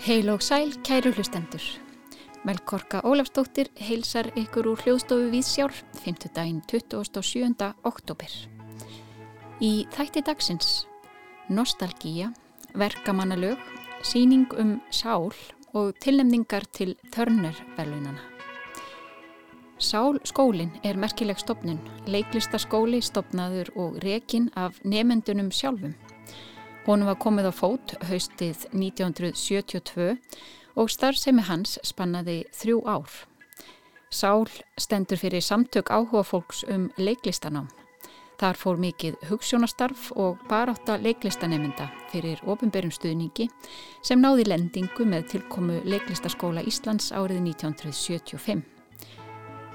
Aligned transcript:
Heil 0.00 0.30
og 0.32 0.42
sæl, 0.42 0.72
kæru 0.82 1.12
hlustendur. 1.14 1.62
Melkorka 2.42 2.98
Ólafstóttir 3.06 3.70
heilsar 3.78 4.32
ykkur 4.34 4.72
úr 4.72 4.82
hljóðstofu 4.82 5.28
Víðsjár 5.30 5.70
5. 6.02 6.32
daginn 6.34 6.58
27. 6.66 7.70
oktober. 7.86 8.34
Í 9.62 9.86
þætti 9.94 10.24
dagsins 10.26 10.72
Nostalgíja, 11.46 12.32
verkamannalög, 12.74 13.62
síning 14.02 14.50
um 14.58 14.80
sál 14.90 15.30
og 15.70 15.94
tilnemningar 16.02 16.66
til 16.74 16.96
Törnerverlunana. 17.14 18.29
Sál 19.80 20.18
skólinn 20.28 20.74
er 20.84 20.98
merkileg 21.00 21.38
stopnun, 21.40 21.78
leiklistaskóli 22.04 22.98
stopnaður 23.00 23.70
og 23.80 23.94
rekin 24.04 24.50
af 24.52 24.76
nefendunum 24.84 25.48
sjálfum. 25.48 25.94
Hún 26.84 27.06
var 27.08 27.16
komið 27.16 27.48
á 27.48 27.52
fót 27.56 27.94
haustið 28.10 28.66
1972 28.76 30.18
og 30.76 30.90
starfsemi 30.92 31.46
hans 31.48 31.78
spannaði 31.80 32.42
þrjú 32.52 32.82
ár. 32.84 33.14
Sál 34.12 34.44
stendur 34.76 35.16
fyrir 35.16 35.40
samtök 35.40 35.88
áhuga 35.88 36.26
fólks 36.28 36.60
um 36.68 36.90
leiklistanám. 37.00 37.70
Þar 38.36 38.60
fór 38.60 38.76
mikið 38.80 39.16
hugssjónastarf 39.30 40.10
og 40.12 40.42
barátta 40.48 40.98
leiklistanemynda 41.00 41.88
fyrir 42.12 42.40
ofinberum 42.44 42.92
stuðningi 42.92 43.48
sem 44.04 44.20
náði 44.20 44.44
lendingu 44.48 45.08
með 45.08 45.26
tilkomu 45.32 45.80
Leiklistaskóla 45.88 46.64
Íslands 46.68 47.12
árið 47.16 47.40
1975. 47.48 48.79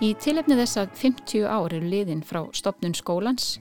Í 0.04 0.12
tilefni 0.20 0.58
þess 0.59 0.81
að 0.81 0.95
50 0.99 1.45
ár 1.48 1.72
eru 1.72 1.88
liðin 1.88 2.23
frá 2.27 2.41
stopnun 2.52 2.95
skólans 2.98 3.59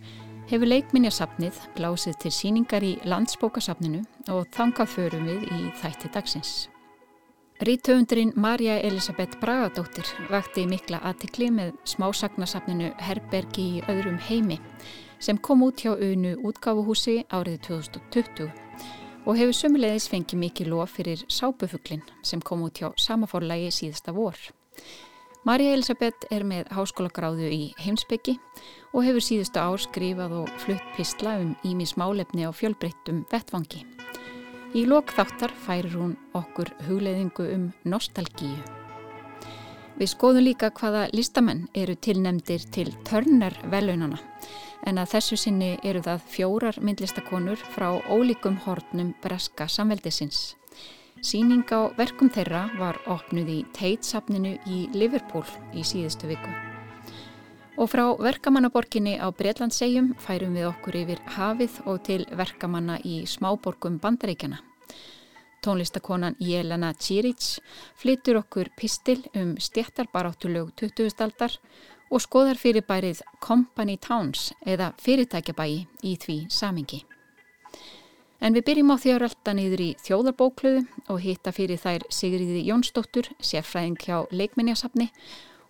hefur 0.50 0.66
leikminjasafnið 0.66 1.60
blásið 1.76 2.16
til 2.24 2.32
síningar 2.34 2.82
í 2.82 2.96
landsbókasafninu 3.06 4.00
og 4.34 4.48
þangað 4.56 4.90
förum 4.96 5.28
við 5.30 5.44
í 5.46 5.60
þætti 5.78 6.10
dagsins. 6.16 6.54
Rítöfundurinn 7.62 8.34
Marja 8.34 8.80
Elisabeth 8.82 9.38
Bragadóttir 9.38 10.10
vakti 10.26 10.66
mikla 10.66 10.98
aðtikli 11.06 11.52
með 11.54 11.70
smásagnasafninu 11.86 12.90
Herbergi 12.98 13.68
í 13.76 13.86
öðrum 13.86 14.18
heimi 14.26 14.58
sem 15.22 15.38
kom 15.38 15.62
út 15.62 15.86
hjá 15.86 15.92
auðnu 15.94 16.34
útgáfuhúsi 16.50 17.20
árið 17.30 17.62
2020 17.70 18.50
og 19.24 19.38
hefur 19.38 19.54
sömulegis 19.54 20.10
fengið 20.10 20.42
mikið 20.42 20.74
lof 20.74 20.98
fyrir 20.98 21.22
Sápufuglin 21.30 22.02
sem 22.26 22.42
kom 22.42 22.66
út 22.66 22.82
hjá 22.82 22.90
samaforlægi 22.98 23.70
síðasta 23.70 24.12
vor. 24.18 24.34
Marja 25.44 25.74
Elisabeth 25.76 26.24
er 26.32 26.40
með 26.48 26.70
háskólagráðu 26.72 27.50
í 27.52 27.64
heimsbyggi 27.76 28.38
og 28.96 29.02
hefur 29.04 29.24
síðustu 29.26 29.60
ár 29.60 29.82
skrifað 29.82 30.32
og 30.38 30.52
flutt 30.62 30.86
pistla 30.96 31.34
um 31.42 31.50
ímis 31.68 31.92
málefni 32.00 32.46
á 32.48 32.50
fjölbreyttum 32.56 33.26
vettvangi. 33.28 33.82
Í 34.72 34.86
lok 34.88 35.12
þáttar 35.12 35.52
færir 35.66 35.98
hún 35.98 36.14
okkur 36.32 36.72
hugleðingu 36.86 37.50
um 37.58 37.68
nostalgíu. 37.84 38.56
Við 40.00 40.14
skoðum 40.14 40.48
líka 40.48 40.72
hvaða 40.72 41.10
listamenn 41.12 41.66
eru 41.76 41.92
tilnemdir 41.92 42.64
til 42.72 42.88
törner 43.04 43.60
velunana 43.68 44.22
en 44.88 44.96
að 44.96 45.12
þessu 45.18 45.42
sinni 45.44 45.74
eru 45.84 46.00
það 46.08 46.24
fjórar 46.24 46.80
myndlistakonur 46.80 47.60
frá 47.76 47.90
ólíkum 48.08 48.56
hornum 48.64 49.12
breska 49.20 49.68
samveldisins. 49.68 50.54
Sýning 51.24 51.64
á 51.72 51.88
verkum 51.96 52.28
þeirra 52.28 52.66
var 52.76 52.98
opnuð 53.08 53.46
í 53.48 53.60
Tate-safninu 53.72 54.58
í 54.68 54.82
Liverpool 54.92 55.46
í 55.72 55.80
síðustu 55.80 56.28
viku. 56.28 56.50
Og 57.80 57.88
frá 57.88 58.02
verkamannaborginni 58.20 59.14
á 59.16 59.32
Breitlandsegjum 59.32 60.10
færum 60.20 60.52
við 60.52 60.68
okkur 60.68 60.98
yfir 61.00 61.22
hafið 61.38 61.78
og 61.88 62.02
til 62.04 62.26
verkamanna 62.28 62.98
í 63.08 63.22
smáborgum 63.24 63.96
bandaríkjana. 64.04 64.60
Tónlistakonan 65.64 66.36
Jelena 66.44 66.92
Čiric 66.92 67.56
flyttur 67.96 68.42
okkur 68.42 68.68
pistil 68.76 69.24
um 69.32 69.56
stjættarbaráttulög 69.56 70.76
20. 70.76 71.08
aldar 71.24 71.56
og 72.12 72.20
skoðar 72.20 72.60
fyrir 72.60 72.84
bærið 72.84 73.24
Company 73.40 73.96
Towns 73.96 74.52
eða 74.60 74.92
fyrirtækjabæi 75.00 75.86
í 76.04 76.16
því 76.20 76.40
samingi. 76.52 77.00
En 78.42 78.54
við 78.56 78.66
byrjum 78.68 78.92
á 78.92 78.96
því 78.98 79.10
að 79.14 79.20
rölda 79.22 79.54
niður 79.54 79.82
í 79.84 79.88
þjóðarbókluðu 80.04 80.84
og 81.12 81.20
hitta 81.22 81.52
fyrir 81.54 81.80
þær 81.80 82.06
Sigriði 82.12 82.62
Jónsdóttur, 82.66 83.30
sérfræðing 83.38 83.98
hjá 84.02 84.24
leikminjasafni 84.34 85.10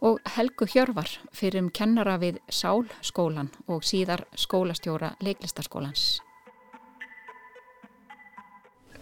og 0.04 0.20
Helgu 0.36 0.66
Hjörvar 0.68 1.08
fyrir 1.32 1.62
um 1.62 1.70
kennara 1.72 2.16
við 2.20 2.40
Sálskólan 2.52 3.52
og 3.68 3.84
síðar 3.86 4.26
skólastjóra 4.36 5.14
leiklistaskólans. 5.24 6.20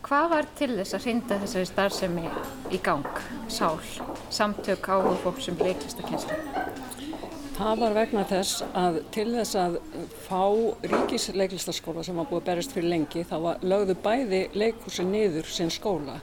Hvað 0.03 0.29
var 0.33 0.49
til 0.59 0.73
þess 0.75 0.97
að 0.97 1.05
hrinda 1.07 1.39
þessari 1.45 1.69
starfsemi 1.71 2.25
í 2.75 2.81
gang, 2.83 3.23
Sál, 3.47 3.79
samtök 4.35 4.91
á 4.91 4.99
fólksum 5.23 5.59
leiklistakenslu? 5.63 6.39
Það 7.53 7.81
var 7.83 7.95
vegna 7.97 8.23
þess 8.25 8.63
að 8.73 8.95
til 9.13 9.27
þess 9.35 9.57
að 9.61 9.75
fá 10.25 10.41
ríkisleiklistaskóla 10.89 12.05
sem 12.07 12.17
var 12.17 12.29
búið 12.31 12.41
að 12.41 12.47
berist 12.49 12.73
fyrir 12.73 12.89
lengi 12.89 13.25
þá 13.29 13.35
var, 13.45 13.61
lögðu 13.61 13.97
bæði 14.03 14.41
leikursi 14.57 15.05
niður 15.05 15.51
sinn 15.53 15.73
skóla 15.73 16.17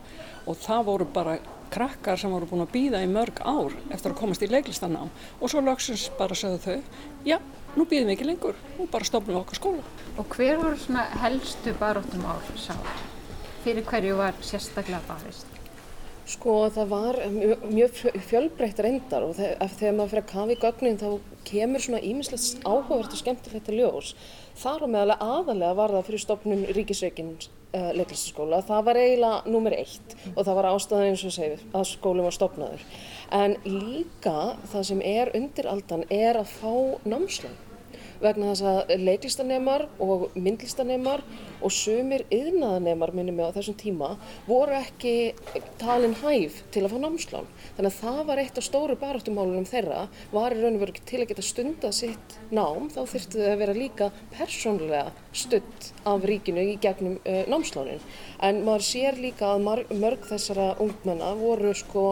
og 0.50 0.58
það 0.58 0.82
voru 0.88 1.08
bara 1.14 1.36
krakkar 1.70 2.18
sem 2.18 2.34
voru 2.34 2.50
búin 2.50 2.66
að 2.66 2.74
býða 2.74 3.04
í 3.06 3.12
mörg 3.12 3.44
ár 3.46 3.76
eftir 3.94 4.16
að 4.16 4.18
komast 4.24 4.46
í 4.46 4.50
leiklistanám 4.50 5.12
og 5.38 5.54
svo 5.54 5.62
lögsins 5.62 6.08
bara 6.18 6.38
sögðu 6.38 6.60
þau, 6.66 6.98
já, 7.30 7.38
nú 7.76 7.86
býðum 7.86 8.10
við 8.10 8.16
ekki 8.16 8.30
lengur, 8.32 8.58
nú 8.80 8.90
bara 8.90 9.08
stofnum 9.12 9.36
við 9.36 9.42
okkar 9.44 9.62
skóla. 9.62 9.86
Og 10.18 10.34
hver 10.34 10.58
voru 10.64 10.82
svona 10.82 11.06
helstu 11.22 11.76
baróttum 11.78 12.26
ár 12.26 12.52
sá? 12.58 12.74
Fyrir 13.62 13.86
hverju 13.86 14.18
var 14.18 14.42
sérstaklega 14.42 15.06
barist? 15.06 15.49
Sko 16.30 16.56
það 16.70 16.92
var 16.92 17.18
mjög, 17.34 17.64
mjög 17.74 18.02
fjölbreytt 18.28 18.80
reyndar 18.86 19.24
og 19.26 19.38
þegar, 19.40 19.96
maður 19.98 20.12
fyrir 20.12 20.22
að 20.22 20.28
kafa 20.30 20.54
í 20.54 20.58
gögnin 20.62 21.00
þá 21.02 21.08
kemur 21.48 21.82
svona 21.82 22.02
ímislegt 22.06 22.68
áhugavert 22.68 23.16
og 23.16 23.22
skemmtilegt 23.22 23.72
að 23.72 23.80
ljós. 23.80 24.12
Þar 24.60 24.86
á 24.86 24.88
meðalega 24.94 25.30
aðalega 25.36 25.78
var 25.80 25.96
það 25.96 26.06
fyrir 26.10 26.22
stopnum 26.22 26.62
Ríkisveikins 26.78 27.48
uh, 27.50 27.90
leiklistaskóla. 27.98 28.60
Það 28.68 28.84
var 28.90 29.00
eiginlega 29.02 29.56
nummer 29.56 29.78
eitt 29.80 30.14
og 30.36 30.44
það 30.44 30.60
var 30.60 30.70
ástæðan 30.74 31.08
eins 31.08 31.24
og 31.26 31.34
segið 31.34 31.66
að 31.72 31.88
skólinn 31.96 32.28
var 32.28 32.38
stopnaður. 32.38 32.86
En 33.40 33.58
líka 33.66 34.36
það 34.70 34.86
sem 34.92 35.02
er 35.16 35.34
undir 35.40 35.72
aldan 35.72 36.06
er 36.14 36.44
að 36.44 36.54
fá 36.60 36.76
námslönd 37.10 37.69
vegna 38.19 38.52
þess 38.52 38.66
að 38.68 38.94
leiklistanemar 39.03 39.85
og 40.03 40.25
myndlistanemar 40.35 41.24
og 41.59 41.74
sumir 41.74 42.25
yðnaðanemar 42.34 43.13
minnum 43.16 43.40
mig 43.40 43.52
á 43.52 43.56
þessum 43.56 43.78
tíma 43.80 44.09
voru 44.47 44.75
ekki 44.78 45.13
talin 45.81 46.16
hæf 46.22 46.62
til 46.74 46.85
að 46.85 46.94
fá 46.94 47.00
námslán. 47.03 47.50
Þannig 47.78 47.90
að 47.91 48.00
það 48.00 48.19
var 48.30 48.41
eitt 48.44 48.59
af 48.59 48.68
stóru 48.68 48.97
baráttumálunum 49.00 49.68
þeirra 49.69 50.06
var 50.34 50.56
í 50.56 50.62
raun 50.62 50.78
og 50.80 50.84
veru 50.84 51.06
til 51.09 51.22
að 51.24 51.31
geta 51.31 51.46
stunda 51.46 51.91
sitt 51.96 52.38
nám 52.56 52.90
þá 52.94 53.02
þurftu 53.13 53.44
þau 53.44 53.50
að 53.53 53.62
vera 53.63 53.78
líka 53.78 54.09
persónlega 54.36 55.06
stund 55.31 55.90
af 56.09 56.28
ríkinu 56.28 56.66
í 56.74 56.78
gegnum 56.81 57.18
uh, 57.24 57.41
námslánin. 57.51 58.03
En 58.44 58.63
maður 58.68 58.88
sér 58.90 59.19
líka 59.19 59.53
að 59.53 59.66
mörg 60.00 60.28
þessara 60.30 60.74
ungmenna 60.84 61.34
voru 61.40 61.74
sko 61.78 62.06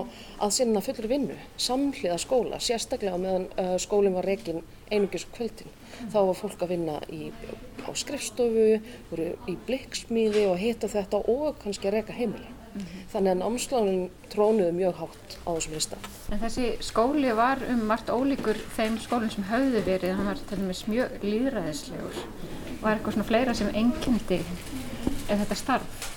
að 0.43 0.55
sinna 0.59 0.83
fullur 0.83 1.09
vinnu, 1.11 1.37
samhliða 1.59 2.19
skóla, 2.21 2.59
sérstaklega 2.63 3.19
meðan 3.21 3.47
uh, 3.55 3.75
skólinn 3.81 4.17
var 4.17 4.27
reygin 4.27 4.63
einugis 4.91 5.25
kvöldin. 5.35 5.71
Þá 6.11 6.19
var 6.19 6.37
fólk 6.37 6.61
að 6.63 6.73
vinna 6.73 6.99
í, 7.13 7.31
á 7.85 7.89
skrifstofu, 7.97 8.67
voru 9.11 9.31
í 9.49 9.57
blikksmíði 9.67 10.45
og 10.51 10.59
hitta 10.61 10.89
þetta 10.91 11.23
og 11.33 11.57
kannski 11.63 11.89
að 11.89 11.97
reyka 11.97 12.15
heimili. 12.17 12.47
Mm 12.47 12.81
-hmm. 12.81 13.05
Þannig 13.13 13.31
að 13.31 13.39
námslánin 13.41 14.09
trónuði 14.29 14.71
mjög 14.71 14.95
hátt 15.01 15.37
á 15.47 15.49
þessum 15.55 15.73
lista. 15.73 15.97
En 16.31 16.39
þessi 16.39 16.67
skóli 16.81 17.31
var 17.35 17.57
um 17.69 17.87
margt 17.87 18.09
ólíkur 18.09 18.57
þeim 18.77 18.99
skólinn 18.99 19.31
sem 19.31 19.43
höfðu 19.43 19.81
verið, 19.85 20.15
hann 20.15 20.25
var 20.25 20.37
til 20.49 20.57
dæmis 20.57 20.87
mjög 20.87 21.09
líðræðislegur. 21.23 22.15
Var 22.81 22.93
eitthvað 22.93 23.13
svona 23.13 23.27
fleira 23.27 23.53
sem 23.53 23.67
engyndi 23.73 24.41
þetta 25.27 25.55
starf? 25.55 26.16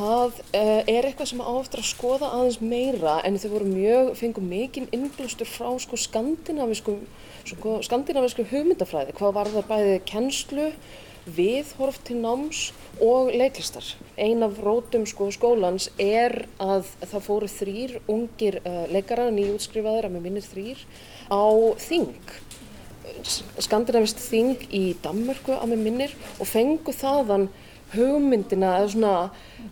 Það 0.00 0.38
uh, 0.56 0.78
er 0.88 1.04
eitthvað 1.04 1.28
sem 1.28 1.40
áftur 1.44 1.82
að 1.82 1.88
skoða 1.90 2.28
aðeins 2.32 2.60
meira 2.64 3.18
en 3.26 3.34
þau 3.36 3.50
voru 3.52 3.66
mjög, 3.68 4.06
fengið 4.16 4.46
mikinn 4.48 4.86
innblústur 4.96 5.48
frá 5.50 5.74
sko 5.82 5.98
skandinavisku, 6.00 6.94
sko, 7.50 7.74
skandinavisku 7.84 8.46
hugmyndafræði. 8.48 9.12
Hvað 9.18 9.34
var 9.36 9.50
það 9.52 9.66
bæðið 9.68 9.98
kennslu, 10.08 10.70
viðhorf 11.36 11.98
til 12.08 12.16
náms 12.22 12.62
og 13.04 13.28
leiklistar. 13.34 13.90
Ein 14.16 14.40
af 14.46 14.56
rótum 14.64 15.04
sko 15.10 15.28
skólans 15.36 15.90
er 16.00 16.46
að 16.56 16.88
það 17.02 17.26
fóru 17.26 17.50
þrýr 17.58 17.98
ungir 18.08 18.56
uh, 18.62 18.86
leikara, 18.88 19.28
nýjútskrifaðir 19.36 20.08
að 20.08 20.16
með 20.16 20.26
minnir 20.30 20.48
þrýr, 20.48 20.80
á 21.28 21.44
þing 21.90 22.08
skandinavist 23.60 24.20
þing 24.30 24.64
í 24.72 24.94
Danmörku 25.04 25.52
að 25.58 25.74
með 25.74 25.84
minnir 25.84 26.18
og 26.38 26.48
fengu 26.48 26.94
þaðan 26.96 27.50
hugmyndina 27.92 28.78
eða 28.80 28.92
svona 28.94 29.14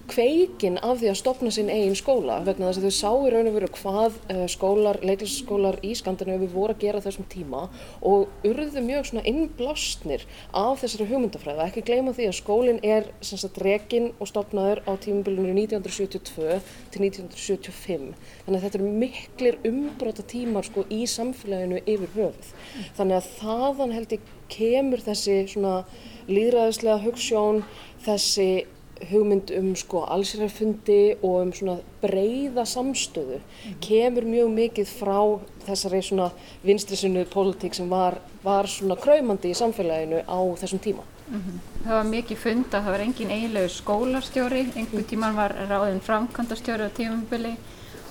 kveikin 0.08 0.78
af 0.80 1.00
því 1.00 1.10
að 1.10 1.18
stopna 1.20 1.50
sinn 1.52 1.70
eigin 1.72 1.96
skóla 1.98 2.38
vegna 2.46 2.70
þess 2.70 2.80
að 2.80 2.86
þau 2.86 2.96
sá 2.96 3.10
í 3.28 3.32
raun 3.32 3.50
og 3.50 3.56
veru 3.58 3.68
hvað 3.76 4.16
uh, 4.32 4.44
skólar, 4.50 4.98
leiklisskólar 5.04 5.78
í 5.84 5.92
Skandinavíu 5.98 6.48
voru 6.52 6.74
að 6.74 6.82
gera 6.84 7.02
þessum 7.04 7.26
tíma 7.30 7.66
og 8.06 8.46
urðu 8.48 8.82
mjög 8.84 9.10
svona 9.10 9.24
innblásnir 9.28 10.24
af 10.56 10.82
þessari 10.82 11.08
hugmyndafræða. 11.10 11.68
Ekki 11.68 11.84
gleyma 11.88 12.14
því 12.16 12.28
að 12.30 12.38
skólinn 12.38 12.80
er 12.86 13.10
sem 13.20 13.40
sagt 13.40 13.60
rekin 13.64 14.10
og 14.18 14.30
stopnaður 14.30 14.82
á 14.88 14.92
tímabilinu 15.02 15.52
1972 15.66 16.60
til 16.94 17.04
1975. 17.08 18.08
Þannig 18.46 18.58
að 18.58 18.66
þetta 18.66 18.80
eru 18.80 18.94
miklir 19.04 19.60
umbróta 19.68 20.24
tímar 20.28 20.66
sko 20.68 20.86
í 20.88 21.04
samfélaginu 21.10 21.82
yfir 21.84 22.16
höfuð. 22.16 22.56
Þannig 22.96 23.20
að 23.20 23.30
þaðan 23.42 23.94
held 23.98 24.16
ég 24.16 24.32
kemur 24.52 25.04
þessi 25.04 25.38
svona 25.52 25.76
líðræðislega 26.28 27.02
hugssjón, 27.04 27.62
þessi 28.04 28.50
hugmynd 29.10 29.52
um 29.58 29.74
sko 29.76 30.02
allsýrarfundi 30.04 31.18
og 31.22 31.36
um 31.42 31.52
svona 31.52 31.78
breyða 32.02 32.64
samstöðu 32.68 33.38
mm. 33.38 33.76
kemur 33.84 34.26
mjög 34.28 34.50
mikið 34.56 34.90
frá 35.00 35.20
þessari 35.68 36.02
svona 36.02 36.30
vinstrisinu 36.64 37.24
pólitík 37.32 37.76
sem 37.76 37.88
var, 37.90 38.18
var 38.44 38.68
svona 38.70 38.96
kræmandi 39.00 39.52
í 39.52 39.58
samfélaginu 39.58 40.24
á 40.24 40.38
þessum 40.60 40.82
tíma. 40.82 41.06
Mm 41.28 41.40
-hmm. 41.40 41.58
Það 41.84 41.94
var 41.94 42.04
mikið 42.04 42.36
fund 42.36 42.66
að 42.74 42.84
það 42.84 42.92
var 42.92 43.00
engin 43.00 43.30
eiginlegu 43.30 43.68
skólarstjóri, 43.68 44.62
einhver 44.76 45.02
tíman 45.02 45.36
var 45.36 45.54
ráðin 45.68 46.00
framkvæmdastjóri 46.00 46.88
á 46.88 46.90
tímambili 46.96 47.56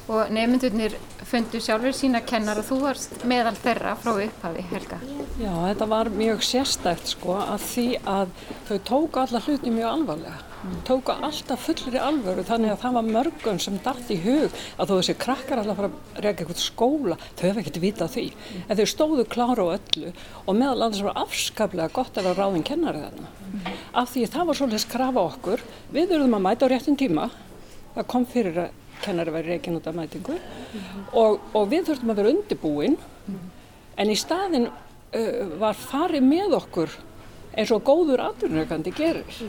og 0.08 0.30
nefndunir 0.32 0.96
fundu 1.24 1.60
sjálfur 1.60 1.92
sína 1.92 2.22
kennar 2.22 2.60
og 2.60 2.66
þú 2.66 2.80
varst 2.82 3.26
meðal 3.26 3.56
þeirra 3.56 3.96
frá 3.96 4.12
upphafi, 4.24 4.62
Helga. 4.72 5.00
Já, 5.40 5.52
þetta 5.68 5.88
var 5.90 6.10
mjög 6.10 6.44
sérstækt 6.44 7.08
sko 7.08 7.36
að 7.36 7.66
því 7.72 7.88
að 8.06 8.28
þau 8.70 8.78
tóku 8.92 9.20
alla 9.20 9.40
hluti 9.40 9.70
mjög 9.70 9.90
alvarlega 9.92 10.47
tóku 10.88 11.14
alltaf 11.14 11.66
fullri 11.68 12.00
alvöru 12.02 12.44
þannig 12.48 12.74
að 12.74 12.82
það 12.84 12.96
var 12.98 13.10
mörgum 13.16 13.60
sem 13.62 13.78
dætt 13.84 14.12
í 14.14 14.18
hug 14.24 14.56
að 14.78 14.90
þó 14.90 14.94
þessi 14.94 15.16
krakkar 15.22 15.62
alltaf 15.62 15.80
fara 15.80 15.90
að 15.90 16.22
reyka 16.24 16.44
eitthvað 16.44 16.62
skóla, 16.62 17.18
þau 17.38 17.44
hefði 17.46 17.64
ekkert 17.64 17.80
vitað 17.84 18.14
því 18.16 18.26
mm. 18.32 18.64
en 18.68 18.80
þau 18.80 18.88
stóðu 18.94 19.26
klára 19.34 19.68
á 19.68 19.76
öllu 19.76 20.14
og 20.46 20.58
meðal 20.58 20.88
annars 20.88 21.04
var 21.08 21.22
afskaplega 21.24 21.94
gott 21.96 22.18
að 22.18 22.30
vera 22.30 22.48
ráðin 22.48 22.66
kennari 22.68 23.04
þarna 23.04 23.30
mm. 23.30 23.78
af 24.02 24.12
því 24.14 24.26
það 24.34 24.50
var 24.50 24.60
svolítið 24.62 24.84
skrafa 24.86 25.26
okkur 25.32 25.66
við 25.94 26.10
verðum 26.14 26.38
að 26.40 26.46
mæta 26.48 26.70
á 26.70 26.72
réttin 26.74 27.00
tíma 27.00 27.30
það 27.96 28.10
kom 28.14 28.28
fyrir 28.30 28.62
að 28.66 28.82
kennari 29.06 29.36
væri 29.36 29.54
reykin 29.54 29.78
út 29.78 29.88
af 29.88 29.98
mætingu 29.98 30.38
mm. 30.38 31.06
og, 31.14 31.40
og 31.54 31.70
við 31.72 31.92
þurftum 31.92 32.14
að 32.14 32.22
vera 32.22 32.34
undirbúin 32.34 32.98
en 33.98 34.12
í 34.14 34.18
staðin 34.18 34.68
uh, 34.70 35.46
var 35.62 35.78
farið 35.78 36.26
með 36.26 36.58
okkur 36.62 36.98
eins 37.58 37.72
og 37.74 37.86
góður 37.86 38.22
atvinnökandi 38.28 38.94
gerir 38.98 39.40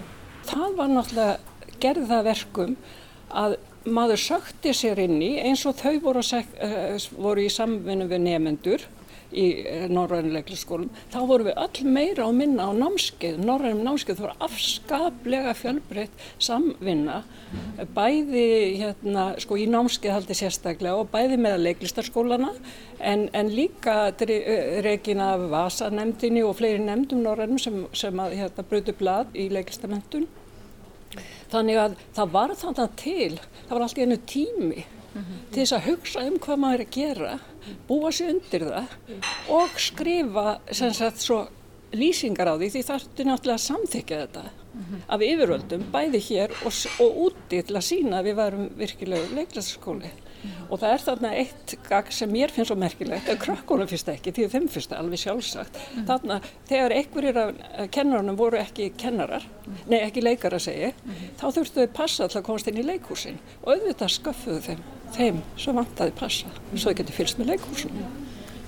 það 0.48 0.76
var 0.78 0.92
náttúrulega, 0.92 1.38
gerði 1.78 2.06
það 2.10 2.28
verkum 2.28 2.76
að 3.28 3.56
maður 3.88 4.20
sökti 4.20 4.74
sér 4.76 5.00
inn 5.04 5.20
í 5.22 5.34
eins 5.40 5.64
og 5.68 5.76
þau 5.78 5.98
voru, 6.02 6.22
uh, 6.24 7.08
voru 7.16 7.44
í 7.44 7.52
samvinnu 7.52 8.08
við 8.10 8.24
nefendur 8.24 8.86
í 9.32 9.46
uh, 9.60 9.84
Norrænuleiklisskólum, 9.92 10.88
þá 11.12 11.18
voru 11.28 11.48
við 11.48 11.60
öll 11.64 11.92
meira 11.92 12.28
á 12.28 12.30
minna 12.32 12.68
á 12.68 12.72
námskeið, 12.76 13.40
Norrænum 13.44 13.84
námskeið, 13.86 14.20
það 14.20 14.26
voru 14.26 14.48
afskaplega 14.48 15.54
fjölbreytt 15.58 16.24
samvinna, 16.48 17.22
bæði 17.96 18.48
hérna, 18.80 19.28
sko 19.42 19.60
í 19.60 19.68
námskeið 19.70 20.16
haldi 20.16 20.38
sérstaklega 20.38 20.96
og 20.98 21.12
bæði 21.12 21.38
með 21.40 21.60
leiklistarskólana 21.66 22.50
en, 22.98 23.28
en 23.32 23.52
líka 23.54 24.10
reygin 24.84 25.22
af 25.24 25.46
Vasa-nemndinni 25.52 26.42
og 26.44 26.58
fleiri 26.58 26.82
nemndum 26.82 27.22
Norrænum 27.24 27.60
sem, 27.62 27.86
sem 27.96 28.20
að 28.20 28.36
hérna, 28.42 28.66
brödu 28.68 28.96
blad 28.98 29.32
í 29.38 29.48
leiklistamendun 29.52 30.28
Þannig 31.48 31.80
að 31.80 31.96
það 32.16 32.32
var 32.34 32.54
þannig 32.60 32.96
til, 33.00 33.36
það 33.64 33.74
var 33.74 33.84
alltaf 33.86 34.02
einu 34.04 34.18
tími 34.28 34.82
mm 34.82 35.22
-hmm. 35.22 35.38
til 35.52 35.62
þess 35.62 35.76
að 35.76 35.86
hugsa 35.88 36.24
um 36.26 36.38
hvað 36.38 36.60
maður 36.64 36.80
er 36.80 36.86
að 36.86 36.96
gera, 36.96 37.38
búa 37.88 38.12
sér 38.14 38.34
undir 38.34 38.66
það 38.68 38.96
og 39.58 39.80
skrifa 39.82 40.58
sagt, 40.72 41.22
svo, 41.24 41.42
lýsingar 41.92 42.50
á 42.52 42.54
því 42.60 42.70
því 42.74 42.84
er 42.84 43.28
náttúrulega 43.28 43.56
að 43.56 43.66
samþykja 43.66 44.22
þetta 44.22 44.44
mm 44.44 44.84
-hmm. 44.84 45.02
af 45.08 45.20
yfirvöldum, 45.20 45.84
bæði 45.92 46.20
hér 46.28 46.50
og, 46.64 46.72
og 47.00 47.20
úti 47.26 47.62
til 47.62 47.76
að 47.76 47.88
sína 47.90 48.18
að 48.18 48.26
við 48.28 48.34
varum 48.34 48.70
virkilega 48.76 49.34
leiklæsskóli. 49.34 50.10
Og 50.70 50.78
það 50.78 50.92
er 50.92 51.02
þarna 51.02 51.30
eitt 51.34 51.74
gagg 51.88 52.12
sem 52.14 52.30
mér 52.30 52.52
finnst 52.54 52.70
svo 52.70 52.76
merkilegt, 52.78 53.28
að 53.28 53.40
krökkunum 53.42 53.88
fyrst 53.90 54.10
ekki, 54.12 54.32
því 54.32 54.48
þeim 54.52 54.68
fyrst 54.68 54.92
alveg 54.94 55.18
sjálfsagt. 55.18 55.78
Mm. 55.96 56.04
Þarna 56.10 56.40
þegar 56.68 56.94
einhverjir 56.98 57.40
af 57.42 57.90
kennarunum 57.90 58.38
voru 58.38 58.60
ekki 58.60 58.92
kennarar, 58.96 59.48
mm. 59.66 59.80
nei 59.90 59.98
ekki 60.00 60.22
leikar 60.22 60.54
að 60.54 60.66
segja, 60.68 60.92
mm. 60.92 61.24
þá 61.40 61.46
þurftu 61.56 61.80
þau 61.80 61.96
passa 62.00 62.28
til 62.28 62.40
að 62.40 62.46
komast 62.50 62.70
inn 62.70 62.78
í 62.78 62.86
leikhúsin 62.86 63.40
og 63.64 63.72
auðvitað 63.74 64.14
sköffuðu 64.14 64.60
þeim, 64.68 64.84
þeim 65.16 65.42
sem 65.58 65.76
vantaði 65.76 66.16
passa, 66.18 66.50
svo 66.74 66.90
þau 66.90 66.98
getur 67.00 67.18
fylgst 67.18 67.40
með 67.40 67.54
leikhúsin. 67.54 68.02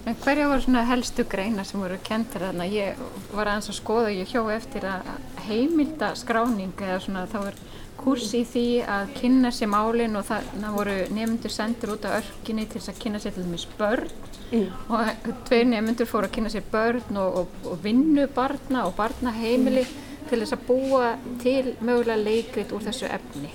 En 0.08 0.16
hverja 0.16 0.48
voru 0.48 0.62
svona 0.64 0.86
helstu 0.88 1.26
greina 1.28 1.64
sem 1.68 1.80
voru 1.80 1.98
kentar 2.04 2.46
þarna? 2.46 2.64
Ég 2.72 3.00
var 3.34 3.50
aðeins 3.50 3.68
að 3.68 3.76
skoða, 3.82 4.14
ég 4.16 4.30
hjó 4.32 4.46
eftir 4.52 4.86
að 4.88 5.10
heimilda 5.44 6.14
skráning 6.16 6.72
eða 6.80 7.02
svona 7.04 7.26
þá 7.28 7.40
er 7.50 7.58
kurs 8.00 8.30
í 8.36 8.40
því 8.48 8.66
að 8.88 9.12
kynna 9.18 9.50
sér 9.52 9.68
málinn 9.72 10.16
og 10.16 10.24
það 10.28 10.68
voru 10.72 10.96
nefndur 11.12 11.52
sendur 11.52 11.94
út 11.96 12.06
á 12.08 12.16
örkinni 12.16 12.64
til 12.64 12.80
þess 12.80 12.94
að 12.94 13.02
kynna 13.02 13.20
sér 13.20 13.34
til 13.36 13.44
dæmis 13.44 13.66
börn 13.76 14.14
mm. 14.54 14.70
og 14.88 15.28
tveir 15.50 15.68
nefndur 15.68 16.08
fóru 16.08 16.30
að 16.30 16.34
kynna 16.38 16.54
sér 16.54 16.64
börn 16.72 17.20
og, 17.20 17.42
og, 17.42 17.68
og 17.68 17.84
vinnu 17.84 18.24
barna 18.34 18.86
og 18.88 18.96
barnaheimili 18.96 19.84
mm. 19.84 20.00
til 20.30 20.40
þess 20.40 20.56
að 20.56 20.64
búa 20.70 21.12
til 21.44 21.74
mögulega 21.84 22.24
leikrit 22.24 22.72
úr 22.72 22.88
þessu 22.88 23.10
efni. 23.10 23.52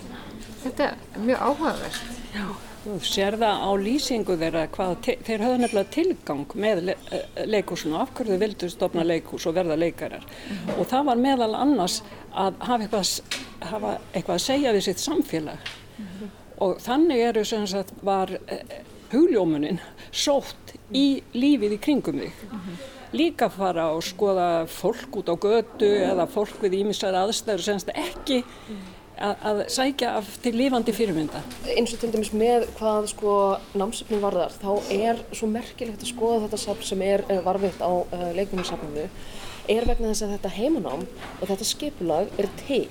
Þetta 0.62 0.94
er 0.94 1.26
mjög 1.26 1.46
áhugavert. 1.50 2.16
Já. 2.36 2.48
Þú 2.86 3.00
sér 3.02 3.34
það 3.42 3.62
á 3.66 3.72
lýsingu 3.82 4.36
þeirra 4.38 4.64
hvað 4.76 5.08
þeir 5.26 5.42
höfðu 5.42 5.62
nefnilega 5.64 5.94
tilgang 5.96 6.52
með 6.54 6.82
le 6.86 6.94
eh, 7.10 7.40
leikúsinu, 7.50 7.96
af 7.98 8.12
hverju 8.14 8.36
þau 8.36 8.42
vildu 8.44 8.68
stopna 8.70 9.06
leikús 9.10 9.48
og 9.50 9.56
verða 9.58 9.78
leikarar 9.80 10.22
mm 10.22 10.58
-hmm. 10.58 10.80
og 10.80 10.88
það 10.92 11.06
var 11.08 11.24
meðal 11.24 11.56
annars 11.56 12.04
að 12.32 12.54
hafa 12.60 12.84
eitthvað, 12.84 13.40
hafa 13.72 13.98
eitthvað 14.14 14.36
að 14.36 14.46
segja 14.46 14.74
við 14.74 14.84
sitt 14.86 15.00
samfélag 15.00 15.58
mm 15.98 16.06
-hmm. 16.06 16.30
og 16.58 16.78
þannig 16.80 17.18
eru 17.30 17.46
sem 17.46 17.68
sagt 17.68 17.94
var 18.02 18.38
eh, 18.48 18.62
hugljómunin 19.12 19.80
sótt 20.12 20.78
í 20.94 21.24
lífið 21.34 21.74
í 21.74 21.80
kringum 21.81 22.20
þig. 22.20 22.34
Mm 22.52 22.60
-hmm. 22.60 22.76
Líka 23.12 23.50
fara 23.50 23.94
og 23.96 24.04
skoða 24.04 24.68
fólk 24.68 25.18
út 25.18 25.30
á 25.30 25.36
götu 25.36 25.90
eða 26.12 26.28
fólk 26.28 26.62
við 26.62 26.74
ímissar 26.74 27.14
aðstæður 27.14 27.62
sem 27.62 27.80
ekki 27.96 28.44
að 29.22 29.64
sækja 29.72 30.12
til 30.44 30.56
lifandi 30.58 30.94
fyrirmynda. 30.96 31.42
Eins 31.76 31.94
og 31.96 32.02
til 32.02 32.12
dæmis 32.14 32.32
með 32.36 32.68
hvað 32.80 33.10
sko 33.14 33.34
námsefnin 33.78 34.24
varðar 34.24 34.56
þá 34.60 34.72
er 34.94 35.22
svo 35.32 35.50
merkilegt 35.52 36.04
að 36.04 36.12
skoða 36.12 36.46
þetta 36.46 36.62
safn 36.62 36.88
sem 36.90 37.04
er 37.06 37.26
uh, 37.30 37.42
varfitt 37.46 37.80
á 37.80 37.92
uh, 37.92 38.32
leikuminsafninu 38.36 39.08
er 39.72 39.86
vegna 39.88 40.12
þess 40.12 40.26
að 40.26 40.34
þetta 40.36 40.56
heimanám 40.60 41.06
og 41.40 41.45
þetta 41.50 41.69
skipulag 41.69 42.42
er 42.42 42.50
til. 42.66 42.90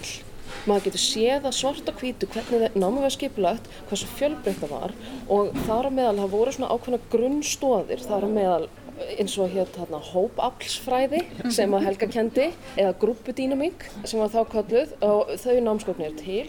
Maður 0.69 0.87
getur 0.87 1.02
séð 1.02 1.49
að 1.49 1.57
svarta 1.59 1.93
kvítu 1.97 2.28
hvernig 2.31 2.76
námið 2.78 3.07
var 3.07 3.14
skipulagt, 3.14 3.69
hvað 3.88 4.00
svo 4.00 4.11
fjölbreytta 4.19 4.71
var 4.71 4.95
og 5.33 5.52
þar 5.66 5.90
að 5.90 5.97
meðal 5.99 6.16
það 6.23 6.35
voru 6.35 6.54
svona 6.54 6.71
ákveðna 6.75 7.00
grunnstóðir, 7.12 8.04
þar 8.04 8.26
að 8.28 8.35
meðal 8.38 8.66
eins 9.18 9.36
og 9.38 9.52
hér 9.52 9.70
hérna 9.76 10.00
hópaflsfræði 10.12 11.22
sem 11.52 11.74
að 11.74 11.86
Helga 11.88 12.10
kendi 12.10 12.50
eða 12.76 12.96
grúpudýnamík 13.02 13.88
sem 14.04 14.20
var 14.20 14.32
þá 14.32 14.42
kalluð 14.52 14.92
og 15.04 15.32
þau 15.42 15.54
námskopni 15.68 16.10
er 16.10 16.18
til. 16.18 16.44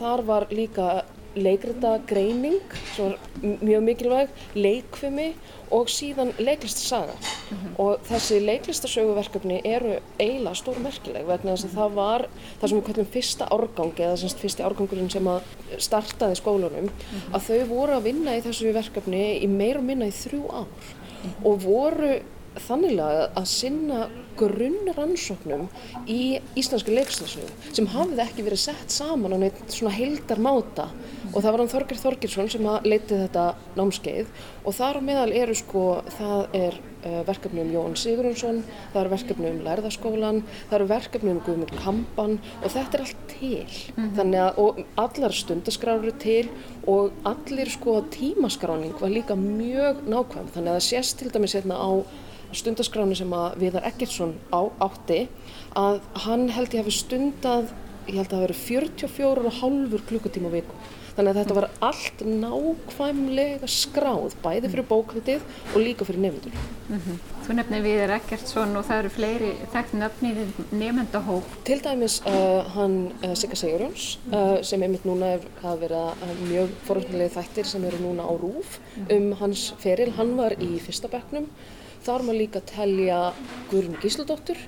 Þar 0.00 0.22
var 0.28 0.46
líka 0.54 0.90
leikrita 1.38 2.00
greining 2.10 2.60
sem 2.96 3.10
var 3.12 3.18
mjög 3.62 3.82
mikilvæg, 3.86 4.30
leikfimi 4.54 5.28
og 5.70 5.86
síðan 5.86 6.32
leiklistasaga 6.38 7.14
mm 7.14 7.56
-hmm. 7.56 7.78
og 7.78 8.00
þessi 8.08 8.40
leiklistasöguverkefni 8.40 9.60
eru 9.64 10.00
eiginlega 10.18 10.54
stórmerkileg 10.54 11.26
vegna 11.26 11.52
þess 11.52 11.64
að 11.64 11.76
það 11.78 11.94
var 11.94 12.28
það 12.60 12.68
sem 12.68 12.78
við 12.78 12.86
kallum 12.86 13.06
fyrsta 13.06 13.44
árgangi 13.50 14.02
eða 14.02 14.16
semst 14.16 14.38
fyrsti 14.38 14.62
árgangurinn 14.62 15.10
sem 15.10 15.26
að 15.26 15.40
startaði 15.78 16.34
skólunum 16.34 16.84
mm 16.84 16.90
-hmm. 16.90 17.34
að 17.34 17.40
þau 17.40 17.64
voru 17.68 17.92
að 17.92 18.02
vinna 18.02 18.36
í 18.36 18.42
þessu 18.42 18.72
verkefni 18.72 19.42
í 19.42 19.46
meir 19.46 19.76
og 19.76 19.84
minna 19.84 20.06
í 20.06 20.10
þrjú 20.10 20.42
ár 20.50 20.66
og 21.44 21.62
voru 21.64 22.12
þannilega 22.58 23.30
að 23.38 23.46
sinna 23.50 24.00
grunnrannsóknum 24.40 25.68
í 26.10 26.40
íslenski 26.58 26.94
leikstasögu 26.94 27.72
sem 27.76 27.88
hafði 27.92 28.24
ekki 28.24 28.46
verið 28.46 28.62
sett 28.64 28.94
saman 28.94 29.36
á 29.36 29.38
neitt 29.38 29.60
svona 29.68 29.94
heildar 29.94 30.40
máta 30.42 30.88
og 31.30 31.42
það 31.42 31.50
var 31.50 31.62
hann 31.62 31.70
Þorgir 31.70 32.00
Þorgirsson 32.00 32.48
sem 32.50 32.68
leitið 32.84 33.24
þetta 33.24 33.44
námskeið. 33.78 34.30
Og 34.66 34.74
þar 34.76 34.98
á 34.98 35.02
meðal 35.04 35.34
eru 35.36 35.54
sko, 35.56 35.82
það 36.16 36.56
er 36.58 36.78
uh, 36.80 37.20
verkefni 37.28 37.62
um 37.62 37.72
Jón 37.74 37.96
Sigurðunsson, 38.00 38.62
það 38.92 39.00
eru 39.02 39.12
verkefni 39.14 39.50
um 39.50 39.60
Lærðaskólan, 39.66 40.40
það 40.70 40.76
eru 40.78 40.88
verkefni 40.90 41.34
um 41.34 41.42
Guðmund 41.46 41.74
Kampan 41.78 42.38
og 42.60 42.74
þetta 42.74 42.98
er 42.98 43.04
allt 43.04 43.22
til. 43.34 43.52
Mm 43.60 44.02
-hmm. 44.02 44.14
þannig 44.16 44.40
að, 44.46 44.58
og 44.64 44.82
allar 45.04 45.36
stundaskráður 45.42 46.08
eru 46.08 46.16
til 46.18 46.48
og 46.86 47.12
allir 47.24 47.70
sko 47.70 48.00
tímaskráning 48.10 48.94
var 49.00 49.10
líka 49.10 49.36
mjög 49.36 50.02
nákvæm. 50.08 50.50
Þannig 50.54 50.70
að 50.70 50.78
það 50.78 50.88
sést 50.88 51.18
til 51.18 51.30
dæmis 51.30 51.54
hérna 51.54 51.78
á 51.78 51.90
stundaskráni 52.52 53.18
sem 53.18 53.32
að 53.36 53.58
Viðar 53.62 53.86
Eggertsson 53.90 54.34
á 54.50 54.60
átti 54.86 55.20
að 55.78 56.00
hann 56.26 56.48
held 56.54 56.74
ég 56.74 56.82
hafi 56.82 56.96
stundað 56.96 57.70
ég 58.10 58.16
held 58.18 58.30
að 58.30 58.36
það 58.36 58.46
verið 58.46 58.64
44 58.64 59.44
og 59.50 59.60
halvur 59.60 60.08
klukkutíma 60.08 60.50
viku. 60.52 60.78
Þannig 61.10 61.30
að 61.32 61.38
þetta 61.40 61.54
var 61.56 61.66
allt 61.84 62.20
nákvæmlega 62.24 63.68
skráð, 63.68 64.36
bæði 64.44 64.70
fyrir 64.72 64.86
bókvitið 64.88 65.42
og 65.74 65.82
líka 65.82 66.06
fyrir 66.08 66.22
nefndur. 66.22 66.54
Mm 66.88 67.00
-hmm. 67.00 67.18
Þú 67.46 67.56
nefnir 67.58 67.82
Viðar 67.82 68.14
Ekkertsson 68.14 68.76
og 68.76 68.84
það 68.86 68.98
eru 68.98 69.10
fleiri 69.10 69.50
þekkt 69.72 69.94
nöfnir 70.00 70.38
nefndahóp. 70.70 71.48
Til 71.64 71.80
dæmis 71.82 72.22
uh, 72.26 72.62
hann 72.76 73.12
uh, 73.24 73.34
Sigga 73.34 73.56
Sigurjóns 73.56 74.18
uh, 74.32 74.62
sem 74.62 74.82
einmitt 74.82 75.04
núna 75.04 75.34
er, 75.34 75.40
hafa 75.62 75.76
verið 75.76 76.46
mjög 76.48 76.70
forhundlega 76.86 77.34
þættir 77.34 77.66
sem 77.66 77.84
eru 77.84 77.98
núna 77.98 78.22
á 78.22 78.32
rúf 78.32 78.78
um 79.10 79.32
hans 79.32 79.74
feril. 79.78 80.12
Hann 80.16 80.36
var 80.36 80.52
í 80.52 80.78
fyrsta 80.78 81.08
bekknum 81.08 81.50
Þar 82.00 82.22
má 82.24 82.30
líka 82.32 82.62
telja 82.64 83.16
Guðrun 83.70 83.98
Gísladóttur 84.00 84.60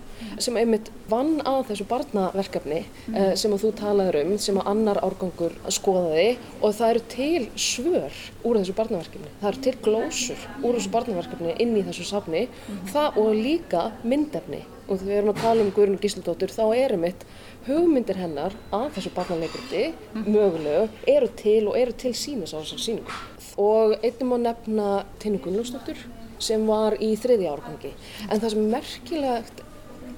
sem 0.42 0.56
einmitt 0.60 0.90
vann 1.10 1.38
að 1.48 1.70
þessu 1.70 1.86
barnaverkefni 1.88 2.82
mm. 2.82 3.16
sem 3.40 3.54
að 3.54 3.64
þú 3.64 3.70
talaður 3.80 4.18
um, 4.20 4.34
sem 4.40 4.58
að 4.60 4.68
annar 4.72 5.00
árgangur 5.04 5.54
skoðaði 5.72 6.26
og 6.60 6.76
það 6.76 6.92
eru 6.92 7.02
til 7.14 7.46
svör 7.56 8.20
úr 8.44 8.60
þessu 8.60 8.76
barnaverkefni. 8.76 9.32
Það 9.40 9.50
eru 9.52 9.64
til 9.66 9.74
glósur 9.86 10.46
úr 10.60 10.78
þessu 10.78 10.92
barnaverkefni 10.92 11.56
inn 11.64 11.74
í 11.78 11.86
þessu 11.88 12.06
safni 12.12 12.44
mm. 12.46 12.84
það 12.92 13.20
og 13.24 13.32
líka 13.38 13.88
myndefni. 14.04 14.62
Og 14.90 14.98
þegar 14.98 15.08
við 15.08 15.18
erum 15.22 15.32
að 15.32 15.42
tala 15.42 15.64
um 15.64 15.74
Guðrun 15.74 16.00
Gísladóttur 16.02 16.52
þá 16.52 16.64
er 16.76 16.96
einmitt 16.96 17.26
hugmyndir 17.66 18.18
hennar 18.18 18.56
að 18.74 18.88
þessu 18.96 19.12
barnalegriti, 19.16 19.84
mm. 20.12 20.26
mögulegu, 20.26 20.88
eru 21.08 21.30
til 21.38 21.62
og 21.70 21.78
eru 21.78 21.94
til 21.96 22.12
sínis 22.18 22.52
á 22.52 22.60
þessar 22.60 22.82
síningum. 22.82 23.22
Og 23.62 23.94
einnum 24.00 24.36
að 24.36 24.44
nefna 24.48 24.88
Tinnu 25.22 25.40
Gunnlúsdóttur 25.44 26.00
sem 26.44 26.64
var 26.68 26.96
í 27.00 27.12
þriðja 27.20 27.52
árgangi. 27.56 27.92
En 28.28 28.42
það 28.42 28.54
sem 28.54 28.72
merkilegt 28.72 29.62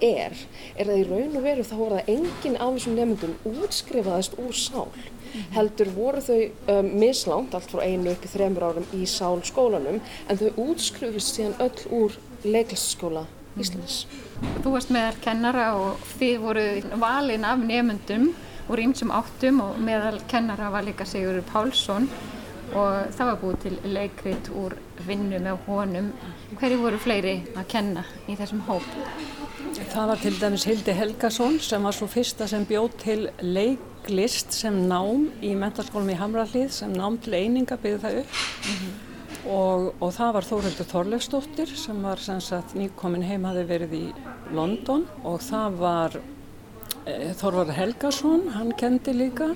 er, 0.05 0.35
er 0.77 0.91
að 0.91 1.03
í 1.03 1.05
raun 1.09 1.39
og 1.39 1.45
veru 1.45 1.67
þá 1.67 1.75
voru 1.79 1.99
það 1.99 2.11
enginn 2.15 2.59
af 2.59 2.73
þessum 2.77 2.97
nefndum 2.99 3.37
útskrifaðist 3.65 4.39
úr 4.43 4.57
sál. 4.59 4.89
Heldur 5.55 5.91
voru 5.95 6.23
þau 6.23 6.41
um, 6.75 6.91
mislánt, 7.01 7.55
allt 7.55 7.71
frá 7.71 7.83
einu 7.83 8.13
upp 8.13 8.27
í 8.27 8.31
þremur 8.31 8.69
árum 8.69 8.91
í 8.95 9.07
sál 9.11 9.41
skólanum, 9.47 10.01
en 10.29 10.41
þau 10.41 10.61
útskrifist 10.69 11.35
síðan 11.39 11.57
öll 11.65 11.89
úr 12.03 12.19
leiklistaskóla 12.45 13.25
Íslands. 13.59 14.05
Þú 14.65 14.75
varst 14.75 14.91
meðal 14.95 15.19
kennara 15.23 15.67
og 15.79 16.03
þið 16.19 16.39
voru 16.43 16.65
valin 17.03 17.47
af 17.47 17.61
nefndum 17.63 18.33
úr 18.73 18.81
einsum 18.83 19.13
áttum 19.15 19.61
og 19.63 19.79
meðal 19.85 20.19
kennara 20.31 20.71
var 20.75 20.87
líka 20.87 21.07
Sigurður 21.07 21.47
Pálsson 21.53 22.09
og 22.75 23.15
það 23.15 23.29
var 23.31 23.41
búið 23.43 23.57
til 23.65 23.77
leikrit 23.95 24.51
úr 24.51 24.75
vinnu 25.07 25.39
með 25.43 25.67
honum. 25.69 26.11
Hverju 26.59 26.81
voru 26.83 26.99
fleiri 27.03 27.37
að 27.55 27.69
kenna 27.71 28.05
í 28.27 28.37
þessum 28.39 28.63
hóp? 28.69 28.87
Það 29.75 30.11
var 30.11 30.21
til 30.23 30.35
dæmis 30.39 30.67
Hildi 30.69 30.95
Helgason 30.95 31.57
sem 31.63 31.87
var 31.87 31.95
svo 31.97 32.07
fyrsta 32.11 32.47
sem 32.51 32.67
bjóð 32.67 32.93
til 33.03 33.23
leiklist 33.43 34.55
sem 34.55 34.77
nám 34.91 35.29
í 35.43 35.55
mentarskólum 35.59 36.13
í 36.15 36.19
Hamrallið 36.19 36.71
sem 36.75 36.93
nám 36.95 37.19
til 37.23 37.35
eininga 37.35 37.79
byggði 37.83 38.03
það 38.03 38.19
upp 38.21 38.37
mm 38.37 38.77
-hmm. 38.77 38.93
og, 39.57 39.95
og 40.01 40.13
það 40.19 40.33
var 40.37 40.49
Þóruldur 40.51 40.91
Þorleifsdóttir 40.93 41.75
sem 41.77 42.03
var 42.03 42.19
sem 42.19 42.41
sagt 42.41 42.75
nýkomin 42.75 43.27
heim 43.27 43.45
hafi 43.45 43.65
verið 43.65 43.93
í 43.95 44.07
London 44.53 45.07
og 45.25 45.41
það 45.41 45.79
var 45.79 46.21
e, 47.07 47.35
Þorvar 47.35 47.73
Helgason, 47.73 48.49
hann 48.49 48.73
kendi 48.79 49.13
líka 49.13 49.55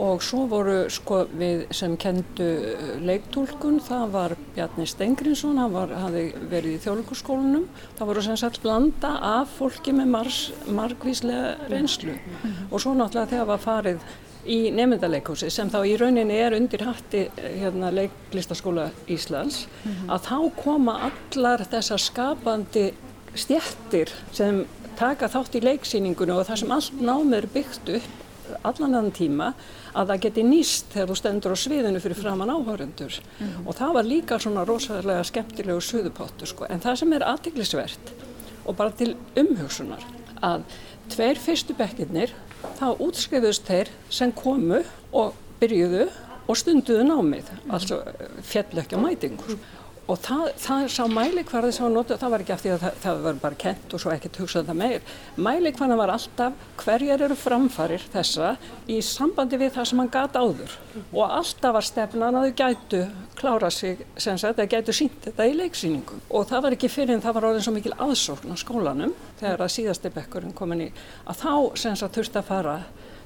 og 0.00 0.22
svo 0.24 0.46
voru 0.48 0.76
sko 0.92 1.24
við 1.36 1.66
sem 1.76 1.96
kendu 2.00 2.46
uh, 2.46 2.94
leiktúlkun, 3.04 3.80
það 3.84 4.14
var 4.14 4.36
Bjarni 4.54 4.86
Stengrinsson, 4.88 5.60
hann 5.60 5.74
var, 5.74 5.92
hafði 6.06 6.24
verið 6.50 6.78
í 6.78 6.80
þjóðlíkurskólanum, 6.86 7.68
það 7.98 8.10
voru 8.12 8.24
sem 8.24 8.40
sagt 8.40 8.62
blanda 8.64 9.12
af 9.34 9.52
fólki 9.58 9.94
með 9.96 10.10
mars, 10.14 10.40
margvíslega 10.70 11.70
reynslu. 11.70 12.16
Og 12.70 12.80
svo 12.80 12.96
náttúrulega 12.96 13.34
þegar 13.34 13.52
var 13.52 13.64
farið 13.66 14.10
í 14.48 14.58
nefndaleikúsi 14.72 15.50
sem 15.52 15.68
þá 15.70 15.82
í 15.84 15.96
rauninni 16.00 16.36
er 16.40 16.56
undir 16.56 16.84
hætti 16.86 17.26
eh, 17.28 17.60
hérna, 17.60 17.90
leiklistaskóla 17.92 18.88
Íslands 19.10 19.66
mm 19.66 19.90
-hmm. 19.92 20.12
að 20.14 20.20
þá 20.30 20.62
koma 20.62 20.94
allar 21.10 21.64
þessar 21.64 22.00
skapandi 22.00 22.86
stjættir 23.34 24.08
sem 24.32 24.64
taka 24.96 25.28
þátt 25.28 25.56
í 25.56 25.64
leiksýningunum 25.64 26.40
og 26.40 26.46
það 26.48 26.60
sem 26.62 26.72
allt 26.72 27.00
námið 27.00 27.36
er 27.36 27.46
byggt 27.54 27.88
upp 28.00 28.19
allan 28.62 28.94
annan 28.94 29.12
tíma 29.12 29.52
að 29.94 30.12
það 30.12 30.22
geti 30.26 30.44
nýst 30.46 30.92
þegar 30.94 31.10
þú 31.10 31.16
stendur 31.20 31.54
á 31.54 31.58
sviðinu 31.62 32.00
fyrir 32.02 32.20
framann 32.20 32.50
áhörundur 32.50 33.18
mm 33.20 33.46
-hmm. 33.46 33.66
og 33.66 33.74
það 33.74 33.94
var 33.94 34.04
líka 34.04 34.38
svona 34.38 34.64
rosalega 34.64 35.24
skemmtilegu 35.24 35.80
suðupottu 35.80 36.46
sko 36.46 36.66
en 36.68 36.80
það 36.80 36.96
sem 36.96 37.12
er 37.12 37.22
aðtiklisvert 37.22 38.12
og 38.64 38.76
bara 38.76 38.90
til 38.90 39.16
umhugsunar 39.36 40.04
að 40.42 40.62
tveir 41.08 41.38
fyrstu 41.38 41.74
bekkinnir 41.74 42.32
þá 42.80 42.96
útskriðust 42.98 43.66
þeir 43.66 43.88
sem 44.10 44.32
komu 44.32 44.82
og 45.12 45.34
byrjuðu 45.60 46.08
og 46.50 46.56
stunduðu 46.56 47.04
námið, 47.04 47.44
mm 47.50 47.58
-hmm. 47.58 47.72
altså 47.74 48.02
fjallökja 48.42 48.98
mætingur 48.98 49.58
og 50.10 50.18
það, 50.18 50.44
það 50.58 50.84
sá 50.90 51.02
mælikvarði 51.10 51.72
sem 51.76 51.86
var 51.86 51.92
notið 51.94 52.20
það 52.20 52.32
var 52.34 52.44
ekki 52.44 52.54
af 52.54 52.62
því 52.64 52.70
að 52.74 52.84
það, 52.84 52.94
það 53.04 53.20
var 53.26 53.40
bara 53.44 53.58
kent 53.64 53.94
og 53.94 54.02
svo 54.02 54.12
ekkert 54.14 54.38
hugsað 54.40 54.70
það 54.70 54.78
meir. 54.80 55.10
Mælikvarði 55.46 55.98
var 56.00 56.12
alltaf 56.14 56.64
hverjar 56.80 57.24
eru 57.26 57.36
framfarir 57.38 58.06
þessa 58.12 58.52
í 58.90 58.98
sambandi 59.06 59.60
við 59.60 59.74
það 59.76 59.90
sem 59.90 60.02
hann 60.02 60.12
gata 60.14 60.42
áður 60.42 60.76
og 61.12 61.22
alltaf 61.26 61.76
var 61.76 61.86
stefnan 61.86 62.40
að 62.40 62.48
þau 62.48 62.56
gætu 62.62 63.02
klára 63.38 63.70
sig 63.72 64.02
sem 64.16 64.38
sagt, 64.40 64.58
að 64.58 64.72
gætu 64.74 64.96
sínt 64.96 65.20
þetta 65.28 65.46
í 65.46 65.54
leiksýningum 65.60 66.24
og 66.28 66.48
það 66.50 66.66
var 66.66 66.76
ekki 66.76 66.90
fyrir 66.92 67.14
en 67.16 67.24
það 67.24 67.38
var 67.38 67.48
orðin 67.50 67.66
svo 67.66 67.76
mikil 67.76 67.94
aðsókn 67.96 68.52
á 68.52 68.56
skólanum 68.60 69.14
þegar 69.40 69.64
að 69.64 69.74
síðasti 69.76 70.12
bekkurinn 70.16 70.56
komin 70.56 70.88
í 70.88 70.90
að 71.24 71.44
þá 71.44 71.52
sem 71.84 71.96
sagt 71.96 72.18
þurfti 72.18 72.42
að 72.42 72.50
fara 72.50 72.76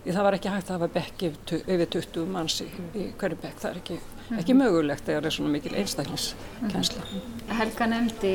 því 0.05 0.12
það 0.12 0.26
var 0.26 0.37
ekki 0.37 0.53
hægt 0.53 0.71
að 0.71 0.76
hafa 0.76 0.91
bekki 0.99 1.33
yfir 1.64 1.88
20 1.97 2.29
manns 2.29 2.61
í, 2.61 2.69
í 2.93 3.09
hverju 3.17 3.41
bekk, 3.41 3.62
það 3.62 3.71
er 3.71 3.81
ekki 3.81 3.99
ekki 4.33 4.57
mögulegt 4.57 5.04
þegar 5.07 5.25
það 5.25 5.31
er 5.31 5.37
svona 5.37 5.52
mikil 5.54 5.75
einstakliskensla. 5.81 7.04
Helga 7.59 7.88
nefndi 7.90 8.35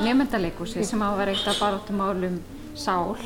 nefndaleikusi 0.00 0.84
sem 0.86 1.02
á 1.04 1.08
að 1.10 1.20
vera 1.20 1.34
eitt 1.34 1.50
af 1.50 1.60
barátumálum 1.60 2.40
sál 2.78 3.16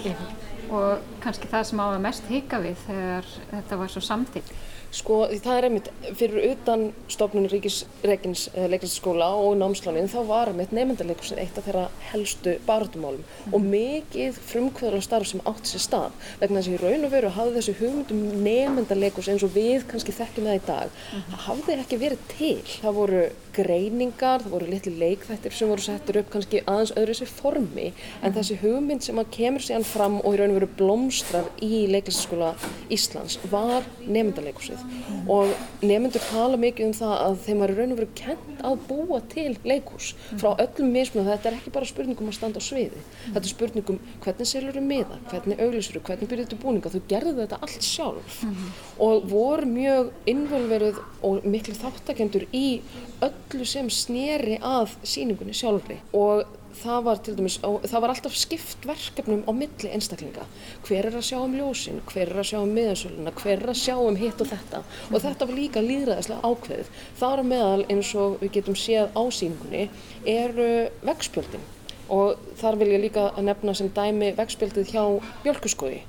og 0.74 1.04
kannski 1.22 1.50
það 1.50 1.66
sem 1.68 1.82
á 1.82 1.86
að 1.86 2.00
mest 2.06 2.30
hika 2.30 2.60
við 2.64 2.78
þegar 2.86 3.28
þetta 3.50 3.80
var 3.82 3.92
svo 3.92 4.02
samtík. 4.04 4.54
Sko 4.94 5.24
það 5.32 5.56
er 5.56 5.66
einmitt 5.68 5.88
fyrir 6.14 6.52
utan 6.52 6.84
stofnun 7.10 7.48
Ríkisregins 7.50 8.46
eh, 8.54 8.68
leiklistaskóla 8.70 9.32
og 9.42 9.56
námslánin 9.58 10.10
þá 10.10 10.20
var 10.28 10.52
einmitt 10.52 10.74
nefndarleikursin 10.76 11.40
eitt 11.42 11.58
af 11.58 11.66
þeirra 11.66 11.88
helstu 12.12 12.56
barndumálum 12.68 13.24
mm. 13.24 13.56
og 13.56 13.66
mikið 13.72 14.38
frumkvöðar 14.52 15.02
starf 15.04 15.30
sem 15.30 15.42
átt 15.50 15.66
sér 15.66 15.82
stað 15.82 16.20
vegna 16.42 16.60
þess 16.60 16.70
að 16.70 16.76
í 16.76 16.82
raun 16.84 17.08
og 17.08 17.14
veru 17.16 17.32
hafði 17.34 17.56
þessu 17.58 17.76
hugmyndum 17.80 18.44
nefndarleikurs 18.46 19.32
eins 19.32 19.46
og 19.46 19.56
við 19.56 19.88
kannski 19.90 20.14
þekkjum 20.14 20.50
það 20.50 20.60
í 20.60 20.64
dag 20.68 21.00
mm. 21.00 21.40
hafði 21.48 21.80
ekki 21.80 22.00
verið 22.04 22.28
til. 22.36 22.56
Það 22.84 23.00
voru 23.00 23.24
greiningar, 23.56 24.44
það 24.44 24.56
voru 24.56 24.70
litli 24.70 24.94
leikþættir 25.00 25.56
sem 25.56 25.70
voru 25.70 25.84
settur 25.84 26.20
upp 26.20 26.32
kannski 26.34 26.62
aðeins 26.64 26.94
öðru 26.98 27.14
þessi 27.14 27.30
formi 27.30 27.86
en 27.90 28.28
mm. 28.30 28.36
þessi 28.38 28.58
hugmynd 28.62 29.06
sem 29.06 29.20
að 29.22 29.30
kemur 29.38 29.64
síðan 29.64 29.88
fram 29.88 30.20
og 30.22 30.34
í 30.34 30.40
raun 30.40 30.54
og 30.54 30.60
veru 30.60 30.70
blómstrar 30.78 31.50
í 31.64 31.84
leiklistaskóla 31.92 32.54
Íslands 32.94 33.38
var 33.52 33.86
nefndarleikursið 34.04 34.82
og 35.30 35.54
nefnendur 35.84 36.24
tala 36.30 36.60
mikið 36.60 36.90
um 36.90 36.96
það 36.98 37.14
að 37.20 37.38
þeim 37.46 37.62
var 37.64 37.72
í 37.72 37.78
raun 37.78 37.94
og 37.94 38.00
veru 38.02 38.10
kent 38.18 38.64
að 38.64 38.84
búa 38.88 39.20
til 39.32 39.50
leikús 39.66 40.12
frá 40.40 40.52
öllum 40.52 40.92
mismunum. 40.94 41.28
Þetta 41.28 41.50
er 41.50 41.58
ekki 41.58 41.72
bara 41.74 41.88
spurningum 41.88 42.30
að 42.30 42.36
standa 42.38 42.62
á 42.62 42.64
sviði. 42.64 43.02
Þetta 43.26 43.42
er 43.42 43.50
spurningum 43.50 44.00
hvernig 44.24 44.50
selur 44.50 44.76
þau 44.76 44.86
miða 44.88 45.20
hvernig 45.30 45.62
auglísur 45.64 45.98
þau, 45.98 46.04
hvernig 46.08 46.30
byrjuðu 46.32 46.60
búninga. 46.62 46.92
Þau 46.92 47.08
gerðu 47.10 47.34
þetta 47.42 47.60
allt 47.66 47.88
sjálf. 47.88 48.40
Og 49.04 49.28
voru 49.30 49.70
mjög 49.70 50.12
involverið 50.30 51.00
og 51.24 51.48
miklu 51.48 51.76
þáttakendur 51.78 52.46
í 52.54 52.66
öllu 53.44 53.66
sem 53.68 53.88
snýri 53.92 54.58
að 54.64 54.94
síningunni 55.06 55.54
sjálfri. 55.56 55.98
Og 56.16 56.44
það 56.74 57.04
var 57.06 57.20
til 57.22 57.34
dæmis, 57.38 57.58
það 57.62 58.02
var 58.02 58.12
alltaf 58.12 58.36
skipt 58.38 58.86
verkefnum 58.88 59.44
á 59.46 59.52
milli 59.54 59.90
einstaklinga. 59.94 60.46
Hver 60.86 61.08
er 61.08 61.18
að 61.18 61.26
sjá 61.28 61.38
um 61.40 61.54
ljósin, 61.54 62.00
hver 62.10 62.32
er 62.32 62.40
að 62.42 62.48
sjá 62.50 62.58
um 62.60 62.72
miðansöluna, 62.74 63.34
hver 63.38 63.62
er 63.62 63.72
að 63.72 63.80
sjá 63.82 63.94
um 64.00 64.18
hitt 64.18 64.42
og 64.42 64.50
þetta? 64.50 64.82
Og 65.10 65.22
þetta 65.22 65.48
var 65.50 65.60
líka 65.60 65.84
líðræðislega 65.84 66.50
ákveðið. 66.50 66.90
Þar 67.20 67.44
meðal 67.52 67.84
eins 67.92 68.14
og 68.18 68.40
við 68.42 68.56
getum 68.58 68.78
séð 68.78 69.14
ásýningunni 69.14 69.86
eru 70.34 70.70
vegspjöldin 71.06 71.70
og 72.12 72.40
þar 72.60 72.76
vil 72.80 72.90
ég 72.92 73.04
líka 73.06 73.30
nefna 73.40 73.72
sem 73.76 73.88
dæmi 73.94 74.34
vegspjöldið 74.36 74.90
hjá 74.92 75.04
Björkuskói 75.44 76.02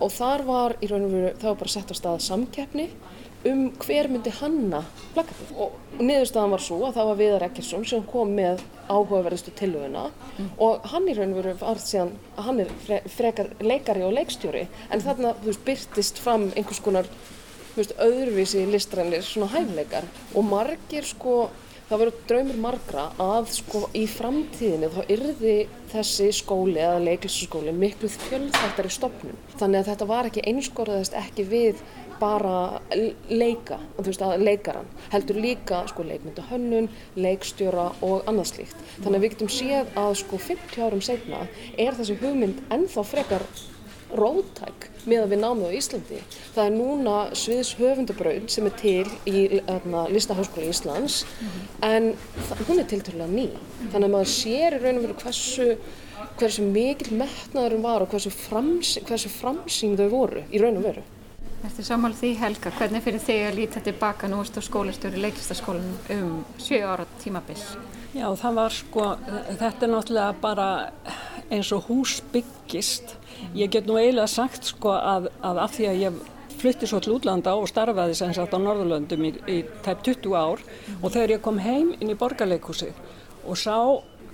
og 0.00 0.12
þar 0.14 0.44
var 0.46 0.74
í 0.80 0.88
raun 0.88 1.04
og 1.06 1.12
veru, 1.12 1.32
það 1.36 1.50
var 1.50 1.58
bara 1.60 1.72
sett 1.74 1.92
á 1.92 1.94
stað 1.98 2.22
samkeppni 2.24 2.86
um 3.48 3.62
hver 3.82 4.08
myndi 4.10 4.32
hanna 4.38 4.82
plakatið 5.14 5.52
og 5.64 5.98
niðurstaðan 5.98 6.54
var 6.54 6.62
svo 6.62 6.78
að 6.86 6.96
það 6.98 7.08
var 7.10 7.18
Viðar 7.20 7.46
Ekkersson 7.48 7.86
sem 7.88 8.04
kom 8.12 8.32
með 8.36 8.62
áhugaverðistu 8.86 9.54
tilvöðuna 9.58 10.04
mm. 10.10 10.50
og 10.66 10.86
hann 10.92 11.08
í 11.10 11.16
raun 11.18 11.34
veru 11.36 11.54
var 11.60 11.82
síðan 11.82 12.14
að 12.36 12.48
hann 12.48 12.62
er 12.64 12.72
fre 12.86 13.00
frekar 13.16 13.52
leikari 13.62 14.06
og 14.06 14.14
leikstjóri 14.18 14.66
en 14.90 15.04
þarna 15.04 15.34
þú 15.40 15.50
veist 15.50 15.66
byrtist 15.68 16.22
fram 16.22 16.48
einhvers 16.52 16.82
konar 16.84 17.10
veist 17.74 17.96
öðruvísi 18.04 18.64
listrænir 18.70 19.24
svona 19.26 19.52
hæfleikar 19.54 20.08
og 20.36 20.48
margir 20.48 21.06
sko 21.08 21.36
það 21.92 22.00
voru 22.00 22.12
draumur 22.28 22.60
margra 22.62 23.02
að 23.20 23.48
sko 23.52 23.80
í 23.98 24.06
framtíðinu 24.08 24.88
þá 24.94 25.00
yrði 25.12 25.56
þessi 25.92 26.28
skóli 26.32 26.80
eða 26.80 27.02
leiklisskóli 27.04 27.74
miklu 27.76 28.08
fjölþættari 28.14 28.92
stopnum. 28.92 29.36
Þannig 29.60 29.82
að 29.82 29.90
þetta 29.90 30.08
var 30.08 30.28
ekki 30.30 30.44
einskorðast 30.48 31.18
ekki 31.20 31.44
við 31.50 31.82
bara 32.20 32.80
leika, 33.30 33.78
þú 33.98 34.06
veist 34.08 34.24
að 34.26 34.44
leikaran 34.46 34.88
heldur 35.12 35.40
líka 35.42 35.82
sko 35.90 36.06
leikmynda 36.06 36.46
hönnun, 36.50 36.88
leikstjóra 37.16 37.90
og 38.04 38.28
annað 38.30 38.52
slíkt. 38.52 38.86
Þannig 39.00 39.18
að 39.18 39.24
við 39.24 39.34
getum 39.36 39.52
séð 39.58 40.00
að 40.04 40.14
sko 40.22 40.40
50 40.48 40.86
árum 40.86 41.04
setna 41.04 41.44
er 41.76 41.98
þessi 41.98 42.18
hugmynd 42.22 42.64
ennþá 42.72 43.06
frekar 43.08 43.46
rótæk 44.12 44.88
með 45.08 45.24
að 45.24 45.32
við 45.32 45.40
námið 45.42 45.72
á 45.72 45.76
Íslandi. 45.78 46.20
Það 46.54 46.66
er 46.66 46.74
núna 46.76 47.16
Sviðs 47.38 47.72
höfundabraun 47.78 48.48
sem 48.52 48.68
er 48.68 48.76
til 48.78 49.06
í 49.28 49.44
Listaháskóla 50.12 50.68
Íslands 50.70 51.22
en 51.86 52.12
hún 52.68 52.82
er 52.82 52.88
tilturlega 52.90 53.30
ný. 53.30 53.48
Þannig 53.88 54.06
að 54.06 54.14
maður 54.14 54.32
sér 54.34 54.76
í 54.76 54.82
raun 54.82 55.00
og 55.00 55.06
veru 55.06 55.18
hversu, 55.24 55.68
hversu 56.38 56.68
mikil 56.68 57.16
metnaðurum 57.22 57.88
var 57.88 58.04
og 58.04 58.12
hversu, 58.12 58.32
frams, 58.34 58.94
hversu 59.08 59.32
framsýn 59.32 59.98
þau 59.98 60.08
voru 60.12 60.46
í 60.52 60.62
raun 60.62 60.80
og 60.82 60.88
veru. 60.90 61.04
Þetta 61.62 61.78
er 61.78 61.86
samála 61.86 62.18
því 62.18 62.28
Helga, 62.40 62.70
hvernig 62.74 63.02
fyrir 63.04 63.22
þig 63.22 63.40
að 63.46 63.58
líta 63.60 63.80
tilbaka 63.86 64.26
nú 64.26 64.40
á 64.42 64.60
skólastöru 64.66 65.20
leiklistaskólan 65.22 65.92
um 66.10 66.32
7 66.58 66.80
ára 66.82 67.06
tímabill? 67.22 67.62
Já, 68.12 68.26
það 68.36 68.56
var 68.58 68.74
sko, 68.74 69.04
þetta 69.60 69.86
er 69.86 69.92
náttúrulega 69.92 70.34
bara 70.42 70.66
eins 71.54 71.70
og 71.72 71.86
hús 71.86 72.16
byggist. 72.32 73.14
Ég 73.54 73.70
get 73.70 73.86
nú 73.86 73.94
eiginlega 74.00 74.26
sagt 74.26 74.72
sko 74.72 74.96
að, 74.98 75.30
að 75.38 75.62
af 75.62 75.76
því 75.76 75.88
að 75.92 76.02
ég 76.02 76.20
flutti 76.58 76.90
svo 76.90 76.98
til 77.02 77.14
útlanda 77.14 77.54
og 77.58 77.70
starfaði 77.70 78.18
sem 78.18 78.34
sagt 78.34 78.54
á 78.54 78.58
Norðurlöndum 78.58 79.22
í, 79.30 79.32
í 79.46 79.58
tæp 79.86 80.02
20 80.06 80.34
ár 80.34 80.62
og 80.98 81.08
þegar 81.14 81.36
ég 81.36 81.44
kom 81.46 81.62
heim 81.62 81.94
inn 82.00 82.10
í 82.10 82.18
borgarleikúsið 82.18 82.98
og 83.46 83.58
sá 83.58 83.78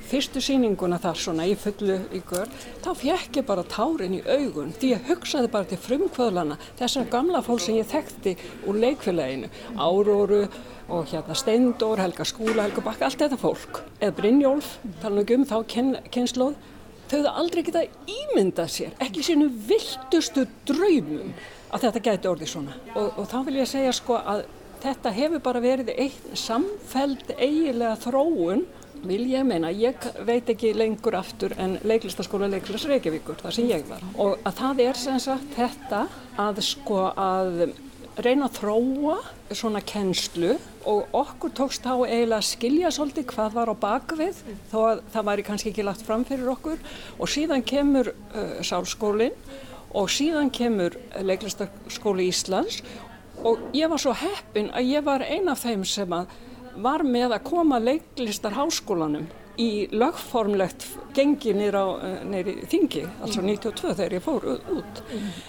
fyrstu 0.08 0.42
síninguna 0.44 0.98
þar 1.02 1.20
svona 1.20 1.46
í 1.48 1.54
fullu 1.58 1.98
ykkur, 2.18 2.48
þá 2.84 2.90
fjekk 3.02 3.40
ég 3.40 3.46
bara 3.48 3.66
tárin 3.68 4.16
í 4.18 4.22
augun 4.24 4.72
því 4.76 4.94
ég 4.94 5.10
hugsaði 5.10 5.52
bara 5.52 5.68
til 5.68 5.80
frumkvöðlana 5.84 6.58
þessar 6.80 7.10
gamla 7.12 7.42
fólk 7.44 7.64
sem 7.64 7.78
ég 7.78 7.90
þekkti 7.90 8.34
úr 8.68 8.80
leikfélaginu, 8.84 9.52
Áróru 9.76 10.42
og 10.88 11.12
hérna 11.12 11.36
Steindór, 11.36 12.00
Helga 12.00 12.24
Skúla, 12.24 12.64
Helga 12.64 12.84
Bakka, 12.84 13.08
allt 13.08 13.20
þetta 13.20 13.38
fólk, 13.40 13.82
eða 14.00 14.16
Brynjólf, 14.16 14.78
tala 15.02 15.24
um 15.36 15.46
þá 15.48 15.56
kynnslóð 16.08 16.56
þau 17.08 17.20
það 17.22 17.38
aldrei 17.40 17.62
geta 17.64 17.84
ímyndað 18.12 18.72
sér, 18.72 18.96
ekki 19.00 19.24
sínu 19.24 19.48
viltustu 19.68 20.44
draumum 20.68 21.32
að 21.72 21.86
þetta 21.86 22.04
gæti 22.04 22.30
orðið 22.30 22.50
svona. 22.52 22.76
Og, 22.94 23.10
og 23.20 23.28
þá 23.30 23.38
vil 23.46 23.56
ég 23.60 23.68
segja 23.68 23.94
sko 23.96 24.18
að 24.18 24.44
þetta 24.82 25.12
hefur 25.16 25.42
bara 25.44 25.62
verið 25.62 25.92
einn 25.96 26.36
samfeld 26.38 27.32
eigilega 27.36 27.96
þróun, 28.04 28.66
vil 29.07 29.25
ég 29.31 29.45
meina, 29.47 29.71
ég 29.75 30.09
veit 30.26 30.49
ekki 30.50 30.73
lengur 30.76 31.19
aftur 31.19 31.55
en 31.61 31.76
leiklistaskóla 31.87 32.49
leiklis 32.50 32.87
Reykjavíkur, 32.88 33.38
þar 33.43 33.55
sem 33.55 33.69
ég 33.71 33.85
var. 33.88 34.02
Og 34.19 34.38
að 34.49 34.57
það 34.62 34.83
er 34.87 34.99
sem 34.99 35.21
sagt 35.23 35.55
þetta 35.57 36.07
að 36.38 36.62
sko 36.67 37.05
að 37.12 37.69
reyna 38.19 38.49
að 38.49 38.57
þróa 38.59 39.17
svona 39.55 39.81
kennslu 39.87 40.57
og 40.88 41.14
okkur 41.14 41.52
tókst 41.55 41.85
þá 41.85 41.93
eiginlega 42.09 42.40
að 42.40 42.49
skilja 42.49 42.90
svolítið 42.95 43.28
hvað 43.31 43.55
var 43.55 43.71
á 43.71 43.75
bakvið 43.78 44.40
þó 44.73 44.78
að 44.81 45.02
það 45.14 45.28
væri 45.31 45.45
kannski 45.47 45.71
ekki 45.73 45.87
lagt 45.87 46.05
fram 46.07 46.25
fyrir 46.26 46.50
okkur 46.50 46.83
og 47.19 47.31
síðan 47.31 47.62
kemur 47.67 48.11
uh, 48.11 48.59
sálskólinn 48.67 49.37
og 49.97 50.11
síðan 50.12 50.50
kemur 50.55 50.99
leiklistaskóli 51.23 52.28
Íslands 52.33 52.83
og 53.47 53.62
ég 53.76 53.90
var 53.90 54.02
svo 54.02 54.17
heppin 54.19 54.73
að 54.75 54.90
ég 54.97 55.07
var 55.07 55.23
eina 55.23 55.55
af 55.55 55.62
þeim 55.62 55.87
sem 55.87 56.12
að 56.12 56.35
var 56.82 57.02
með 57.02 57.35
að 57.35 57.47
koma 57.49 57.78
leiklistar 57.82 58.54
háskólanum 58.54 59.26
í 59.58 59.88
lögformlegt 59.90 60.86
gengi 61.16 61.52
nýra 61.56 61.82
í 62.30 62.54
þingi, 62.70 63.02
altså 63.24 63.42
92 63.42 63.94
þegar 63.98 64.14
ég 64.14 64.22
fór 64.22 64.46
út. 64.54 65.00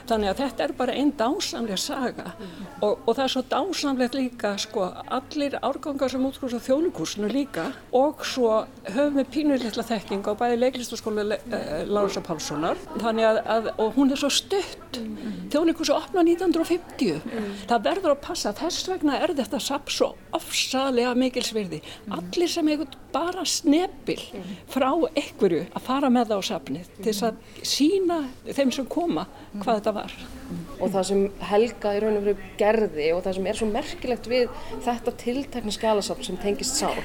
Þannig 0.10 0.32
að 0.32 0.42
þetta 0.42 0.66
er 0.66 0.74
bara 0.80 0.96
einn 0.98 1.12
dásamlega 1.20 1.78
saga. 1.80 2.34
Og, 2.82 3.04
og 3.06 3.12
það 3.12 3.24
er 3.26 3.34
svo 3.36 3.44
dásamlegt 3.52 4.18
líka 4.18 4.56
sko 4.62 4.88
allir 5.20 5.58
árgangar 5.62 6.14
sem 6.14 6.26
útskóðs 6.26 6.58
á 6.58 6.66
þjónukursinu 6.66 7.30
líka 7.32 7.68
og 7.96 8.26
svo 8.26 8.64
höfum 8.90 9.20
við 9.20 9.32
pínulitla 9.36 9.86
þekking 9.86 10.26
á 10.26 10.34
bæði 10.40 10.60
leiklistaskóla 10.64 11.28
Le 11.30 11.40
uh, 11.52 11.84
Lárusa 11.90 12.24
Pálssonar. 12.26 12.80
Þannig 12.98 13.30
að, 13.30 13.42
að, 13.58 13.72
og 13.78 13.94
hún 14.00 14.14
er 14.16 14.22
svo 14.22 14.32
stutt. 14.34 15.02
Þjónukursu 15.54 15.94
opna 15.94 16.24
1950 16.26 17.20
það 17.70 17.86
verður 17.86 18.16
að 18.16 18.24
passa, 18.26 18.54
þess 18.58 18.90
vegna 18.90 19.20
er 19.22 19.36
þetta 19.38 19.60
sapp 19.62 19.92
svo 19.94 20.12
ofsalega 20.36 21.14
mikilsvirði 21.18 21.82
allir 22.16 22.52
sem 22.52 22.70
hefur 22.72 22.98
bara 23.14 23.46
snepil 24.00 24.44
frá 24.70 24.90
einhverju 25.16 25.66
að 25.74 25.86
fara 25.86 26.10
með 26.10 26.32
það 26.32 26.40
á 26.40 26.44
safnið 26.50 26.92
til 27.00 27.08
þess 27.10 27.24
að 27.28 27.64
sína 27.64 28.20
þeim 28.48 28.72
sem 28.72 28.86
koma 28.90 29.26
hvað 29.60 29.80
þetta 29.80 29.96
var 30.00 30.16
og 30.80 30.94
það 30.94 31.04
sem 31.10 31.26
Helga 31.50 31.96
í 31.96 32.00
raun 32.04 32.20
og 32.20 32.24
veru 32.26 32.48
gerði 32.60 33.10
og 33.14 33.24
það 33.26 33.36
sem 33.38 33.50
er 33.50 33.60
svo 33.60 33.68
merkilegt 33.70 34.30
við 34.32 34.56
þetta 34.86 35.16
tiltekna 35.24 35.76
skjálasafn 35.76 36.26
sem 36.26 36.40
tengist 36.42 36.80
sál 36.80 36.98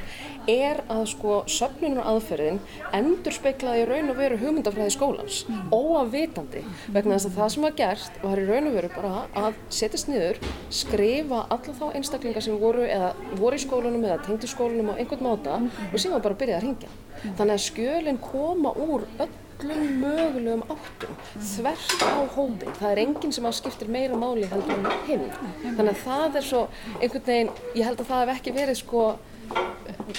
er 0.50 0.82
að 0.92 1.06
sko 1.14 1.36
söfnunar 1.48 2.04
aðferðin 2.08 2.58
endur 2.96 3.32
speiklaði 3.34 3.84
í 3.84 3.86
raun 3.88 4.12
og 4.12 4.18
veru 4.18 4.38
hugmyndafræði 4.42 4.92
skólans 4.92 5.40
mm. 5.48 5.70
óafvitandi 5.72 6.64
vegna 6.92 7.16
þess 7.16 7.30
að 7.30 7.38
það 7.38 7.52
sem 7.54 7.66
var 7.66 7.76
gert 7.78 8.18
var 8.24 8.42
í 8.42 8.46
raun 8.48 8.68
og 8.68 8.76
veru 8.76 8.90
bara 8.94 9.22
að 9.40 9.60
setjast 9.72 10.10
niður 10.10 10.40
skrifa 10.82 11.44
alla 11.54 11.76
þá 11.78 11.86
einstaklingar 11.94 12.44
sem 12.44 12.60
voru 12.60 12.84
eða 12.84 13.14
voru 13.40 13.56
í 13.56 13.64
skólanum 13.64 14.04
eða 14.04 14.20
tengdi 14.26 14.50
skólanum 14.50 14.92
á 14.92 14.98
einhvern 14.98 15.24
máta 15.24 15.56
mm. 15.62 15.70
og 15.90 16.04
síðan 16.04 16.24
bara 16.24 16.40
byrjaði 16.42 16.60
að 16.60 16.66
ringja 16.68 16.83
mm. 16.90 17.34
þannig 17.38 17.56
að 17.56 17.64
skjölinn 17.68 18.22
koma 18.22 18.74
úr 18.84 19.08
öll 19.18 19.32
öllum 19.62 20.00
mögulegum 20.00 20.62
áttum 20.68 21.14
þvert 21.38 22.02
á 22.02 22.26
hópin, 22.34 22.72
það 22.78 22.90
er 22.90 23.02
enginn 23.04 23.34
sem 23.34 23.46
skiptir 23.54 23.90
meira 23.92 24.16
máli 24.18 24.48
heldur 24.50 24.80
en 24.80 24.88
hinn 25.08 25.28
þannig 25.76 25.92
að 25.92 26.02
það 26.02 26.40
er 26.40 26.48
svo 26.48 26.64
einhvern 27.00 27.28
veginn 27.28 27.54
ég 27.74 27.86
held 27.86 28.02
að 28.02 28.10
það 28.10 28.24
hef 28.24 28.34
ekki 28.34 28.56
verið 28.58 28.80
sko 28.80 29.04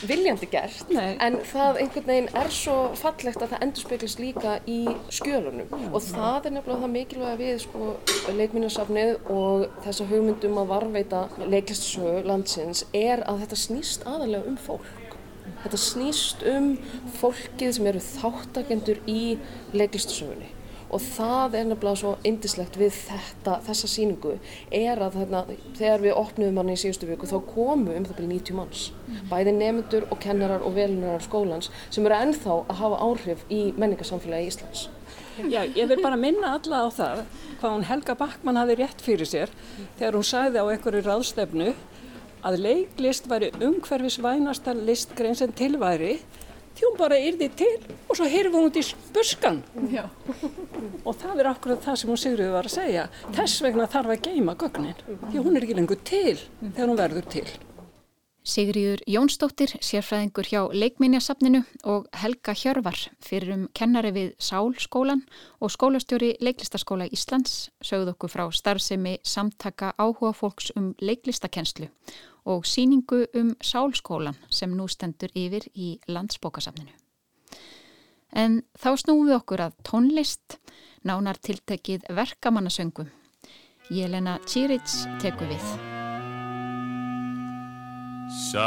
viljandi 0.05 0.47
gert 0.49 0.91
Nei. 0.93 1.15
en 1.21 1.37
það 1.49 1.79
einhvern 1.83 2.09
veginn 2.09 2.29
er 2.41 2.51
svo 2.53 2.75
fallegt 2.99 3.41
að 3.41 3.53
það 3.53 3.65
endur 3.65 3.85
speklist 3.85 4.21
líka 4.21 4.57
í 4.69 4.79
skjölunum 5.13 5.73
og 5.91 6.01
það 6.05 6.49
er 6.49 6.55
nefnilega 6.57 6.83
það 6.83 6.93
mikilvæga 6.95 7.39
við 7.41 7.55
sko, 7.65 7.89
leikminnarsafnið 8.39 9.31
og 9.35 9.65
þessa 9.85 10.07
hugmyndum 10.11 10.61
að 10.61 10.71
varveita 10.73 11.23
leiklistasögu 11.43 12.23
landsins 12.29 12.85
er 12.93 13.25
að 13.27 13.43
þetta 13.45 13.61
snýst 13.65 14.07
aðalega 14.09 14.51
um 14.51 14.59
fólk 14.67 14.94
Þetta 15.63 15.79
snýst 15.81 16.45
um 16.49 16.75
fólkið 17.19 17.73
sem 17.77 17.89
eru 17.89 18.03
þáttakendur 18.03 19.01
í 19.09 19.21
leiklistasögunni. 19.73 20.51
Og 20.93 21.01
það 21.01 21.55
er 21.57 21.65
nefnilega 21.67 21.97
svo 21.99 22.11
indislegt 22.27 22.77
við 22.77 22.93
þetta, 22.93 23.55
þessa 23.65 23.87
síningu 23.89 24.35
er 24.69 25.01
að 25.01 25.17
þarna, 25.17 25.41
þegar 25.75 26.03
við 26.03 26.19
opnum 26.21 26.59
hann 26.61 26.69
í 26.71 26.77
síðustu 26.79 27.09
viku 27.09 27.27
þá 27.27 27.39
komu 27.49 27.95
um 27.95 28.05
það 28.05 28.19
byrju 28.19 28.29
90 28.31 28.59
manns. 28.59 28.83
Mm. 29.05 29.23
bæði 29.31 29.55
nefndur 29.57 30.05
og 30.11 30.21
kennarar 30.21 30.65
og 30.65 30.77
velunarar 30.77 31.25
skólans 31.25 31.71
sem 31.89 32.05
eru 32.05 32.19
ennþá 32.19 32.59
að 32.61 32.79
hafa 32.83 33.01
áhrif 33.09 33.43
í 33.49 33.61
menningarsamfélagi 33.81 34.45
í 34.45 34.53
Íslands. 34.53 34.85
Já, 35.51 35.65
ég 35.65 35.89
vil 35.89 35.99
bara 35.99 36.15
minna 36.19 36.53
alla 36.55 36.85
á 36.85 36.89
það 36.93 37.25
hvað 37.59 37.73
hún 37.73 37.87
Helga 37.89 38.15
Backmann 38.15 38.59
hafi 38.59 38.77
rétt 38.79 39.01
fyrir 39.03 39.27
sér 39.27 39.51
þegar 39.97 40.15
hún 40.15 40.27
sagði 40.27 40.63
á 40.63 40.65
einhverju 40.69 41.01
ráðstefnu 41.03 41.73
að 42.45 42.61
leiklist 42.65 43.29
væri 43.29 43.51
umhverfisvænasta 43.57 44.75
listgrein 44.77 45.37
sem 45.37 45.53
tilværi 45.55 46.17
því 46.75 46.87
hún 46.89 46.97
bara 46.99 47.19
yrði 47.19 47.49
til 47.55 47.75
og 48.09 48.17
svo 48.17 48.27
heyrðum 48.29 48.57
hún 48.59 48.69
út 48.69 48.79
í 48.79 48.83
buskan 49.15 49.61
og 51.05 51.13
það 51.21 51.43
er 51.43 51.51
akkurat 51.51 51.85
það 51.85 52.01
sem 52.01 52.11
hún 52.11 52.19
Sigriði 52.19 52.55
var 52.55 52.67
að 52.67 52.75
segja. 52.75 53.05
Þess 53.35 53.61
vegna 53.63 53.87
þarf 53.91 54.15
að 54.15 54.25
geima 54.27 54.57
gögnin 54.59 54.97
því 55.29 55.45
hún 55.45 55.55
er 55.55 55.67
ekki 55.67 55.79
lengur 55.79 56.03
til 56.03 56.35
þegar 56.35 56.91
hún 56.91 56.99
verður 56.99 57.31
til. 57.37 57.47
Sigriður 58.45 59.01
Jónsdóttir, 59.09 59.71
sérfræðingur 59.81 60.45
hjá 60.45 60.59
Leikminjasafninu 60.69 61.63
og 61.89 62.05
Helga 62.13 62.53
Hjörvar 62.53 62.99
fyrir 63.25 63.55
um 63.55 63.63
kennari 63.73 64.11
við 64.13 64.35
Sálskólan 64.37 65.23
og 65.57 65.73
skólastjóri 65.73 66.35
Leiklistaskóla 66.45 67.07
Íslands 67.09 67.71
sögð 67.81 68.13
okkur 68.13 68.29
frá 68.35 68.45
starfsemi 68.53 69.15
samtaka 69.25 69.95
áhuga 69.97 70.35
fólks 70.37 70.69
um 70.77 70.93
leiklistakenslu 71.01 71.89
og 72.45 72.65
síningu 72.65 73.25
um 73.33 73.55
Sálskólan 73.61 74.35
sem 74.49 74.71
nú 74.77 74.87
stendur 74.87 75.29
yfir 75.35 75.65
í 75.73 75.99
landsbókasafninu. 76.07 76.93
En 78.35 78.63
þá 78.77 78.97
snúum 78.99 79.27
við 79.29 79.37
okkur 79.39 79.61
að 79.65 79.77
tónlist, 79.87 80.59
nánar 81.03 81.37
tiltekið 81.39 82.01
verkamannasöngum. 82.09 83.09
Jelena 83.89 84.39
Čiric 84.49 84.89
tekur 85.21 85.47
við. 85.49 85.95
Some 88.51 88.65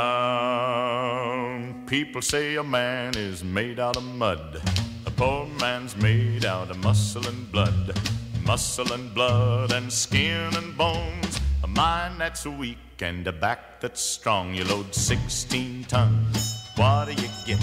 people 1.87 2.23
say 2.23 2.57
a 2.57 2.63
man 2.63 3.17
is 3.17 3.43
made 3.43 3.81
out 3.81 3.97
of 3.97 4.05
mud 4.05 4.63
A 5.05 5.11
poor 5.11 5.47
man's 5.61 5.97
made 5.97 6.47
out 6.47 6.71
of 6.71 6.79
muscle 6.79 7.27
and 7.27 7.51
blood 7.51 7.99
Muscle 8.47 8.93
and 8.93 9.13
blood 9.13 9.73
and 9.73 9.93
skin 9.93 10.55
and 10.57 10.77
bones 10.77 11.41
A 11.65 11.67
mind 11.67 12.21
that's 12.21 12.47
weak 12.47 12.79
and 13.03 13.27
a 13.27 13.33
back 13.33 13.81
that's 13.81 14.01
strong. 14.01 14.55
You 14.55 14.65
load 14.65 14.95
16 14.95 15.85
tons. 15.85 16.55
What 16.77 17.07
do 17.07 17.13
you 17.13 17.29
get? 17.47 17.63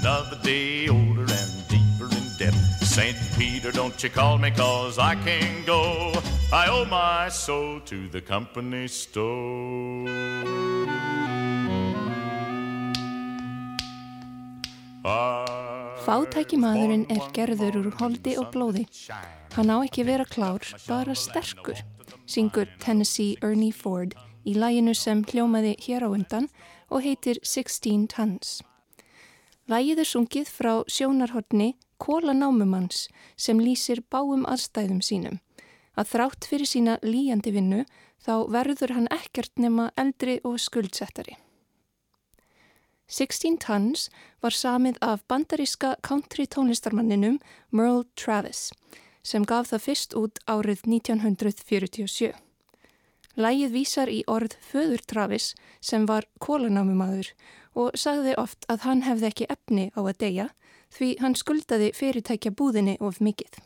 Another 0.00 0.38
day 0.42 0.88
older 0.88 1.22
and 1.22 1.68
deeper 1.68 2.08
in 2.16 2.26
debt. 2.38 2.54
St. 2.80 3.16
Peter, 3.36 3.70
don't 3.70 4.02
you 4.02 4.10
call 4.10 4.38
me, 4.38 4.50
cause 4.50 4.98
I 4.98 5.14
can't 5.16 5.66
go. 5.66 6.12
I 6.52 6.68
owe 6.68 6.84
my 6.84 7.28
soul 7.28 7.80
to 7.86 8.08
the 8.08 8.20
company 8.20 8.88
store. 8.88 10.08
Fátæki 16.04 16.56
maðurinn 16.56 17.06
er 17.12 17.24
gerður 17.36 17.76
úr 17.80 17.90
holdi 18.00 18.36
og 18.40 18.50
blóði. 18.52 18.86
Hann 19.56 19.72
á 19.72 19.76
ekki 19.82 20.04
vera 20.08 20.24
klár, 20.24 20.64
bara 20.86 21.14
sterkur, 21.14 21.80
syngur 22.26 22.68
Tennessee 22.80 23.36
Ernie 23.42 23.72
Ford 23.72 24.14
í 24.48 24.54
læginu 24.56 24.94
sem 24.96 25.20
hljómaði 25.28 25.74
hér 25.84 26.06
á 26.06 26.08
undan 26.08 26.48
og 26.88 27.04
heitir 27.04 27.40
16 27.44 28.08
Tons. 28.08 28.62
Lægið 29.68 30.00
er 30.00 30.08
sungið 30.08 30.48
frá 30.48 30.72
sjónarhortni 30.88 31.74
Kóla 31.98 32.32
námumanns 32.32 33.08
sem 33.36 33.58
lýsir 33.60 34.00
báum 34.08 34.46
aðstæðum 34.48 35.02
sínum. 35.02 35.40
Að 35.98 36.14
þrátt 36.14 36.46
fyrir 36.46 36.70
sína 36.70 36.94
líjandi 37.02 37.52
vinnu 37.52 37.82
þá 38.22 38.46
verður 38.54 38.94
hann 38.94 39.10
ekkert 39.12 39.52
nema 39.58 39.90
eldri 39.98 40.38
og 40.46 40.60
skuldsettari. 40.62 41.36
16 43.08 43.58
Tons 43.64 44.08
var 44.44 44.54
samið 44.54 44.98
af 45.02 45.24
bandaríska 45.28 45.96
country 46.02 46.46
tónlistarmanninum 46.46 47.38
Merle 47.72 48.04
Travis 48.14 48.68
sem 49.24 49.44
gaf 49.44 49.72
það 49.72 49.84
fyrst 49.84 50.14
út 50.16 50.38
árið 50.48 50.84
1947. 50.86 52.32
Lægið 53.38 53.70
vísar 53.70 54.10
í 54.10 54.22
orð 54.26 54.56
föður 54.66 55.02
Travis 55.06 55.52
sem 55.80 56.08
var 56.10 56.26
kólanámumadur 56.42 57.28
og 57.78 57.94
sagði 57.94 58.34
oft 58.40 58.66
að 58.66 58.82
hann 58.86 59.04
hefði 59.06 59.28
ekki 59.28 59.46
efni 59.54 59.84
á 59.94 60.00
að 60.02 60.18
deyja 60.24 60.46
því 60.96 61.10
hann 61.22 61.36
skuldaði 61.38 61.92
fyrirtækja 61.94 62.50
búðinni 62.58 62.96
of 62.98 63.20
mikið. 63.22 63.60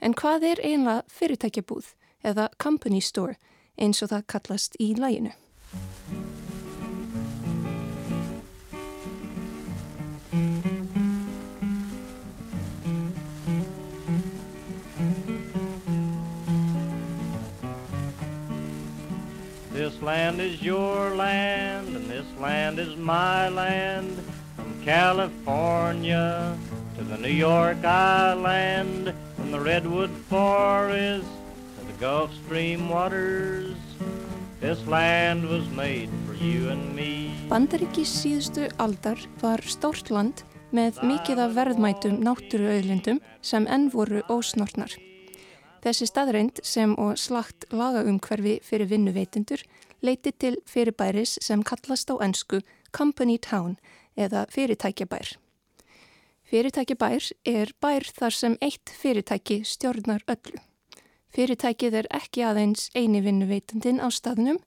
En 0.00 0.16
hvað 0.16 0.46
er 0.52 0.64
einlega 0.64 1.04
fyrirtækja 1.12 1.66
búð 1.68 1.92
eða 2.24 2.48
company 2.56 3.02
store 3.04 3.36
eins 3.76 4.00
og 4.00 4.14
það 4.14 4.26
kallast 4.32 4.80
í 4.80 4.94
læginu? 4.96 5.34
This 19.90 20.02
land 20.02 20.40
is 20.40 20.62
your 20.62 21.16
land, 21.16 21.96
and 21.96 22.08
this 22.08 22.26
land 22.38 22.78
is 22.78 22.94
my 22.96 23.48
land. 23.48 24.22
From 24.54 24.72
California 24.84 26.56
to 26.96 27.02
the 27.02 27.18
New 27.18 27.34
York 27.34 27.84
Island, 27.84 29.12
from 29.34 29.50
the 29.50 29.58
Redwood 29.58 30.10
Forest 30.28 31.26
to 31.76 31.84
the 31.90 31.98
Gulf 31.98 32.30
Stream 32.44 32.88
waters. 32.88 33.74
This 34.60 34.78
land 34.86 35.48
was 35.48 35.68
made 35.70 36.08
for 36.24 36.34
you 36.34 36.70
and 36.70 36.94
me. 36.94 37.34
Bandaríkis 37.50 38.14
síðustu 38.22 38.70
aldar 38.78 39.18
var 39.42 39.58
stórt 39.66 40.14
land 40.14 40.46
með 40.70 41.02
mikið 41.02 41.44
af 41.48 41.58
verðmætum 41.58 42.22
náttúruauðlindum 42.22 43.18
sem 43.42 43.66
enn 43.66 43.90
voru 43.90 44.22
ósnortnar. 44.30 44.94
Þessi 45.80 46.06
staðreind 46.06 46.60
sem 46.62 46.92
og 47.00 47.18
slagt 47.18 47.64
lagaumhverfi 47.72 48.58
fyrir 48.62 48.90
vinnuveitundur 48.90 49.66
leiti 50.02 50.32
til 50.32 50.56
fyrirbæris 50.66 51.38
sem 51.42 51.62
kallast 51.62 52.10
á 52.10 52.16
ennsku 52.20 52.60
Company 52.92 53.38
Town 53.38 53.76
eða 54.16 54.46
fyrirtækjabær. 54.50 55.36
Fyrirtækjabær 56.50 57.30
er 57.46 57.70
bær 57.80 58.06
þar 58.16 58.34
sem 58.34 58.56
eitt 58.60 58.90
fyrirtæki 58.90 59.60
stjórnar 59.62 60.24
öllu. 60.26 60.58
Fyrirtækið 61.30 61.94
er 62.00 62.08
ekki 62.10 62.42
aðeins 62.42 62.88
eini 62.98 63.20
vinnuveitundin 63.22 64.02
á 64.02 64.10
staðnum, 64.10 64.58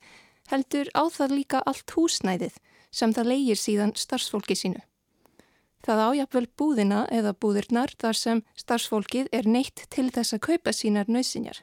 heldur 0.47 0.87
á 0.95 1.03
það 1.11 1.35
líka 1.39 1.59
allt 1.67 1.91
húsnæðið 1.91 2.55
sem 2.91 3.11
það 3.11 3.29
leigir 3.33 3.59
síðan 3.59 3.95
starfsfólki 3.99 4.55
sínu. 4.55 4.79
Það 5.83 6.03
ájapvel 6.07 6.45
búðina 6.55 7.03
eða 7.11 7.33
búðirnar 7.35 7.91
þar 7.99 8.15
sem 8.15 8.41
starfsfólkið 8.55 9.27
er 9.35 9.49
neitt 9.49 9.83
til 9.91 10.07
þess 10.15 10.37
að 10.37 10.45
kaupa 10.47 10.71
sínar 10.71 11.11
nöðsinjar. 11.11 11.59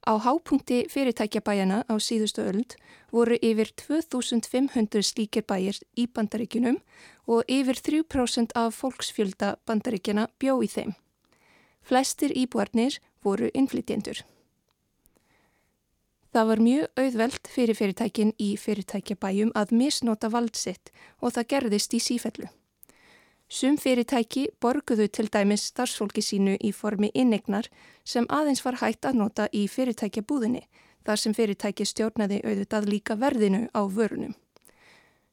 Á 0.00 0.16
hápunkti 0.16 0.86
fyrirtækjabæjana 0.88 1.84
á 1.84 1.94
síðustu 2.00 2.40
öld 2.48 2.76
voru 3.12 3.36
yfir 3.42 3.68
2500 3.76 5.04
slíkir 5.04 5.44
bæjir 5.44 5.76
í 5.96 6.06
bandaríkunum 6.08 6.80
og 7.28 7.44
yfir 7.48 7.76
3% 7.76 8.56
af 8.56 8.80
fólksfjölda 8.80 9.56
bandaríkjana 9.66 10.28
bjó 10.40 10.56
í 10.64 10.68
þeim. 10.72 10.94
Flestir 11.82 12.32
íbúarnir 12.32 13.00
voru 13.24 13.50
innflytjendur. 13.52 14.24
Það 16.30 16.46
var 16.46 16.60
mjög 16.62 17.02
auðvelt 17.02 17.48
fyrir 17.50 17.76
fyrirtækin 17.76 18.32
í 18.38 18.54
fyrirtækjabæjum 18.56 19.50
að 19.58 19.74
misnota 19.74 20.30
valdsitt 20.30 20.92
og 21.20 21.34
það 21.34 21.48
gerðist 21.52 21.94
í 21.98 22.00
sífellu. 22.00 22.48
Sum 23.50 23.74
fyrirtæki 23.82 24.44
borguðu 24.62 25.08
til 25.10 25.26
dæmis 25.26 25.64
starfsfólki 25.72 26.22
sínu 26.22 26.52
í 26.62 26.70
formi 26.70 27.08
innegnar 27.18 27.66
sem 28.06 28.28
aðeins 28.30 28.62
var 28.62 28.78
hægt 28.78 29.08
að 29.10 29.18
nota 29.18 29.48
í 29.50 29.64
fyrirtækjabúðinni 29.66 30.62
þar 31.02 31.18
sem 31.18 31.34
fyrirtæki 31.34 31.88
stjórnaði 31.90 32.38
auðvitað 32.44 32.88
líka 32.92 33.18
verðinu 33.18 33.64
á 33.74 33.82
vörunum. 33.90 34.36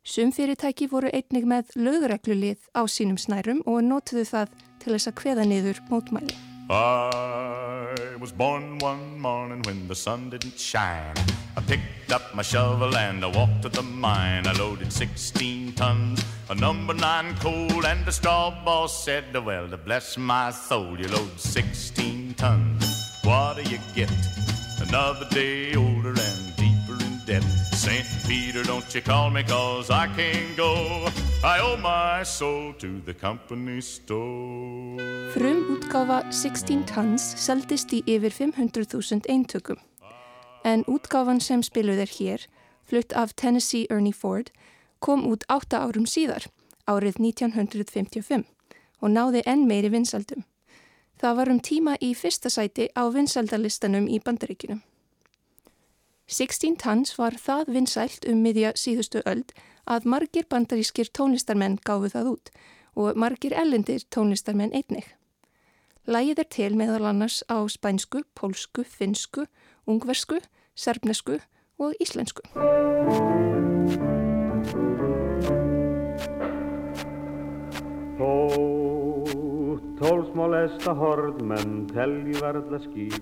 Sum 0.01 0.34
fyrirtæki 0.34 0.89
voru 0.89 1.13
einnig 1.13 1.45
með 1.45 1.77
lögreglulið 1.77 2.65
á 2.73 2.89
sínum 2.89 3.21
snærum 3.21 3.62
og 3.69 3.84
notuðu 3.86 4.25
það 4.34 4.60
til 4.82 4.95
þess 4.95 5.12
að 5.12 5.17
kveða 5.21 5.45
niður 5.45 5.84
mótmæli. 5.91 6.34
I 6.73 8.17
was 8.19 8.32
born 8.32 8.80
one 8.82 9.19
morning 9.21 9.62
when 9.67 9.88
the 9.88 9.95
sun 9.95 10.32
didn't 10.32 10.58
shine. 10.58 11.37
I 11.58 11.62
picked 11.62 12.12
up 12.12 12.36
my 12.36 12.43
shovel 12.43 12.96
and 12.96 13.26
I 13.26 13.28
walked 13.30 13.63
to 13.63 13.70
the 13.70 13.82
mine. 13.82 14.46
I 14.46 14.52
loaded 14.52 14.93
16 14.93 15.74
tons 15.74 16.24
of 16.50 16.60
number 16.60 16.93
nine 16.93 17.36
coal, 17.38 17.84
and 17.84 18.06
the 18.06 18.12
straw 18.12 18.52
boss 18.63 19.04
said, 19.04 19.36
Well, 19.36 19.67
to 19.67 19.78
bless 19.78 20.20
my 20.20 20.52
soul, 20.52 21.00
you 21.00 21.08
load 21.08 21.39
16 21.39 22.36
tons. 22.36 23.20
What 23.24 23.58
do 23.58 23.63
you 23.63 23.80
get? 23.96 24.12
Another 24.88 25.28
day 25.32 25.74
older 25.74 26.10
and 26.10 26.56
deeper 26.58 27.04
in 27.04 27.20
debt. 27.26 27.43
St. 27.74 28.06
Peter, 28.28 28.62
don't 28.62 28.93
you 28.93 29.02
call 29.02 29.32
me, 29.32 29.41
cause 29.41 29.89
I 29.89 30.06
can't 30.15 30.56
go. 30.56 31.10
I 31.43 31.60
owe 31.60 31.78
my 31.78 32.22
soul 32.22 32.74
to 32.74 33.02
the 33.02 33.15
company 33.15 33.82
store. 33.82 35.02
Frum 35.34 35.65
útgáfa 35.74 36.22
16 36.30 36.86
tons 36.86 37.34
seldist 37.36 37.98
í 37.98 38.04
yfir 38.06 38.32
500.000 38.32 39.26
eintökum. 39.26 39.82
En 40.67 40.84
útgáfan 40.84 41.39
sem 41.39 41.62
spiluð 41.63 42.01
er 42.03 42.12
hér, 42.17 42.41
flutt 42.84 43.13
af 43.13 43.34
Tennessee 43.39 43.88
Ernie 43.89 44.13
Ford, 44.13 44.51
kom 44.99 45.23
út 45.32 45.45
8 45.47 45.77
árum 45.80 46.03
síðar, 46.03 46.49
árið 46.84 47.21
1955, 47.23 48.43
og 48.99 49.13
náði 49.13 49.45
enn 49.47 49.63
meiri 49.69 49.93
vinsaldum. 49.93 50.43
Það 51.21 51.38
var 51.39 51.51
um 51.53 51.62
tíma 51.63 51.93
í 52.03 52.10
fyrsta 52.13 52.51
sæti 52.51 52.89
á 52.99 53.08
vinsaldalistanum 53.15 54.10
í 54.12 54.19
bandaríkunum. 54.19 54.82
16 56.27 56.75
tons 56.84 57.15
var 57.15 57.39
það 57.39 57.71
vinsælt 57.77 58.27
um 58.27 58.43
miðja 58.43 58.73
síðustu 58.75 59.23
öld 59.23 59.53
að 59.88 60.10
margir 60.12 60.49
bandarískir 60.51 61.08
tónlistarmenn 61.15 61.80
gáfu 61.88 62.12
það 62.12 62.34
út 62.34 62.51
og 62.99 63.15
margir 63.15 63.56
ellendir 63.56 64.03
tónlistarmenn 64.12 64.75
einnig. 64.75 65.08
Lægið 66.08 66.43
er 66.43 66.49
til 66.51 66.75
meðal 66.75 67.08
annars 67.08 67.39
á 67.47 67.63
spænsku, 67.71 68.25
pólsku, 68.36 68.84
finsku, 68.84 69.47
ungversku, 69.88 70.41
serbnesku 70.77 71.41
og 71.81 71.93
íslensku. 72.01 72.45
Tólsmálesta 79.97 80.93
horðmenn 80.93 81.87
telji 81.89 82.37
varðla 82.37 82.77
skýr 82.83 83.15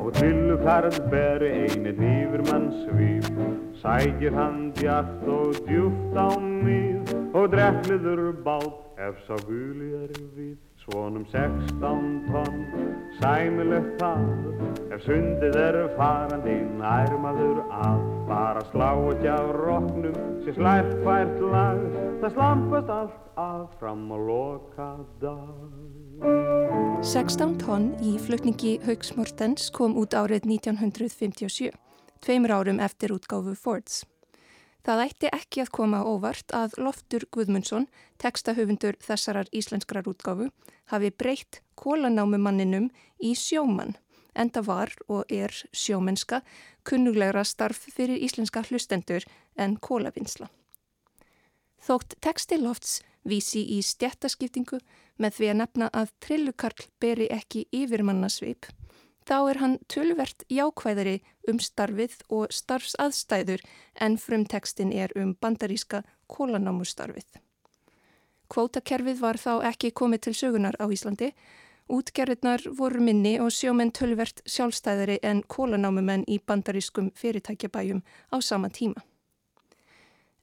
og 0.00 0.14
tillu 0.16 0.56
færð 0.62 0.96
beri 1.12 1.50
einið 1.66 2.00
yfir 2.08 2.42
mann 2.48 2.70
svýr. 2.80 3.28
Sækir 3.82 4.32
hann 4.32 4.70
djart 4.78 5.26
og 5.28 5.52
djúft 5.68 6.16
á 6.16 6.32
mýð 6.40 7.12
og 7.36 7.50
drekliður 7.52 8.32
bát 8.46 8.98
ef 9.04 9.20
sá 9.28 9.36
guli 9.44 9.92
er 10.00 10.16
við. 10.32 10.56
Svonum 10.84 11.24
16 11.32 11.78
tonn, 11.80 12.58
sæmilegt 13.16 13.94
það, 14.02 14.26
ef 14.92 15.06
sundið 15.06 15.56
er 15.56 15.78
farandi 15.96 16.58
nærmaður 16.76 17.62
að. 17.72 18.02
Bara 18.28 18.60
slá 18.68 18.90
ekki 19.14 19.32
á 19.32 19.40
roknum, 19.56 20.20
sem 20.44 20.58
slært 20.58 20.92
hvært 21.00 21.40
lag, 21.40 21.80
það 22.20 22.36
slampast 22.36 22.94
allt 22.98 23.40
af 23.40 23.80
fram 23.80 24.04
og 24.12 24.28
loka 24.28 24.90
dag. 25.24 25.80
16 27.00 27.56
tonn 27.64 27.94
í 28.04 28.18
flutningi 28.20 28.76
Haugs 28.84 29.16
Mortens 29.16 29.72
kom 29.72 29.96
út 29.96 30.12
árið 30.12 30.44
1957. 30.52 31.72
tveimur 32.20 32.60
árum 32.60 32.84
eftir 32.84 33.16
útgáfu 33.16 33.56
Fords. 33.56 34.02
Það 34.84 35.02
ætti 35.06 35.28
ekki 35.32 35.62
að 35.62 35.70
koma 35.78 36.02
óvart 36.04 36.52
að 36.52 36.74
Loftur 36.84 37.24
Guðmundsson, 37.32 37.86
tekstahöfundur 38.20 38.98
þessarar 39.00 39.48
íslenskrar 39.56 40.04
útgáfu, 40.10 40.50
hafi 40.92 41.10
breytt 41.10 41.62
kólanámumanninum 41.80 42.90
í 43.16 43.32
sjómann, 43.32 43.96
enda 44.36 44.60
var 44.66 44.92
og 45.08 45.24
er 45.32 45.54
sjómenska 45.72 46.42
kunnulegra 46.84 47.46
starf 47.48 47.86
fyrir 47.96 48.20
íslenska 48.20 48.60
hlustendur 48.68 49.24
en 49.56 49.78
kólavinnsla. 49.80 50.50
Þótt 51.80 52.18
teksti 52.20 52.60
Lofts 52.60 53.00
vísi 53.24 53.64
í 53.64 53.80
stjættaskiptingu 53.80 54.82
með 55.16 55.38
því 55.38 55.48
að 55.48 55.60
nefna 55.62 55.88
að 55.96 56.12
Trillukarl 56.20 56.88
beri 57.00 57.30
ekki 57.32 57.64
yfirmannasvip, 57.72 58.68
þá 59.28 59.36
er 59.50 59.60
hann 59.62 59.78
tölvert 59.88 60.44
jákvæðari 60.52 61.20
um 61.48 61.60
starfið 61.60 62.18
og 62.28 62.52
starfsaðstæður 62.52 63.64
en 64.06 64.18
frumtekstin 64.20 64.92
er 64.92 65.12
um 65.16 65.34
bandaríska 65.40 66.02
kólanámustarfið. 66.28 67.40
Kvótakerfið 68.52 69.20
var 69.20 69.40
þá 69.40 69.64
ekki 69.70 69.90
komið 69.96 70.26
til 70.26 70.34
sögunar 70.40 70.76
á 70.76 70.86
Íslandi. 70.92 71.32
Útgerðirnar 71.88 72.62
voru 72.76 73.00
minni 73.00 73.38
og 73.40 73.50
sjómenn 73.52 73.92
tölvert 73.92 74.44
sjálfstæðari 74.48 75.18
en 75.22 75.42
kólanámumenn 75.42 76.24
í 76.28 76.38
bandarískum 76.40 77.10
fyrirtækjabæjum 77.16 78.04
á 78.32 78.36
sama 78.40 78.68
tíma. 78.68 79.00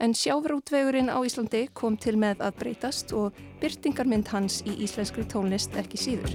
En 0.02 0.16
sjávarútvegurinn 0.18 1.14
á 1.14 1.22
Íslandi 1.22 1.68
kom 1.78 1.94
til 1.94 2.16
með 2.18 2.40
að 2.42 2.56
breytast 2.58 3.12
og 3.14 3.38
byrtingarmynd 3.62 4.32
hans 4.34 4.64
í 4.66 4.74
íslenskri 4.82 5.28
tónlist 5.30 5.78
ekki 5.78 6.02
síður. 6.02 6.34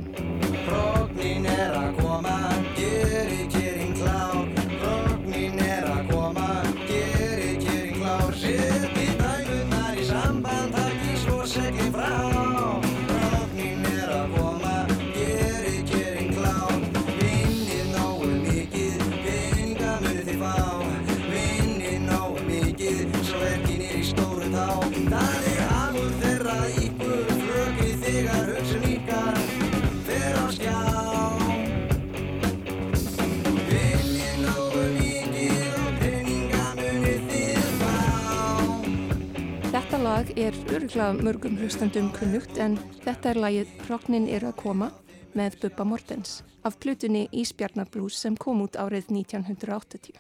Öruglega 40.87 41.25
mörgum 41.25 41.57
hlustandum 41.59 42.12
kunnugt 42.14 42.59
en 42.62 42.77
þetta 43.03 43.33
er 43.33 43.38
lagið 43.42 43.70
Rognin 43.88 44.29
er 44.31 44.44
að 44.46 44.53
koma 44.61 44.87
með 45.35 45.57
Bubba 45.64 45.83
Mortens 45.83 46.44
af 46.62 46.77
plutunni 46.79 47.25
Ísbjarnablús 47.35 48.14
sem 48.22 48.37
kom 48.38 48.61
út 48.62 48.79
árið 48.79 49.09
1980. 49.11 50.14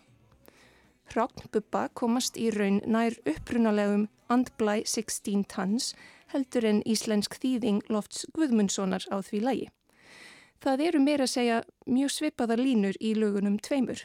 Rogn 1.14 1.46
Bubba 1.54 1.84
komast 1.94 2.34
í 2.34 2.48
raun 2.50 2.80
nær 2.82 3.14
upprunalegum 3.22 4.08
andblæ 4.26 4.80
16 4.82 5.44
tons 5.54 5.92
heldur 6.34 6.66
en 6.66 6.82
íslensk 6.82 7.38
þýðing 7.38 7.86
Lofts 7.86 8.26
Guðmundssonar 8.34 9.06
á 9.14 9.22
því 9.22 9.44
lagi. 9.46 9.70
Það 10.58 10.84
eru 10.88 11.04
meira 11.04 11.30
að 11.30 11.34
segja 11.36 11.60
mjög 11.86 12.10
svipaða 12.16 12.58
línur 12.58 12.98
í 12.98 13.14
lögunum 13.14 13.60
tveimur. 13.62 14.02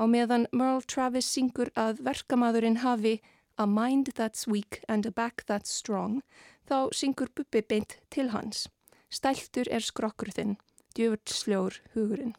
Á 0.00 0.08
meðan 0.08 0.48
Merle 0.56 0.88
Travis 0.88 1.28
syngur 1.28 1.68
að 1.76 2.00
verkamadurinn 2.00 2.80
hafi 2.80 3.18
A 3.58 3.66
mind 3.66 4.12
that's 4.14 4.46
weak 4.46 4.82
and 4.88 5.06
a 5.06 5.10
back 5.10 5.44
that's 5.46 5.70
strong, 5.70 6.22
þá 6.68 6.88
syngur 6.92 7.28
Bubbi 7.34 7.60
beint 7.60 7.98
til 8.10 8.30
hans. 8.32 8.68
Stæltur 9.12 9.68
er 9.68 9.84
skrokkur 9.84 10.32
þinn, 10.32 10.56
djöfurt 10.96 11.28
sljór 11.28 11.76
hugurinn. 11.92 12.34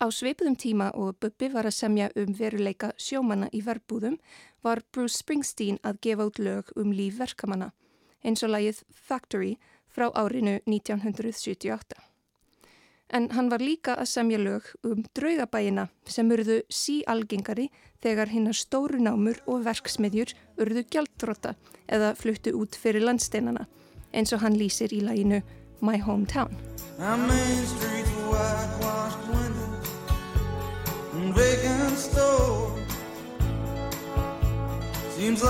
Á 0.00 0.08
sveipuðum 0.14 0.56
tíma 0.56 0.88
og 0.94 1.18
Bubbi 1.20 1.50
var 1.52 1.68
að 1.68 1.76
semja 1.76 2.08
um 2.16 2.32
veruleika 2.38 2.92
sjómanna 2.96 3.50
í 3.52 3.60
verbúðum 3.66 4.16
var 4.64 4.84
Bruce 4.92 5.20
Springsteen 5.20 5.80
að 5.82 6.00
gefa 6.06 6.30
út 6.30 6.38
lög 6.38 6.72
um 6.76 6.94
líf 6.94 7.18
verkamanna, 7.20 7.72
eins 8.24 8.46
og 8.46 8.54
lagið 8.54 8.84
Factory 8.88 9.56
frá 9.92 10.08
árinu 10.14 10.60
1978 10.64 12.07
en 13.10 13.30
hann 13.32 13.48
var 13.50 13.62
líka 13.64 13.96
að 13.96 14.10
semja 14.12 14.38
lög 14.40 14.68
um 14.84 15.04
draugabæina 15.16 15.88
sem 16.08 16.30
urðu 16.30 16.60
síalgengari 16.68 17.68
þegar 18.04 18.32
hinnar 18.32 18.56
stóru 18.56 19.00
námur 19.02 19.40
og 19.46 19.64
verksmiðjur 19.66 20.34
urðu 20.60 20.84
gjaldróta 20.92 21.54
eða 21.88 22.14
fluttu 22.18 22.54
út 22.58 22.76
fyrir 22.78 23.06
landsteinana 23.06 23.66
eins 24.12 24.32
og 24.32 24.42
hann 24.44 24.56
lýsir 24.58 24.92
í 24.92 25.02
læginu 25.04 25.42
My 25.80 25.98
Hometown. 25.98 26.56
Seems 35.18 35.42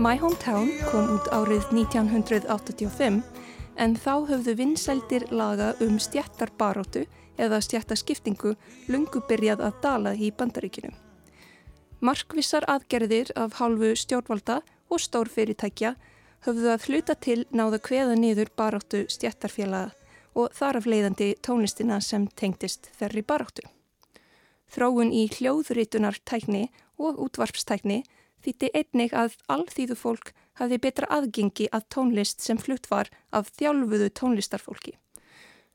My 0.00 0.16
Hometown 0.16 0.70
kom 0.88 1.10
út 1.12 1.26
árið 1.28 1.66
1985 1.76 3.18
en 3.84 3.96
þá 4.00 4.12
höfðu 4.30 4.54
vinsældir 4.56 5.26
laga 5.28 5.74
um 5.84 5.98
stjættarbarótu 6.00 7.02
eða 7.36 7.58
stjættaskiptingu 7.60 8.54
lungu 8.88 9.20
byrjað 9.28 9.60
að 9.66 9.74
dala 9.82 10.14
í 10.16 10.30
bandaríkinu. 10.32 10.94
Markvissar 12.00 12.64
aðgerðir 12.72 13.34
af 13.36 13.58
hálfu 13.58 13.90
stjórnvalda 14.00 14.62
og 14.88 15.02
stórfyrirtækja 15.04 15.90
höfðu 16.46 16.70
að 16.72 16.86
hluta 16.88 17.16
til 17.20 17.44
náða 17.52 17.82
kveða 17.84 18.16
niður 18.16 18.48
baráttu 18.56 19.02
stjættarfélaga 19.12 19.90
og 20.32 20.54
þar 20.56 20.78
af 20.80 20.88
leiðandi 20.88 21.34
tónlistina 21.44 22.00
sem 22.00 22.24
tengtist 22.40 22.88
þerri 22.96 23.20
baráttu. 23.20 23.68
Þróun 24.72 25.12
í 25.12 25.26
hljóðritunar 25.28 26.22
tækni 26.24 26.70
og 26.96 27.20
útvarpstækni 27.20 28.00
þýtti 28.44 28.70
einnig 28.74 29.14
að 29.16 29.36
allþýðu 29.52 29.96
fólk 29.98 30.32
hafi 30.60 30.78
betra 30.78 31.08
aðgengi 31.16 31.68
að 31.72 31.86
tónlist 31.94 32.44
sem 32.44 32.58
flutt 32.60 32.90
var 32.90 33.10
af 33.32 33.50
þjálfuðu 33.56 34.10
tónlistarfólki. 34.20 34.96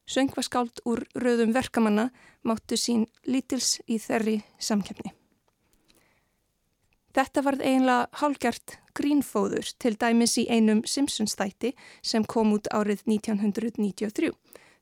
Söngvaskáld 0.06 0.84
úr 0.86 1.02
rauðum 1.18 1.54
verkamanna 1.56 2.12
máttu 2.46 2.78
sín 2.78 3.08
lítils 3.26 3.80
í 3.90 3.98
þerri 3.98 4.42
samkjöfni. 4.62 5.14
Þetta 7.16 7.42
varð 7.46 7.64
eiginlega 7.64 8.20
hálgjart 8.20 8.78
grínfóður 8.96 9.70
til 9.80 9.96
dæmis 10.00 10.36
í 10.38 10.46
einum 10.52 10.84
Simpsons 10.86 11.38
þætti 11.40 11.72
sem 12.04 12.26
kom 12.28 12.54
út 12.54 12.68
árið 12.76 13.06
1993 13.08 14.34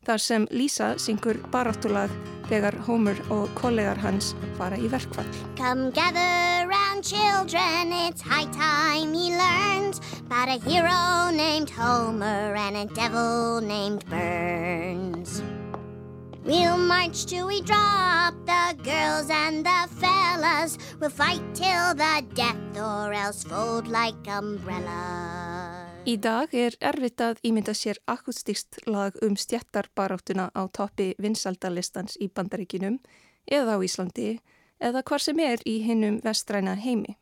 þar 0.05 0.21
sem 0.21 0.47
Lisa 0.51 0.93
syngur 0.99 1.39
baráttulag 1.51 2.11
þegar 2.49 2.75
Homer 2.87 3.19
og 3.31 3.49
kollegar 3.57 3.99
hans 4.03 4.33
fara 4.57 4.77
í 4.77 4.89
verkvall. 4.91 5.29
Come 5.57 5.91
gather 5.95 6.67
round 6.67 7.03
children, 7.03 7.93
it's 8.07 8.21
high 8.21 8.49
time 8.51 9.13
he 9.13 9.31
learns 9.31 10.01
about 10.25 10.49
a 10.49 10.59
hero 10.69 11.31
named 11.31 11.69
Homer 11.69 12.55
and 12.55 12.77
a 12.77 12.85
devil 12.93 13.61
named 13.61 14.05
Burns. 14.09 15.41
We'll 16.45 16.77
march 16.77 17.25
till 17.25 17.47
we 17.47 17.61
drop 17.61 18.33
the 18.45 18.75
girls 18.83 19.29
and 19.29 19.65
the 19.65 19.87
fellas. 20.01 20.77
We'll 20.99 21.09
fight 21.09 21.41
till 21.53 21.95
the 21.95 22.23
death 22.33 22.57
or 22.75 23.13
else 23.13 23.45
fold 23.45 23.87
like 23.87 24.27
umbrellas. 24.27 25.72
Í 26.03 26.17
dag 26.19 26.51
er 26.51 26.75
erfitt 26.83 27.21
að 27.23 27.37
ímynda 27.47 27.71
sér 27.79 27.95
akkustíkst 28.11 28.81
lag 28.91 29.15
um 29.23 29.37
stjættarbaráttuna 29.39 30.49
á 30.51 30.67
toppi 30.67 31.13
vinsaldalistans 31.15 32.17
í 32.19 32.27
bandaríkinum 32.27 32.97
eða 33.47 33.77
á 33.77 33.83
Íslandi 33.87 34.33
eða 34.83 35.03
hvar 35.07 35.23
sem 35.23 35.39
er 35.39 35.63
í 35.63 35.77
hinnum 35.85 36.17
vestræna 36.25 36.73
heimi. 36.75 37.15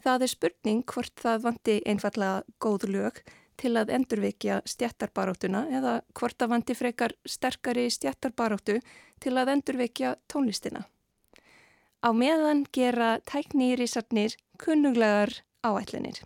Það 0.00 0.24
er 0.24 0.32
spurning 0.32 0.80
hvort 0.88 1.12
það 1.20 1.44
vanti 1.44 1.76
einfallega 1.84 2.40
góð 2.56 2.88
lög 2.88 3.20
til 3.60 3.74
að 3.76 3.92
endurvekja 3.98 4.62
stjættarbaráttuna 4.64 5.66
eða 5.68 5.94
hvort 6.16 6.40
það 6.40 6.52
vanti 6.56 6.78
frekar 6.80 7.16
sterkari 7.28 7.84
stjættarbaráttu 7.92 8.80
til 9.20 9.36
að 9.36 9.52
endurvekja 9.58 10.16
tónlistina. 10.24 10.86
Á 12.00 12.08
meðan 12.16 12.64
gera 12.72 13.18
tæknýrisarnir 13.28 14.40
kunnuglegar 14.56 15.42
áætlinir. 15.60 16.24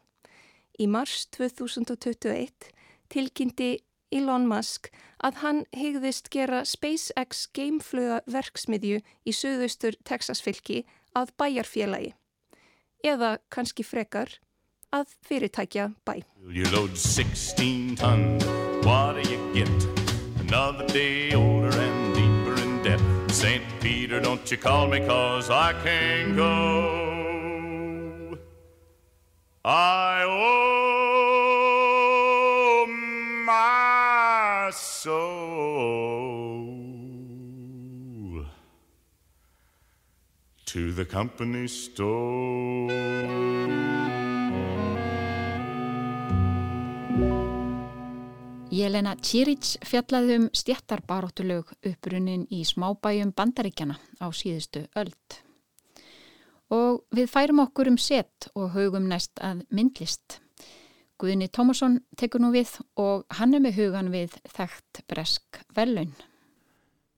Í 0.80 0.88
mars 0.90 1.26
2021 1.36 2.70
tilkynnti 3.12 3.76
Elon 4.14 4.46
Musk 4.50 4.90
að 5.24 5.40
hann 5.42 5.60
hegðist 5.74 6.30
gera 6.34 6.64
SpaceX 6.66 7.46
geimfluga 7.54 8.20
verksmiðju 8.30 9.00
í 9.02 9.34
söðustur 9.34 9.98
Texasfylki 10.06 10.82
að 11.14 11.32
bæjarfélagi. 11.38 12.12
Eða 13.04 13.36
kannski 13.54 13.86
frekar 13.86 14.38
að 14.94 15.14
fyrirtækja 15.26 15.90
bæ. 16.06 16.22
You 16.42 16.66
load 16.74 16.96
16 16.98 17.96
tons, 17.96 18.44
what 18.84 19.14
do 19.14 19.22
you 19.30 19.38
get? 19.54 19.70
Another 20.40 20.86
day 20.86 21.34
older 21.34 21.70
and 21.70 22.14
deeper 22.14 22.60
in 22.62 22.82
debt 22.82 23.00
St. 23.30 23.62
Peter, 23.80 24.20
don't 24.20 24.50
you 24.50 24.58
call 24.58 24.86
me 24.86 25.00
cause 25.00 25.50
I 25.50 25.72
can't 25.82 26.36
go 26.36 27.13
I 29.66 30.22
owe 30.28 31.24
my 33.46 34.70
soul 34.70 35.24
to 40.66 40.92
the 40.92 41.06
company 41.06 41.66
store. 41.66 42.92
Jelena 48.68 49.16
Čiric 49.16 49.78
fjallaði 49.80 50.36
um 50.42 50.50
stjættarbaróttulög 50.52 51.72
upprunnin 51.88 52.44
í 52.52 52.68
smábæjum 52.68 53.32
bandaríkjana 53.32 53.96
á 54.20 54.28
síðustu 54.28 54.84
öld 54.92 55.43
og 56.74 57.04
við 57.14 57.30
færum 57.30 57.62
okkur 57.64 57.92
um 57.92 57.98
set 58.00 58.48
og 58.54 58.74
hugum 58.74 59.06
næst 59.10 59.38
að 59.42 59.62
myndlist. 59.74 60.40
Guðni 61.20 61.46
Tómasson 61.48 62.00
tekur 62.18 62.42
nú 62.42 62.50
við 62.54 62.74
og 63.00 63.24
hann 63.38 63.54
er 63.54 63.62
með 63.62 63.78
hugan 63.78 64.10
við 64.12 64.34
þekkt 64.56 65.04
bresk 65.10 65.60
velun. 65.76 66.12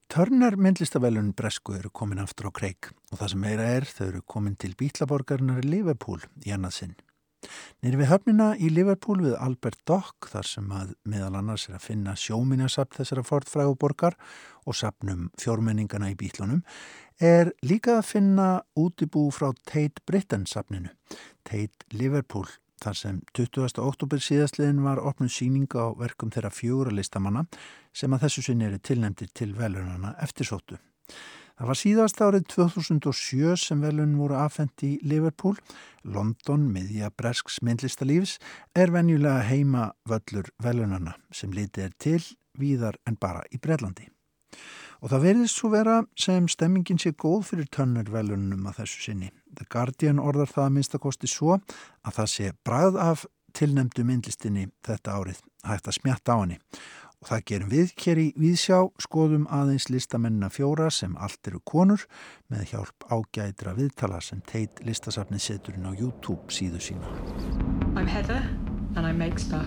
Törnar 0.07 0.55
myndlistavelun 0.55 1.33
Bresku 1.35 1.73
eru 1.75 1.89
komin 1.91 2.21
aftur 2.23 2.47
á 2.47 2.51
kreik 2.55 2.93
og 3.11 3.17
það 3.19 3.33
sem 3.33 3.41
meira 3.43 3.65
er 3.75 3.89
þau 3.89 4.05
eru 4.05 4.21
komin 4.23 4.55
til 4.55 4.77
Bítlaborgarnar 4.79 5.65
í 5.65 5.67
Liverpool 5.67 6.21
í 6.45 6.53
annarsinn. 6.55 6.95
Nýri 7.85 7.99
við 7.99 8.07
höfnina 8.09 8.45
í 8.57 8.71
Liverpool 8.73 9.19
við 9.21 9.35
Albert 9.37 9.83
Dock 9.85 10.31
þar 10.31 10.47
sem 10.49 10.71
að 10.73 10.95
meðal 11.05 11.35
annars 11.37 11.67
er 11.69 11.75
að 11.77 11.83
finna 11.85 12.15
sjóminasapn 12.17 12.97
þessara 12.97 13.23
fortfræguborgar 13.27 14.15
og 14.65 14.77
sapnum 14.79 15.27
fjórmenningana 15.37 16.09
í 16.09 16.15
Bítlunum 16.17 16.63
er 17.21 17.51
líka 17.61 17.99
að 17.99 18.07
finna 18.09 18.47
útibú 18.73 19.27
frá 19.29 19.51
Tate 19.69 20.01
Britain 20.09 20.47
safninu, 20.49 20.89
Tate 21.45 21.85
Liverpool, 21.93 22.49
þar 22.81 22.97
sem 22.97 23.21
20. 23.37 23.77
oktober 23.85 24.25
síðastliðin 24.25 24.81
var 24.81 24.97
opnum 24.97 25.29
síninga 25.29 25.85
á 25.85 25.93
verkum 26.01 26.33
þeirra 26.33 26.49
fjóra 26.49 26.97
listamanna 26.97 27.45
sem 27.93 28.09
að 28.09 28.25
þessu 28.25 28.47
sinni 28.49 28.71
eru 28.71 28.81
tilnæmtir 28.81 29.29
til 29.37 29.51
velunana 29.53 30.15
eftirsóttu. 30.25 30.81
Það 31.57 31.69
var 31.71 31.77
síðast 31.79 32.19
árið 32.21 32.43
2007 32.53 33.55
sem 33.57 33.79
velun 33.81 34.11
voru 34.19 34.35
afhengt 34.37 34.83
í 34.85 34.91
Liverpool. 35.01 35.55
London, 36.05 36.67
miðja 36.69 37.09
Bresks 37.17 37.57
myndlistalífs, 37.65 38.35
er 38.77 38.93
venjulega 38.93 39.41
heima 39.47 39.87
völlur 40.05 40.51
velunana 40.61 41.15
sem 41.33 41.49
litið 41.49 41.87
er 41.87 41.95
til 41.97 42.21
víðar 42.61 42.99
en 43.09 43.17
bara 43.17 43.41
í 43.49 43.57
Breitlandi. 43.57 44.05
Og 45.01 45.09
það 45.09 45.25
verðist 45.25 45.57
svo 45.57 45.71
vera 45.73 45.97
sem 46.17 46.45
stemmingin 46.49 47.01
sé 47.01 47.15
góð 47.17 47.49
fyrir 47.49 47.71
tönnurvelunum 47.73 48.69
að 48.69 48.83
þessu 48.83 49.01
sinni. 49.07 49.31
The 49.57 49.65
Guardian 49.65 50.21
orðar 50.21 50.53
það 50.53 50.67
að 50.67 50.75
minnstakosti 50.77 51.29
svo 51.31 51.57
að 51.57 52.19
það 52.19 52.31
sé 52.35 52.53
bræð 52.65 53.01
af 53.01 53.25
tilnemdu 53.57 54.05
myndlistinni 54.05 54.69
þetta 54.85 55.17
árið 55.17 55.41
hægt 55.65 55.89
að 55.89 55.97
smjatta 55.97 56.37
á 56.37 56.41
henni. 56.43 56.61
Og 57.17 57.29
það 57.31 57.43
gerum 57.49 57.69
við 57.71 57.93
hér 57.97 58.19
í 58.21 58.25
Víðsjá, 58.37 58.77
skoðum 59.01 59.47
aðeins 59.49 59.87
listamennina 59.89 60.51
fjóra 60.53 60.91
sem 60.93 61.15
allt 61.17 61.49
eru 61.49 61.63
konur 61.65 62.03
með 62.53 62.67
hjálp 62.73 63.07
ágædra 63.09 63.73
viðtala 63.77 64.19
sem 64.21 64.43
teit 64.45 64.83
listasafni 64.85 65.41
seturinn 65.41 65.89
á 65.89 65.97
YouTube 65.97 66.53
síðu 66.53 66.77
sína. 66.77 67.09
I'm 67.97 68.05
Heather 68.05 68.43
and 68.95 69.07
I 69.07 69.13
make 69.13 69.41
stuff. 69.41 69.65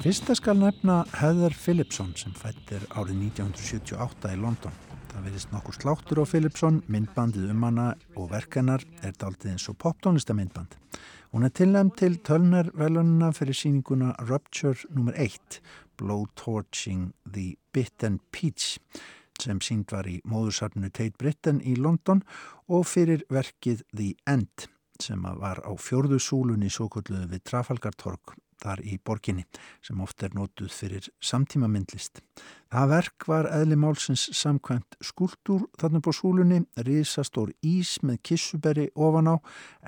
Fyrsta 0.00 0.36
skal 0.38 0.56
nefna 0.56 1.00
Heather 1.18 1.52
Philipson 1.52 2.12
sem 2.16 2.32
fættir 2.32 2.84
árið 2.94 3.20
1978 3.34 4.32
í 4.32 4.40
London. 4.40 4.80
Það 5.10 5.24
verðist 5.28 5.52
nokkur 5.52 5.76
sláttur 5.76 6.20
á 6.22 6.24
Philipson, 6.30 6.80
myndbandið 6.88 7.50
um 7.52 7.68
hana 7.68 7.86
og 8.14 8.30
verkennar 8.30 8.84
er 9.04 9.16
daldið 9.18 9.56
eins 9.56 9.68
og 9.72 9.76
poptónlistamindband. 9.82 10.76
Hún 11.32 11.42
er 11.42 11.50
tilnæmt 11.50 11.96
til 11.98 12.20
tölner 12.22 12.70
velununa 12.78 13.32
fyrir 13.34 13.54
síninguna 13.54 14.12
Rupture 14.28 14.86
nr. 14.90 15.12
1, 15.16 15.60
Blowtorching 15.98 17.12
the 17.32 17.56
Bit 17.72 18.04
and 18.04 18.20
Peach 18.32 18.78
sem 19.42 19.60
sínd 19.60 19.90
var 19.92 20.06
í 20.08 20.20
móðursarnu 20.24 20.88
Tate 20.88 21.18
Britain 21.18 21.58
í 21.60 21.74
London 21.76 22.22
og 22.68 22.86
fyrir 22.86 23.26
verkið 23.28 23.82
The 23.92 24.14
End 24.26 24.68
sem 25.02 25.26
var 25.42 25.60
á 25.66 25.72
fjörðu 25.76 26.20
súlunni 26.22 26.70
svo 26.72 26.88
kulluðu 26.88 27.28
við 27.34 27.44
Trafalgartorg 27.50 28.36
þar 28.62 28.82
í 28.84 28.98
borginni 28.98 29.44
sem 29.84 30.00
oft 30.02 30.22
er 30.22 30.34
nótuð 30.36 30.72
fyrir 30.72 31.08
samtíma 31.20 31.68
myndlist. 31.70 32.22
Það 32.72 32.90
verk 32.92 33.28
var 33.30 33.50
eðli 33.52 33.78
málsins 33.80 34.26
samkvæmt 34.36 34.98
skúltúr 35.04 35.68
þarna 35.80 36.02
på 36.02 36.14
súlunni, 36.16 36.64
risastór 36.88 37.54
ís 37.62 37.96
með 38.02 38.22
kissuberi 38.30 38.90
ofan 38.94 39.32
á 39.32 39.36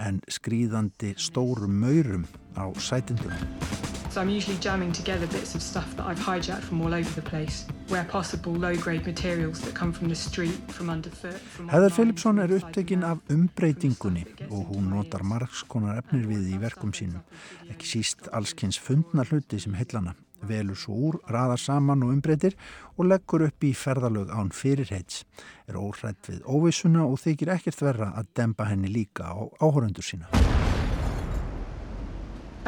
en 0.07 0.23
skrýðandi 0.29 1.15
stórum 1.19 1.81
maurum 1.83 2.29
á 2.55 2.71
sætindum. 2.79 3.88
So 4.11 4.23
I'm 4.23 4.31
usually 4.31 4.57
jamming 4.61 4.93
together 4.93 5.27
bits 5.27 5.55
of 5.55 5.63
stuff 5.63 5.95
that 5.97 6.07
I've 6.07 6.19
hijacked 6.19 6.63
from 6.63 6.81
all 6.81 6.95
over 6.95 7.21
the 7.21 7.23
place. 7.31 7.67
Where 7.89 8.05
possible 8.05 8.53
low-grade 8.53 9.07
materials 9.07 9.61
that 9.61 9.75
come 9.75 9.93
from 9.93 10.09
the 10.09 10.15
street, 10.15 10.59
from 10.69 10.89
underfoot. 10.89 11.37
Heather 11.69 11.91
Philipson 11.91 12.39
er 12.39 12.55
upptekinn 12.57 13.05
af 13.05 13.19
umbreytingunni 13.29 14.25
og 14.51 14.73
hún 14.73 14.89
notar 14.95 15.23
margskonar 15.23 16.01
efnir 16.01 16.25
við 16.31 16.55
í 16.55 16.61
verkum 16.63 16.95
sínum. 16.97 17.21
Ekki 17.69 17.91
síst 17.93 18.31
allskynns 18.33 18.81
fundna 18.81 19.27
hluti 19.29 19.61
sem 19.61 19.77
heillana. 19.77 20.17
Velur 20.49 20.79
svo 20.79 20.95
úr, 21.11 21.21
raðar 21.29 21.61
saman 21.61 22.07
og 22.07 22.15
umbreytir 22.15 22.57
og 22.97 23.11
leggur 23.11 23.45
upp 23.49 23.65
í 23.67 23.75
ferðalög 23.77 24.33
án 24.33 24.55
fyrirheits. 24.55 25.25
Er 25.69 25.77
óhrætt 25.77 26.33
við 26.33 26.41
óvissuna 26.49 27.05
og 27.05 27.21
þykir 27.27 27.53
ekkert 27.59 27.85
verra 27.85 28.15
að 28.17 28.33
dempa 28.41 28.71
henni 28.71 28.89
líka 28.89 29.29
á 29.29 29.37
áhörundur 29.61 30.07
sína. 30.07 30.33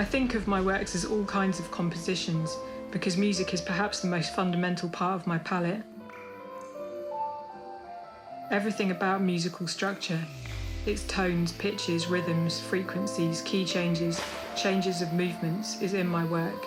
I 0.01 0.05
think 0.05 0.35
of 0.35 0.49
my 0.49 0.63
works 0.63 0.95
as 0.95 1.05
all 1.05 1.27
kinds 1.27 1.61
of 1.61 1.71
compositions 1.71 2.57
because 2.91 3.19
music 3.19 3.53
is 3.53 3.61
perhaps 3.61 4.01
the 4.01 4.09
most 4.09 4.35
fundamental 4.35 4.89
part 4.89 5.21
of 5.21 5.27
my 5.27 5.37
palette. 5.37 5.83
Everything 8.51 8.93
about 8.93 9.21
musical 9.21 9.67
structure, 9.67 10.19
its 10.87 11.03
tones, 11.07 11.53
pitches, 11.53 12.07
rhythms, 12.07 12.59
frequencies, 12.61 13.43
key 13.43 13.67
changes, 13.67 14.19
changes 14.57 15.03
of 15.03 15.13
movements 15.13 15.83
is 15.83 15.93
in 15.93 16.07
my 16.07 16.25
work. 16.25 16.65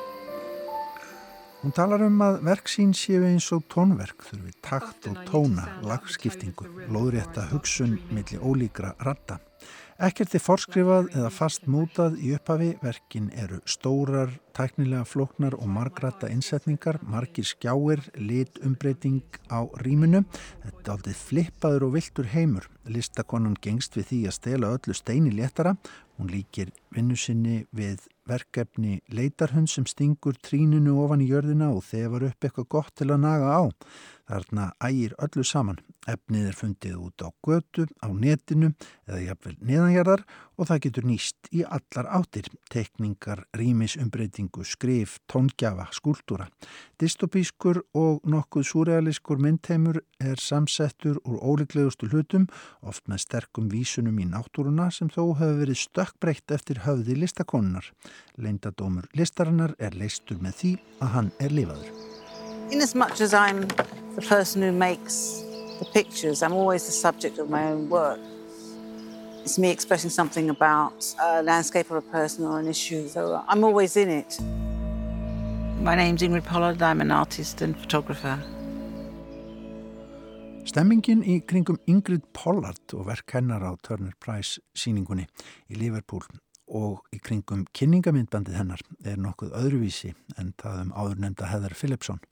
Hún 1.63 1.73
talar 1.73 2.05
um 2.05 2.21
að 2.21 2.37
verk 2.45 2.69
sín 2.69 2.93
séu 2.93 3.25
eins 3.25 3.49
og 3.55 3.65
tónverk 3.65 4.27
þurfi 4.29 4.53
takt 4.61 5.09
og 5.09 5.17
tóna, 5.25 5.65
lagskiptingu, 5.81 6.69
lóðrétta 6.85 7.47
hugsun 7.49 7.97
millir 8.11 8.45
ólíkra 8.45 8.93
ratta. 9.01 9.39
Ekkert 10.01 10.33
er 10.33 10.41
forskrifað 10.41 11.11
eða 11.13 11.29
fast 11.29 11.67
mútað 11.69 12.15
í 12.17 12.31
upphafi, 12.33 12.71
verkin 12.81 13.27
eru 13.37 13.59
stórar, 13.69 14.31
tæknilega 14.57 15.05
floknar 15.05 15.53
og 15.59 15.69
margrata 15.69 16.31
innsetningar, 16.33 16.97
margir 17.05 17.45
skjáir, 17.45 18.01
litumbreyting 18.17 19.21
á 19.53 19.69
rýmunu. 19.85 20.23
Þetta 20.63 20.81
er 20.81 20.93
aldrei 20.95 21.13
flippaður 21.13 21.85
og 21.87 21.93
viltur 21.99 22.31
heimur. 22.33 22.65
Listakonan 22.89 23.53
gengst 23.61 23.93
við 23.99 24.09
því 24.09 24.19
að 24.31 24.37
stela 24.39 24.73
öllu 24.73 24.97
steini 24.97 25.35
léttara. 25.37 25.75
Hún 26.17 26.33
líkir 26.33 26.73
vinnusinni 26.93 27.63
við 27.73 28.01
verkefni 28.29 28.99
leitarhund 29.13 29.69
sem 29.69 29.85
stingur 29.85 30.37
trínunu 30.41 30.97
ofan 31.03 31.21
í 31.21 31.29
jörðina 31.29 31.69
og 31.73 31.85
þefar 31.85 32.31
upp 32.31 32.45
eitthvað 32.47 32.69
gott 32.79 32.93
til 32.97 33.11
að 33.11 33.23
naga 33.27 33.55
á. 33.61 33.63
Þarna 34.29 34.71
ægir 34.79 35.13
öllu 35.19 35.43
saman. 35.43 35.81
Efnið 36.07 36.47
er 36.49 36.55
fundið 36.55 36.95
út 36.99 37.23
á 37.23 37.29
götu, 37.43 37.85
á 38.03 38.11
netinu 38.11 38.73
eða 39.07 39.19
jafnvel 39.23 39.53
neðanjarðar 39.63 40.23
og 40.59 40.67
það 40.67 40.81
getur 40.85 41.05
nýst 41.07 41.49
í 41.51 41.63
allar 41.63 42.09
áttir. 42.17 42.49
Tekningar, 42.71 43.45
rýmisumbreytingu, 43.55 44.65
skrif, 44.67 45.17
tóngjafa, 45.31 45.89
skúltúra. 45.95 46.49
Dystopískur 46.99 47.81
og 47.95 48.23
nokkuð 48.27 48.67
súrealiskur 48.67 49.39
myndheimur 49.43 50.01
er 50.19 50.39
samsettur 50.39 51.19
úr 51.23 51.39
óleiklegustu 51.39 52.11
hlutum, 52.11 52.49
oft 52.83 53.07
með 53.11 53.23
sterkum 53.25 53.71
vísunum 53.71 54.19
í 54.19 54.27
náttúruna 54.27 54.89
sem 54.91 55.11
þó 55.11 55.35
hefur 55.39 55.61
verið 55.63 55.83
stökkbreytt 55.83 56.55
eftir 56.55 56.83
höfði 56.87 57.19
listakonunar. 57.23 57.91
Leindadómur 58.35 59.07
listarinnar 59.15 59.75
er 59.79 59.95
leistur 59.95 60.39
með 60.43 60.59
því 60.59 60.75
að 60.99 61.15
hann 61.17 61.33
er 61.39 61.55
lifaður. 61.59 62.22
In 62.71 62.81
as 62.81 62.95
much 62.95 63.21
as 63.21 63.33
I'm 63.33 63.67
the 64.15 64.21
person 64.21 64.61
who 64.61 64.71
makes 64.71 65.43
the 65.79 65.85
pictures. 65.85 66.41
I'm 66.43 66.53
always 66.53 66.85
the 66.85 66.91
subject 66.91 67.37
of 67.39 67.49
my 67.49 67.63
own 67.71 67.89
work. 67.89 68.19
It's 69.41 69.57
me 69.57 69.69
expressing 69.69 70.09
something 70.09 70.49
about 70.49 71.13
a 71.21 71.43
landscape 71.43 71.91
or 71.91 71.97
a 71.97 72.01
person 72.01 72.45
or 72.45 72.59
an 72.59 72.67
issue, 72.67 73.07
so 73.07 73.43
I'm 73.47 73.63
always 73.63 73.97
in 73.97 74.09
it. 74.09 74.39
My 75.81 75.95
name's 75.95 76.21
Ingrid 76.21 76.45
Pollard, 76.45 76.81
I'm 76.81 77.01
an 77.01 77.11
artist 77.11 77.61
and 77.61 77.77
photographer. 77.77 78.39
Stemmingin 80.63 81.25
í 81.27 81.41
kringum 81.43 81.75
Ingrid 81.91 82.23
Pollard 82.31 82.93
og 82.95 83.09
verk 83.09 83.33
hennar 83.35 83.65
á 83.67 83.75
Turner 83.83 84.13
Prize 84.23 84.61
síningunni 84.71 85.25
í 85.67 85.75
Liverpool 85.75 86.23
og 86.71 87.03
í 87.11 87.19
kringum 87.19 87.65
kynningamindbandið 87.75 88.55
hennar 88.61 88.85
er 89.03 89.19
nokkuð 89.19 89.51
öðruvísi 89.59 90.13
en 90.39 90.53
það 90.55 90.85
um 90.85 90.93
áðurnemda 90.95 91.51
Heather 91.51 91.75
Philipson. 91.75 92.23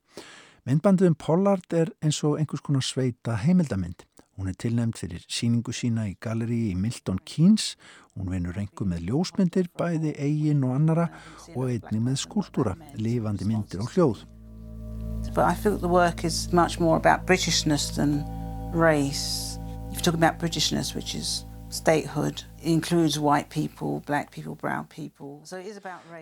Myndbandið 0.62 1.07
um 1.09 1.16
Pollard 1.18 1.74
er 1.74 1.89
eins 2.05 2.20
og 2.22 2.36
einhvers 2.38 2.62
konar 2.62 2.84
sveita 2.86 3.34
heimildamind. 3.41 4.03
Hún 4.38 4.51
er 4.51 4.57
tilnæmt 4.62 4.99
fyrir 5.01 5.24
síningu 5.26 5.74
sína 5.74 6.03
í 6.05 6.12
galleri 6.22 6.59
í 6.70 6.76
Milton 6.78 7.18
Keynes. 7.26 7.72
Hún 8.14 8.30
vinur 8.30 8.59
engu 8.62 8.86
með 8.86 9.07
ljósmyndir, 9.07 9.72
bæði 9.74 10.14
eigin 10.22 10.62
og 10.68 10.76
annara 10.76 11.07
og 11.55 11.66
einni 11.66 12.03
með 12.05 12.20
skúltúra, 12.28 12.76
lifandi 12.93 13.49
myndir 13.49 13.82
og 13.82 13.89
hljóð. 13.95 14.22
But 15.34 15.49
I 15.49 15.55
feel 15.57 15.82
the 15.82 15.89
work 15.89 16.24
is 16.24 16.53
much 16.53 16.80
more 16.80 16.95
about 16.95 17.26
Britishness 17.26 17.95
than 17.95 18.22
race. 18.72 19.57
If 19.89 19.97
you're 19.97 20.05
talking 20.05 20.22
about 20.22 20.38
Britishness, 20.38 20.93
which 20.93 21.16
is 21.16 21.45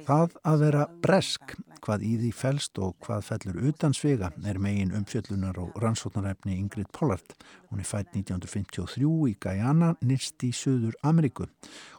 Það 0.06 0.36
að 0.46 0.60
vera 0.62 0.84
bresk, 1.02 1.56
hvað 1.82 2.04
í 2.06 2.12
því 2.20 2.30
fælst 2.38 2.78
og 2.86 2.92
hvað 3.02 3.24
fellur 3.26 3.58
utan 3.72 3.96
svega 3.98 4.30
er 4.46 4.60
megin 4.62 4.94
umfjöllunar 5.00 5.58
og 5.58 5.80
rannsóknarefni 5.82 6.54
Ingrid 6.54 6.92
Pollard. 6.94 7.34
Hún 7.72 7.82
er 7.82 7.90
fætt 7.90 8.14
1953 8.14 9.10
í 9.32 9.34
Guyana, 9.42 9.96
nýrst 10.06 10.46
í 10.46 10.52
Suður 10.54 10.94
Ameríku. 11.02 11.50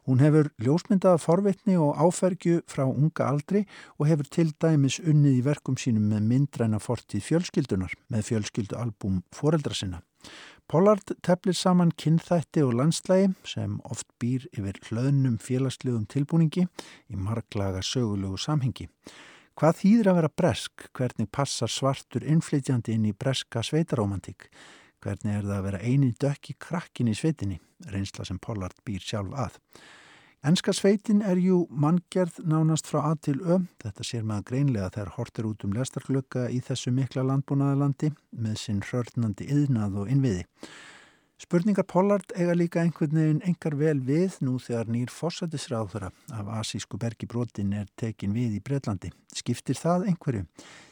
Hún 0.07 0.22
hefur 0.22 0.53
ljósmyndaða 0.62 1.18
forvitni 1.18 1.74
og 1.74 1.98
áfergju 1.98 2.62
frá 2.70 2.84
unga 2.86 3.32
aldri 3.32 3.64
og 3.98 4.07
hefur 4.12 4.30
til 4.30 4.55
dæmis 4.62 5.01
unnið 5.03 5.40
í 5.40 5.42
verkum 5.51 5.74
sínum 5.74 6.07
með 6.14 6.30
myndræna 6.30 6.78
fortið 6.78 7.26
fjölskyldunar 7.32 7.98
með 8.14 8.28
fjölskyldualbum 8.30 9.24
foreldra 9.34 9.74
sinna. 9.74 10.05
Pollard 10.70 11.16
teflir 11.26 11.56
saman 11.58 11.88
kynþætti 11.98 12.62
og 12.62 12.76
landslægi 12.78 13.32
sem 13.50 13.72
oft 13.90 14.06
býr 14.22 14.44
yfir 14.54 14.76
hlöðnum 14.86 15.40
félagslegum 15.42 16.04
tilbúningi 16.06 16.62
í 17.10 17.18
marglaga 17.18 17.80
sögulegu 17.82 18.38
samhengi. 18.38 18.86
Hvað 19.58 19.80
þýðir 19.80 20.10
að 20.12 20.18
vera 20.20 20.30
bresk? 20.42 20.84
Hvernig 20.94 21.26
passar 21.34 21.72
svartur 21.74 22.22
innflytjandi 22.22 22.94
inn 22.94 23.08
í 23.10 23.16
breska 23.18 23.64
sveitaromantík? 23.66 24.46
Hvernig 25.02 25.40
er 25.40 25.48
það 25.48 25.56
að 25.56 25.66
vera 25.66 25.82
eini 25.82 26.12
dökki 26.22 26.54
krakkin 26.62 27.10
í 27.10 27.16
sveitinni? 27.18 27.58
Reynsla 27.90 28.28
sem 28.30 28.38
Pollard 28.38 28.78
býr 28.86 29.02
sjálf 29.02 29.34
að. 29.34 29.58
Ennska 30.41 30.72
sveitin 30.72 31.18
er 31.20 31.36
jú 31.36 31.66
manngjörð 31.68 32.38
nánast 32.49 32.86
frá 32.88 33.03
að 33.11 33.18
til 33.26 33.34
ö. 33.45 33.59
Þetta 33.82 34.05
sér 34.09 34.22
maður 34.24 34.47
greinlega 34.49 34.86
þegar 34.95 35.11
hortir 35.18 35.49
út 35.51 35.66
um 35.66 35.74
lestarklöka 35.76 36.47
í 36.49 36.62
þessu 36.64 36.95
mikla 36.97 37.26
landbúnaðalandi 37.28 38.09
með 38.41 38.57
sinn 38.62 38.80
hörnandi 38.80 39.51
yðnað 39.53 40.01
og 40.01 40.14
innviði. 40.14 40.47
Spurningar 41.45 41.84
Pollard 41.93 42.32
eiga 42.32 42.57
líka 42.57 42.80
einhvern 42.80 43.20
veginn 43.20 43.45
engar 43.53 43.76
vel 43.76 43.99
við 44.01 44.41
nú 44.41 44.57
þegar 44.57 44.88
nýr 44.88 45.12
fósætisráðura 45.12 46.09
af 46.32 46.53
asísku 46.62 46.97
bergibrotin 46.97 47.76
er 47.76 47.93
tekin 48.01 48.32
við 48.32 48.57
í 48.57 48.64
Breitlandi. 48.64 49.12
Skiptir 49.36 49.76
það 49.76 50.09
einhverju? 50.09 50.47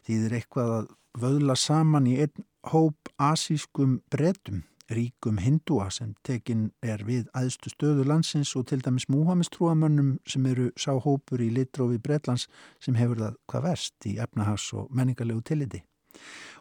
Þýðir 0.04 0.40
eitthvað 0.42 0.74
að 0.76 0.96
vöðla 1.24 1.56
saman 1.56 2.12
í 2.12 2.18
einn 2.20 2.48
hóp 2.68 3.16
asískum 3.16 4.02
bretum 4.12 4.66
ríkum 4.90 5.38
hindúa 5.42 5.90
sem 5.92 6.14
tekin 6.24 6.70
er 6.82 7.04
við 7.04 7.28
aðstu 7.36 7.72
stöðu 7.72 8.06
landsins 8.08 8.54
og 8.56 8.68
til 8.70 8.80
dæmis 8.84 9.08
múhamistrúamönnum 9.12 10.16
sem 10.26 10.46
eru 10.48 10.70
sáhópur 10.80 11.44
í 11.44 11.50
litrófi 11.52 12.00
Breitlands 12.00 12.48
sem 12.80 12.96
hefur 12.96 13.20
það 13.20 13.38
hvað 13.50 13.68
verst 13.68 14.08
í 14.08 14.16
efnahags 14.22 14.72
og 14.72 14.88
menningarlegu 14.90 15.44
tilliti. 15.44 15.82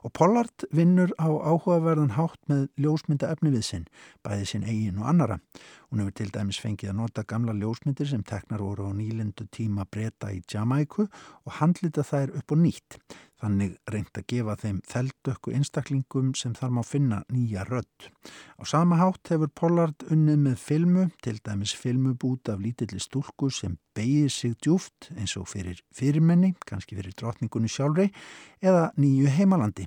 Og 0.06 0.14
Pollard 0.14 0.68
vinnur 0.72 1.12
á 1.18 1.28
áhugaverðan 1.28 2.14
hátt 2.16 2.40
með 2.52 2.68
ljósmynda 2.78 3.32
efni 3.34 3.52
við 3.56 3.64
sinn, 3.66 3.86
bæði 4.24 4.46
sinn 4.52 4.68
eigin 4.68 5.00
og 5.02 5.08
annara. 5.10 5.40
Hún 5.90 6.04
hefur 6.04 6.16
til 6.20 6.30
dæmis 6.36 6.60
fengið 6.62 6.92
að 6.92 7.00
nota 7.00 7.24
gamla 7.28 7.56
ljósmyndir 7.58 8.10
sem 8.12 8.24
teknar 8.28 8.62
voru 8.64 8.88
á 8.88 8.92
nýlindu 8.94 9.48
tíma 9.50 9.88
breyta 9.90 10.30
í 10.36 10.44
Jamaiku 10.46 11.08
og 11.08 11.58
handlita 11.60 12.06
þær 12.06 12.36
upp 12.38 12.54
og 12.54 12.62
nýtt. 12.62 13.00
Þannig 13.38 13.76
reynd 13.94 14.18
að 14.18 14.26
gefa 14.32 14.56
þeim 14.58 14.78
þeldökku 14.90 15.52
einstaklingum 15.54 16.32
sem 16.38 16.56
þar 16.58 16.72
má 16.74 16.80
finna 16.86 17.20
nýja 17.30 17.68
rödd. 17.68 18.08
Á 18.58 18.64
sama 18.66 18.98
hátt 18.98 19.30
hefur 19.30 19.52
Pollard 19.54 20.06
unnið 20.10 20.40
með 20.42 20.56
filmu, 20.58 21.04
til 21.22 21.38
dæmis 21.46 21.76
filmubút 21.78 22.50
af 22.50 22.64
lítilli 22.64 22.98
stúlku 23.04 23.52
sem 23.54 23.76
beigir 23.94 24.34
sig 24.34 24.56
djúft 24.58 25.12
eins 25.14 25.38
og 25.38 25.46
fyrir 25.52 25.84
fyrirmenni, 25.94 26.56
kannski 26.66 26.98
fyrir 26.98 27.14
drotningunni 27.14 27.70
sjálfrei, 27.70 28.10
eða 28.62 28.90
nýju 28.98 29.30
heimalandi. 29.38 29.86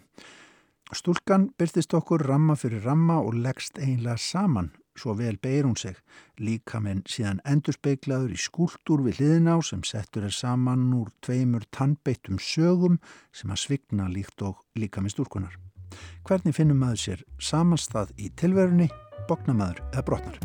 Stúlkan 0.94 1.50
byrtist 1.58 1.94
okkur 1.94 2.22
ramma 2.26 2.54
fyrir 2.58 2.86
ramma 2.86 3.18
og 3.18 3.34
leggst 3.34 3.82
einlega 3.82 4.18
saman 4.18 4.70
svo 5.00 5.14
vel 5.18 5.38
beir 5.40 5.64
hún 5.66 5.76
sig, 5.80 5.96
líka 6.38 6.80
menn 6.84 7.02
síðan 7.08 7.40
endurspeiklaður 7.48 8.36
í 8.36 8.40
skúltúr 8.40 9.04
við 9.06 9.20
hliðiná 9.20 9.56
sem 9.64 9.82
settur 9.86 10.28
er 10.28 10.36
saman 10.36 10.90
úr 10.96 11.10
tveimur 11.24 11.66
tannbeittum 11.74 12.38
sögum 12.38 13.00
sem 13.32 13.50
að 13.50 13.64
svigna 13.64 14.08
líkt 14.12 14.44
og 14.46 14.60
líka 14.76 15.02
með 15.02 15.16
stúrkunar. 15.16 15.58
Hvernig 16.28 16.54
finnum 16.54 16.78
maður 16.84 17.04
sér 17.04 17.26
samanstað 17.42 18.14
í 18.20 18.30
tilverunni, 18.38 18.90
bóknamaður 19.28 19.82
eða 19.90 20.06
brotnar? 20.06 20.40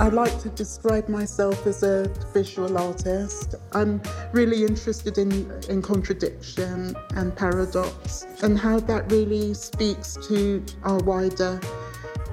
I 0.00 0.08
like 0.08 0.40
to 0.40 0.48
describe 0.48 1.08
myself 1.08 1.68
as 1.68 1.84
a 1.84 2.10
visual 2.32 2.76
artist. 2.76 3.54
I'm 3.72 4.02
really 4.32 4.64
interested 4.64 5.18
in, 5.18 5.30
in 5.68 5.82
contradiction 5.82 6.96
and 7.14 7.34
paradox 7.36 8.26
and 8.42 8.58
how 8.58 8.80
that 8.80 9.10
really 9.12 9.54
speaks 9.54 10.18
to 10.26 10.64
our 10.82 10.98
wider 10.98 11.60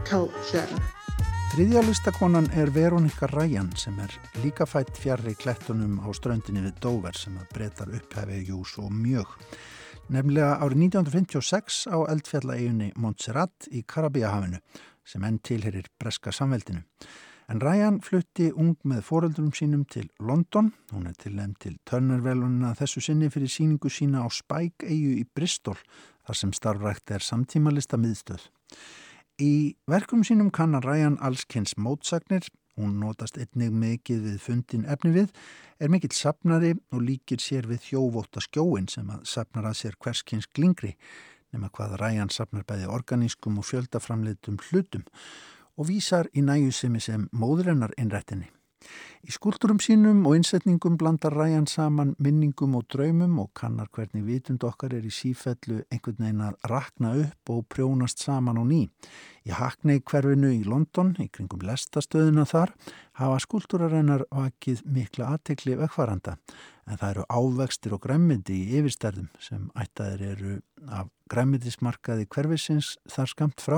culture. 0.08 0.68
Þriðja 1.52 1.82
listakonan 1.84 2.46
er 2.56 2.70
Veronika 2.72 3.28
Ryan 3.28 3.70
sem 3.76 3.98
er 4.00 4.14
líka 4.44 4.64
fætt 4.70 4.96
fjarrri 4.96 5.34
klettunum 5.36 5.98
á 6.00 6.08
ströndinni 6.16 6.64
við 6.64 6.78
Dover 6.84 7.18
sem 7.18 7.36
að 7.36 7.50
breytar 7.56 7.92
upphefið 7.98 8.54
jú 8.54 8.62
svo 8.64 8.88
mjög. 8.88 9.34
Nefnilega 10.12 10.54
árið 10.64 10.86
1956 10.88 11.82
á 11.92 11.98
eldfjallaeginni 12.14 12.94
Montserrat 12.96 13.68
í 13.72 13.84
Karabíahafinu 13.84 14.62
sem 15.04 15.28
enn 15.28 15.42
tilherir 15.44 15.92
breska 16.00 16.32
samveldinu. 16.32 16.86
En 17.52 17.60
Ryan 17.60 18.00
flutti 18.00 18.48
ung 18.56 18.78
með 18.88 19.04
foreldrum 19.04 19.52
sínum 19.52 19.84
til 19.92 20.08
London. 20.24 20.72
Hún 20.94 21.10
er 21.10 21.18
til 21.20 21.36
nefn 21.36 21.58
til 21.60 21.76
törnarvelunina 21.84 22.72
þessu 22.80 23.04
sinni 23.04 23.28
fyrir 23.34 23.52
síningu 23.52 23.92
sína 23.92 24.24
á 24.24 24.28
Spike-eigu 24.32 25.18
í 25.20 25.28
Bristol 25.28 25.76
þar 26.24 26.38
sem 26.38 26.54
starfrækt 26.56 27.12
er 27.12 27.26
samtímalista 27.28 28.00
miðstöð. 28.00 28.48
Í 29.42 29.74
verkum 29.90 30.22
sínum 30.22 30.52
kannar 30.54 30.84
Ræjan 30.86 31.16
allskynns 31.26 31.74
mótsagnir, 31.82 32.46
hún 32.78 33.00
notast 33.02 33.40
einnig 33.42 33.72
mikið 33.74 34.20
við 34.28 34.36
fundin 34.44 34.84
efni 34.86 35.14
við, 35.16 35.32
er 35.82 35.90
mikill 35.90 36.14
sapnari 36.14 36.76
og 36.94 37.02
líkir 37.08 37.42
sér 37.42 37.66
við 37.72 37.82
þjóvóta 37.88 38.44
skjóin 38.46 38.90
sem 38.92 39.10
að 39.10 39.24
sapnar 39.32 39.66
að 39.72 39.80
sér 39.80 39.98
hverskynns 39.98 40.50
glingri, 40.54 40.94
nema 41.50 41.72
hvað 41.74 41.98
Ræjan 42.04 42.30
sapnar 42.30 42.68
bæði 42.70 42.92
organískum 42.94 43.58
og 43.58 43.66
fjöldaframleitum 43.72 44.62
hlutum 44.68 45.08
og 45.74 45.90
vísar 45.90 46.30
í 46.38 46.46
næjusemi 46.46 47.02
sem 47.02 47.26
móðurennar 47.34 47.96
innrættinni. 47.98 48.52
Í 49.22 49.30
skúldurum 49.30 49.78
sínum 49.78 50.24
og 50.26 50.34
innsetningum 50.40 50.96
blandar 50.98 51.36
ræjan 51.38 51.68
saman 51.70 52.16
minningum 52.18 52.74
og 52.80 52.88
draumum 52.90 53.36
og 53.44 53.52
kannar 53.54 53.92
hvernig 53.94 54.24
vitund 54.26 54.64
okkar 54.66 54.96
er 54.98 55.06
í 55.06 55.12
sífellu 55.14 55.84
einhvern 55.94 56.18
veginn 56.24 56.42
að 56.48 56.58
rakna 56.72 57.12
upp 57.22 57.52
og 57.54 57.68
prjónast 57.70 58.24
saman 58.26 58.58
og 58.58 58.66
ný. 58.72 58.82
Í 59.46 59.54
Hackney 59.54 60.02
hverfinu 60.02 60.50
í 60.56 60.64
London, 60.66 61.14
í 61.22 61.30
kringum 61.30 61.62
lestastöðuna 61.66 62.48
þar, 62.50 62.74
hafa 63.22 63.38
skúldurarennar 63.46 64.26
vakið 64.34 64.82
mikla 64.90 65.36
aðtekli 65.36 65.78
vekkvaranda 65.78 66.40
en 66.90 66.98
það 66.98 67.12
eru 67.14 67.26
ávextir 67.30 67.96
og 67.96 68.02
græmmindi 68.04 68.58
í 68.58 68.78
yfirstærðum 68.80 69.30
sem 69.42 69.68
ættaðir 69.80 70.24
eru 70.34 70.54
af 70.90 71.10
græmmindismarkaði 71.32 72.26
hverfisins 72.34 72.96
þar 73.10 73.30
skamt 73.32 73.64
frá, 73.64 73.78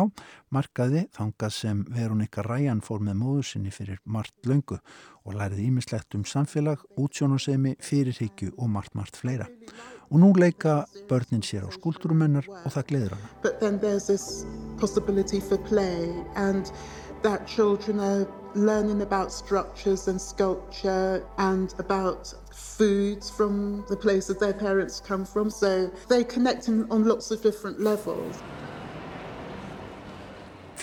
markaði 0.53 1.05
þangað 1.13 1.55
sem 1.57 1.83
Veronika 1.93 2.45
Ræjan 2.45 2.81
fór 2.85 3.03
með 3.05 3.19
móðu 3.19 3.43
sinni 3.51 3.73
fyrir 3.75 3.99
margt 4.05 4.49
löngu 4.49 4.79
og 5.25 5.33
læriði 5.39 5.67
ímislegt 5.69 6.15
um 6.15 6.25
samfélag, 6.25 6.83
útsjónusemi, 6.97 7.75
fyrirhyggju 7.79 8.51
og 8.57 8.69
margt 8.69 8.95
margt 8.95 9.17
fleira. 9.17 9.47
Og 10.11 10.19
nú 10.19 10.33
leika 10.37 10.83
börnin 11.09 11.41
sér 11.41 11.65
á 11.65 11.69
skúldurumennar 11.71 12.45
og 12.65 12.71
það 12.71 12.87
gleður 12.89 13.15
hana. 13.15 13.29
But 13.41 13.59
then 13.59 13.79
there's 13.79 14.07
this 14.07 14.45
possibility 14.77 15.39
for 15.39 15.57
play 15.57 16.13
and 16.35 16.71
that 17.23 17.47
children 17.47 17.99
are 17.99 18.27
learning 18.55 19.01
about 19.01 19.31
structures 19.31 20.07
and 20.07 20.21
sculpture 20.21 21.23
and 21.37 21.73
about 21.79 22.33
foods 22.51 23.29
from 23.29 23.83
the 23.89 23.95
places 23.95 24.37
their 24.37 24.53
parents 24.53 24.99
come 24.99 25.25
from. 25.25 25.49
So 25.49 25.89
they 26.09 26.23
connect 26.23 26.69
on 26.69 27.05
lots 27.05 27.31
of 27.31 27.41
different 27.41 27.79
levels. 27.79 28.35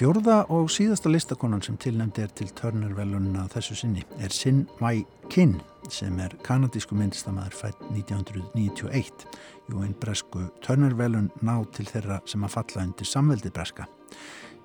Fjórða 0.01 0.47
og 0.49 0.71
síðasta 0.73 1.11
listakonan 1.13 1.61
sem 1.61 1.75
tilnæmdi 1.77 2.23
er 2.25 2.31
til 2.33 2.47
törnarvelunna 2.57 3.43
þessu 3.53 3.75
sinni 3.77 4.01
er 4.25 4.33
Sin 4.33 4.63
Mai 4.81 5.03
Kin 5.29 5.59
sem 5.93 6.17
er 6.25 6.33
kanadísku 6.41 6.97
myndistamæður 6.97 7.59
fætt 7.59 7.83
1991. 7.91 9.27
Jú 9.69 9.83
einn 9.85 9.93
bresku 10.01 10.47
törnarvelun 10.65 11.29
ná 11.45 11.53
til 11.77 11.85
þeirra 11.85 12.17
sem 12.25 12.49
að 12.49 12.55
falla 12.55 12.87
undir 12.87 13.11
samveldið 13.11 13.53
breska. 13.59 13.85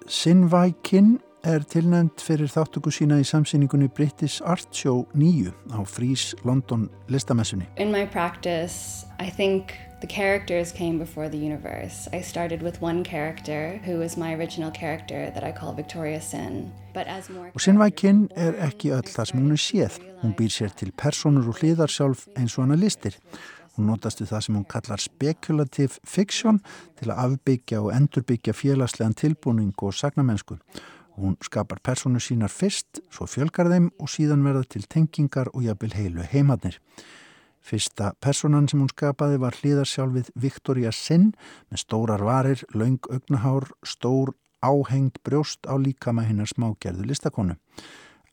Sin 0.08 0.48
Mai 0.48 0.72
Kin 0.88 1.18
er 1.46 1.64
tilnæmt 1.70 2.22
fyrir 2.22 2.50
þáttöku 2.50 2.91
sína 2.93 3.20
í 3.22 3.26
samsýningunni 3.28 3.88
British 3.93 4.41
Art 4.46 4.68
Show 4.74 5.06
9 5.14 5.54
á 5.78 5.80
Frís 5.86 6.34
London 6.43 6.89
listamessunni. 7.08 7.68
In 7.78 7.91
my 7.91 8.06
practice, 8.06 9.06
I 9.20 9.30
think 9.30 9.74
The 10.02 10.14
characters 10.14 10.72
came 10.72 11.00
before 11.00 11.30
the 11.30 11.38
universe. 11.38 12.08
I 12.14 12.22
started 12.22 12.62
with 12.62 12.82
one 12.82 13.04
character 13.04 13.80
who 13.86 13.98
was 13.98 14.18
my 14.18 14.36
original 14.36 14.72
character 14.72 15.32
that 15.34 15.43
I 15.43 15.52
call 15.52 15.74
Victoria 15.74 16.20
Sin. 16.20 16.72
Og 17.54 17.62
sinnvækinn 17.62 18.28
er 18.36 18.54
ekki 18.68 18.91
öll 18.96 19.08
það 19.10 19.26
sem 19.30 19.39
hún 19.39 19.56
er 19.56 19.60
séð. 19.60 19.98
Hún 20.22 20.36
býr 20.38 20.52
sér 20.54 20.76
til 20.78 20.93
personur 20.96 21.50
og 21.50 21.58
hliðar 21.60 21.91
sjálf 21.91 22.28
eins 22.38 22.56
og 22.56 22.64
hana 22.64 22.78
listir. 22.80 23.18
Hún 23.76 23.89
notast 23.89 24.22
við 24.22 24.30
það 24.32 24.46
sem 24.46 24.56
hún 24.56 24.68
kallar 24.72 25.04
spekulativ 25.04 25.98
fiksjón 26.08 26.62
til 27.00 27.10
að 27.10 27.24
afbyggja 27.26 27.82
og 27.82 27.91
endurbyggja 27.98 28.56
félagslegan 28.56 29.18
tilbúning 29.20 29.74
og 29.82 29.96
sagnamennsku. 29.96 30.60
Hún 31.16 31.38
skapar 31.43 31.80
personu 31.80 32.20
sínar 32.20 32.51
fyrst, 32.51 32.99
svo 33.09 33.28
fjölgar 33.28 33.70
þeim 33.72 33.91
og 33.99 34.11
síðan 34.11 34.43
verða 34.43 34.66
til 34.68 34.84
tengingar 34.91 35.47
og 35.53 35.63
jafnvel 35.63 35.93
heilu 35.95 36.26
heimadnir. 36.28 36.80
Fyrsta 37.66 38.11
personan 38.22 38.68
sem 38.70 38.82
hún 38.84 38.91
skapaði 38.91 39.39
var 39.41 39.55
hlýðarsjálfið 39.57 40.34
Victoria 40.36 40.91
Sinn 40.93 41.32
með 41.72 41.82
stórar 41.82 42.22
varir, 42.28 42.61
laung 42.76 42.99
augnahár, 43.09 43.72
stór 43.82 44.36
áhengt 44.61 45.22
brjóst 45.24 45.66
á 45.66 45.74
líkama 45.80 46.26
hinnar 46.28 46.51
smágerðu 46.51 47.07
listakonu. 47.09 47.55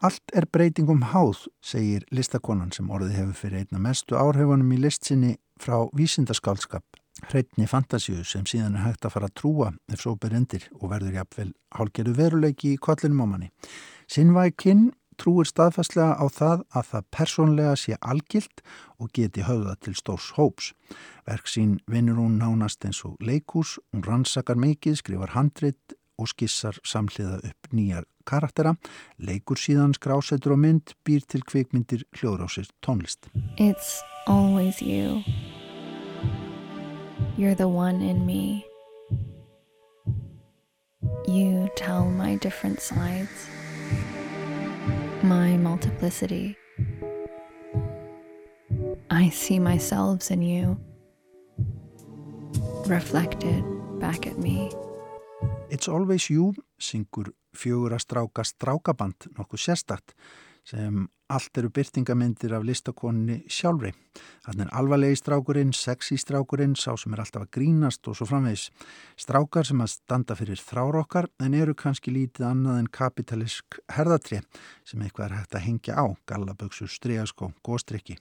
Allt 0.03 0.35
er 0.35 0.49
breytingum 0.51 1.05
háð, 1.13 1.47
segir 1.63 2.03
listakonan 2.11 2.75
sem 2.75 2.91
orðið 2.91 3.21
hefur 3.21 3.39
fyrir 3.39 3.63
einna 3.63 3.79
mestu 3.79 4.19
áhrifunum 4.19 4.75
í 4.75 4.81
listsinni 4.83 5.37
frá 5.63 5.87
vísindaskálskap, 5.95 6.83
hreitni 7.29 7.69
fantasíu 7.71 8.25
sem 8.27 8.47
síðan 8.49 8.79
er 8.79 8.87
hægt 8.89 9.07
að 9.07 9.15
fara 9.17 9.31
að 9.31 9.37
trúa 9.41 9.71
ef 9.93 10.03
svo 10.03 10.17
berendir 10.21 10.67
og 10.81 10.91
verður 10.93 11.21
jafnvel 11.21 11.53
hálgerðu 11.77 12.17
veruleiki 12.19 12.75
í 12.75 12.81
kollinum 12.83 13.25
á 13.25 13.27
manni. 13.31 13.49
Sinnvækinn 14.11 14.91
trúir 15.21 15.47
staðfastlega 15.47 16.17
á 16.19 16.27
það 16.33 16.65
að 16.75 16.89
það 16.91 17.09
persónlega 17.17 17.75
sé 17.79 17.97
algilt 18.01 18.63
og 18.99 19.13
geti 19.15 19.45
höfða 19.47 19.77
til 19.85 19.95
stórs 19.99 20.31
hóps. 20.39 20.73
Verk 21.29 21.51
sín 21.51 21.79
vinnur 21.87 22.21
hún 22.23 22.39
nánast 22.41 22.85
eins 22.87 23.03
og 23.07 23.19
leikús, 23.23 23.79
hún 23.93 24.07
rannsakar 24.07 24.59
mikið, 24.59 24.99
skrifar 24.99 25.37
handrit 25.37 25.97
og 26.21 26.31
skissar 26.31 26.79
samhliða 26.87 27.41
upp 27.49 27.73
nýjar 27.75 28.07
karaktera, 28.29 28.77
leikur 29.19 29.59
síðan 29.59 29.97
skrásetur 29.99 30.55
og 30.57 30.63
mynd, 30.63 30.95
býr 31.07 31.25
til 31.27 31.43
kvikmyndir 31.47 32.07
hljóðrásir 32.19 32.71
tónlist. 32.85 33.31
It's 33.59 34.01
always 34.27 34.81
you. 34.83 35.23
You're 37.43 37.59
the 37.59 37.67
one 37.67 38.03
in 38.03 38.23
me. 38.23 38.65
You 41.27 41.69
tell 41.75 42.07
my 42.07 42.37
different 42.37 42.79
sides. 42.79 43.51
my 45.23 45.57
multiplicity. 45.57 46.57
I 49.11 49.31
see 49.31 49.59
myself 49.59 50.31
in 50.31 50.43
you, 50.43 50.79
reflected 52.87 53.65
back 53.99 54.27
at 54.27 54.39
me. 54.39 54.71
It's 55.71 55.89
Always 55.89 56.31
You 56.31 56.55
syngur 56.79 57.33
fjögur 57.55 57.95
að 57.95 58.05
stráka 58.07 58.45
strákaband 58.45 59.31
nokkuð 59.39 59.61
sérstakt 59.61 60.15
sem 60.67 61.07
allt 61.33 61.59
eru 61.59 61.71
byrtingamindir 61.73 62.53
af 62.57 62.65
listakonni 62.67 63.39
sjálfri. 63.51 63.93
Þannig 64.45 64.67
er 64.67 64.73
alvarlegi 64.77 65.19
strákurinn, 65.21 65.71
sexy 65.77 66.19
strákurinn, 66.21 66.75
sá 66.77 66.93
sem 67.01 67.15
er 67.15 67.23
alltaf 67.23 67.47
að 67.47 67.53
grínast 67.57 68.09
og 68.11 68.19
svo 68.19 68.27
framvegis. 68.29 68.67
Strákar 69.21 69.69
sem 69.69 69.81
að 69.83 69.95
standa 69.95 70.37
fyrir 70.39 70.61
þrárokkar 70.61 71.31
en 71.43 71.57
eru 71.57 71.75
kannski 71.79 72.13
lítið 72.13 72.49
annað 72.51 72.83
en 72.83 72.91
kapitalisk 72.99 73.81
herðatri 73.97 74.43
sem 74.89 75.01
eitthvað 75.01 75.31
er 75.31 75.39
hægt 75.39 75.57
að 75.57 75.67
hengja 75.69 75.97
á, 75.97 76.05
gallaböksur, 76.29 76.93
stregaskó, 76.93 77.53
góstrykki. 77.65 78.19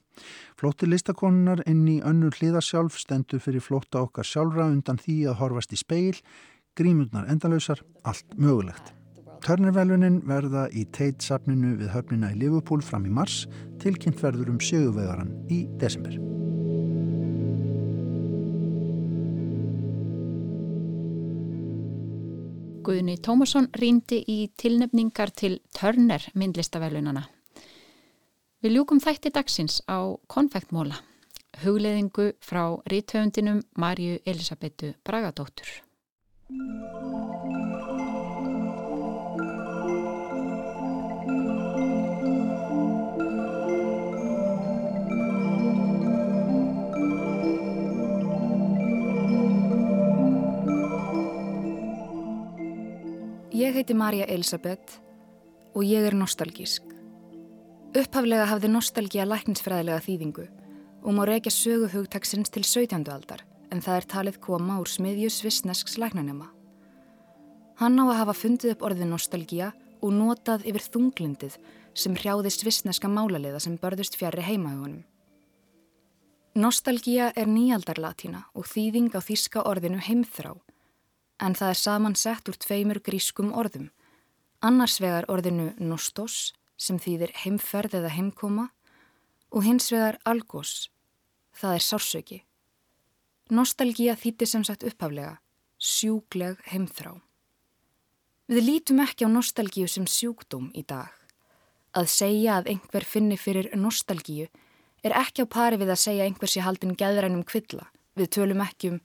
Flóttir 0.59 0.91
listakonnar 0.91 1.65
inn 1.67 1.83
í 1.91 1.99
önnur 2.05 2.37
hliðasjálf 2.39 2.99
stendur 3.01 3.43
fyrir 3.43 3.65
flótta 3.65 4.05
okkar 4.05 4.27
sjálfra 4.27 4.69
undan 4.71 5.01
því 5.01 5.25
að 5.33 5.39
horfast 5.43 5.75
í 5.75 5.83
speil, 5.83 6.15
grímurnar 6.79 7.27
endalösar, 7.27 7.83
allt 8.07 8.39
mögulegt. 8.39 8.95
Törnervelunin 9.41 10.19
verða 10.29 10.67
í 10.69 10.83
Tate-safninu 10.93 11.73
við 11.79 11.89
höfnina 11.95 12.29
í 12.29 12.37
Liverpool 12.37 12.83
fram 12.85 13.07
í 13.09 13.13
mars, 13.13 13.47
tilkynnt 13.81 14.21
verður 14.21 14.51
um 14.53 14.59
sjöguvegaran 14.61 15.31
í 15.49 15.63
desember. 15.81 16.13
Guðni 22.85 23.17
Tómasson 23.21 23.69
rýndi 23.81 24.21
í 24.29 24.39
tilnefningar 24.61 25.33
til 25.33 25.55
Törner 25.73 26.27
myndlistavelunana. 26.37 27.25
Við 28.61 28.77
ljúkum 28.77 29.01
þætti 29.01 29.33
dagsins 29.33 29.81
á 29.89 30.05
konfektmóla, 30.29 31.01
hugleðingu 31.63 32.33
frá 32.45 32.77
rítöfundinum 32.93 33.63
Marju 33.73 34.21
Elisabetu 34.21 34.93
Bragadóttur. 35.01 35.81
Ég 53.61 53.75
heiti 53.77 53.93
Marja 53.93 54.25
Elisabeth 54.25 54.95
og 55.77 55.83
ég 55.85 56.05
er 56.07 56.15
nostalgísk. 56.17 56.81
Upphaflega 57.93 58.47
hafði 58.49 58.71
nostalgía 58.71 59.25
læknisfræðilega 59.27 60.01
þýðingu 60.01 60.45
og 61.03 61.13
má 61.13 61.19
reykja 61.29 61.53
sögu 61.53 61.89
hugtaksins 61.91 62.49
til 62.49 62.63
17. 62.65 63.05
aldar 63.13 63.43
en 63.69 63.83
það 63.85 63.99
er 63.99 64.07
talið 64.15 64.39
koma 64.47 64.79
úr 64.81 64.89
smiðju 64.89 65.29
svissnesks 65.35 65.99
læknanema. 66.01 66.47
Hann 67.77 68.01
á 68.01 68.05
að 68.07 68.19
hafa 68.23 68.37
fundið 68.39 68.73
upp 68.73 68.87
orðið 68.89 69.11
nostalgía 69.11 69.69
og 70.01 70.17
notað 70.17 70.65
yfir 70.65 70.87
þunglindið 70.95 71.61
sem 71.93 72.17
hrjáði 72.17 72.55
svissneska 72.57 73.13
málaliða 73.13 73.61
sem 73.61 73.77
börðust 73.77 74.17
fjari 74.17 74.41
heimahugunum. 74.47 75.05
Nostalgía 76.57 77.29
er 77.35 77.45
nýjaldarlatína 77.45 78.47
og 78.57 78.65
þýðing 78.73 79.13
á 79.13 79.21
þíska 79.21 79.69
orðinu 79.69 80.01
heimþrá 80.01 80.55
en 81.41 81.55
það 81.57 81.73
er 81.73 81.79
samansett 81.79 82.49
úr 82.51 82.57
tveimur 82.61 83.01
grískum 83.03 83.51
orðum. 83.57 83.89
Annars 84.61 84.99
vegar 85.01 85.25
orðinu 85.31 85.71
nostos 85.81 86.53
sem 86.77 86.99
þýðir 87.01 87.33
heimferð 87.43 87.97
eða 88.01 88.13
heimkoma 88.13 88.69
og 89.51 89.65
hins 89.65 89.89
vegar 89.91 90.19
algos, 90.25 90.89
það 91.57 91.77
er 91.77 91.85
sársöki. 91.85 92.39
Nostalgía 93.51 94.15
þýttir 94.15 94.47
sem 94.47 94.63
sagt 94.63 94.85
upphaflega, 94.87 95.39
sjúgleg 95.81 96.61
heimþrá. 96.71 97.17
Við 98.51 98.67
lítum 98.67 99.01
ekki 99.03 99.27
á 99.27 99.29
nostalgíu 99.31 99.89
sem 99.91 100.05
sjúkdóm 100.07 100.69
í 100.77 100.85
dag. 100.87 101.11
Að 101.91 102.07
segja 102.13 102.59
að 102.59 102.71
einhver 102.75 103.03
finni 103.03 103.35
fyrir 103.39 103.71
nostalgíu 103.75 104.47
er 105.03 105.15
ekki 105.17 105.43
á 105.43 105.47
pari 105.51 105.79
við 105.81 105.91
að 105.91 106.03
segja 106.05 106.27
einhver 106.27 106.51
sé 106.51 106.63
haldin 106.63 106.95
geðrænum 106.95 107.43
kvilla. 107.47 107.89
Við 108.15 108.31
tölum 108.37 108.63
ekki 108.63 108.93
um 108.93 108.99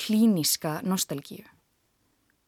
klíníska 0.00 0.80
nostalgíu. 0.84 1.44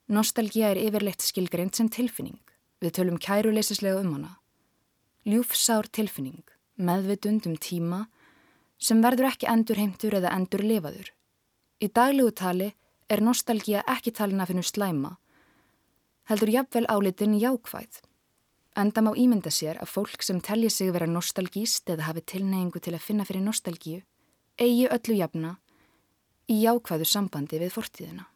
Nostalgía 0.09 0.71
er 0.73 0.79
yfirleitt 0.81 1.21
skilgreint 1.21 1.77
sem 1.77 1.91
tilfinning. 1.93 2.39
Við 2.81 2.95
tölum 2.97 3.19
kæruleysislega 3.21 4.01
um 4.01 4.15
hana. 4.15 4.31
Ljúfsár 5.29 5.91
tilfinning, 5.93 6.45
meðvitund 6.81 7.45
um 7.51 7.57
tíma 7.61 8.07
sem 8.79 9.03
verður 9.05 9.29
ekki 9.33 9.49
endur 9.53 9.77
heimtur 9.77 10.17
eða 10.17 10.33
endur 10.33 10.63
lifaður. 10.65 11.11
Í 11.85 11.91
daglegu 11.93 12.33
tali 12.33 12.71
er 13.11 13.21
nostalgía 13.21 13.83
ekki 13.85 14.15
talin 14.17 14.41
að 14.41 14.53
finna 14.53 14.65
slæma, 14.65 15.11
heldur 16.31 16.55
jafnvel 16.55 16.87
álitin 16.89 17.37
jákvæð. 17.43 18.01
Enda 18.79 19.03
má 19.05 19.13
ímynda 19.13 19.53
sér 19.53 19.77
að 19.83 19.93
fólk 19.93 20.25
sem 20.25 20.41
telji 20.41 20.71
sig 20.71 20.93
vera 20.95 21.11
nostalgíst 21.11 21.91
eða 21.91 22.09
hafi 22.09 22.25
tilneyingu 22.33 22.81
til 22.81 22.95
að 22.95 23.05
finna 23.05 23.27
fyrir 23.29 23.45
nostalgíu 23.45 24.01
eigi 24.59 24.89
öllu 24.89 25.21
jafna 25.21 25.55
í 26.49 26.63
jákvæðu 26.65 27.07
sambandi 27.07 27.61
við 27.61 27.75
fortíðina. 27.75 28.29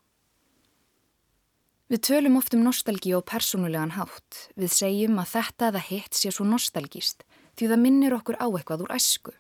Við 1.93 2.01
tölum 2.09 2.39
oft 2.39 2.55
um 2.57 2.63
nostalgíu 2.65 3.19
og 3.19 3.27
persónulegan 3.29 3.91
hátt. 3.99 4.47
Við 4.57 4.71
segjum 4.73 5.19
að 5.21 5.35
þetta 5.35 5.67
eða 5.69 5.81
hitt 5.91 6.17
sé 6.17 6.31
svo 6.33 6.47
nostalgíst 6.49 7.27
því 7.61 7.69
það 7.69 7.83
minnir 7.83 8.15
okkur 8.17 8.39
á 8.41 8.49
eitthvað 8.49 8.87
úr 8.87 8.95
æsku. 8.97 9.35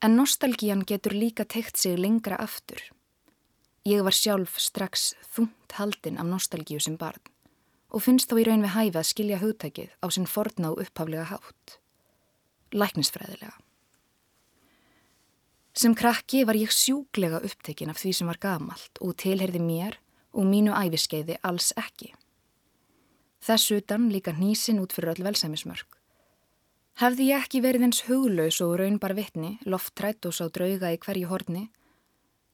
En 0.00 0.16
nostalgían 0.16 0.86
getur 0.88 1.12
líka 1.12 1.44
teikt 1.44 1.76
sig 1.76 1.98
lengra 2.00 2.38
aftur. 2.40 2.80
Ég 3.84 4.00
var 4.06 4.16
sjálf 4.16 4.56
strax 4.56 5.12
þungt 5.36 5.76
haldinn 5.76 6.16
af 6.16 6.30
nostalgíu 6.32 6.80
sem 6.80 6.96
barn. 6.96 7.20
og 7.92 8.00
finnst 8.00 8.30
þá 8.30 8.38
í 8.40 8.44
raun 8.48 8.64
við 8.64 8.72
hæfi 8.72 8.96
að 8.96 9.08
skilja 9.10 9.38
hugtækið 9.42 9.90
á 10.00 10.06
sinn 10.08 10.24
forna 10.24 10.70
og 10.72 10.80
upphaflega 10.80 11.26
hátt. 11.28 11.76
Læknisfræðilega. 12.72 13.52
Sem 15.76 15.92
krakki 15.92 16.46
var 16.48 16.56
ég 16.56 16.72
sjúglega 16.72 17.42
upptekin 17.44 17.92
af 17.92 18.00
því 18.00 18.14
sem 18.16 18.30
var 18.32 18.40
gamalt 18.40 18.96
og 19.04 19.12
tilherði 19.20 19.60
mér 19.60 19.98
og 20.32 20.48
mínu 20.48 20.74
æfiskeiði 20.74 21.38
alls 21.42 21.72
ekki. 21.76 22.12
Þess 23.42 23.74
utan 23.76 24.08
líka 24.12 24.34
nýsin 24.36 24.80
út 24.82 24.94
fyrir 24.94 25.14
öll 25.14 25.26
velsæmismörk. 25.26 25.98
Hefði 27.00 27.30
ég 27.32 27.44
ekki 27.44 27.62
verið 27.64 27.86
eins 27.88 28.02
huglaus 28.06 28.60
og 28.60 28.76
raunbar 28.78 29.14
vittni, 29.16 29.56
lofttrætt 29.64 30.26
og 30.28 30.36
sá 30.36 30.44
drauga 30.52 30.92
í 30.92 31.00
hverju 31.00 31.30
horni, 31.30 31.70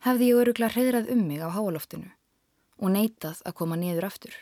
hefði 0.06 0.30
ég 0.30 0.42
öruglega 0.42 0.74
hreðrað 0.76 1.10
um 1.12 1.26
mig 1.26 1.42
á 1.42 1.50
háaloftinu 1.50 2.12
og 2.78 2.94
neitað 2.94 3.42
að 3.44 3.56
koma 3.58 3.76
niður 3.76 4.06
aftur. 4.06 4.34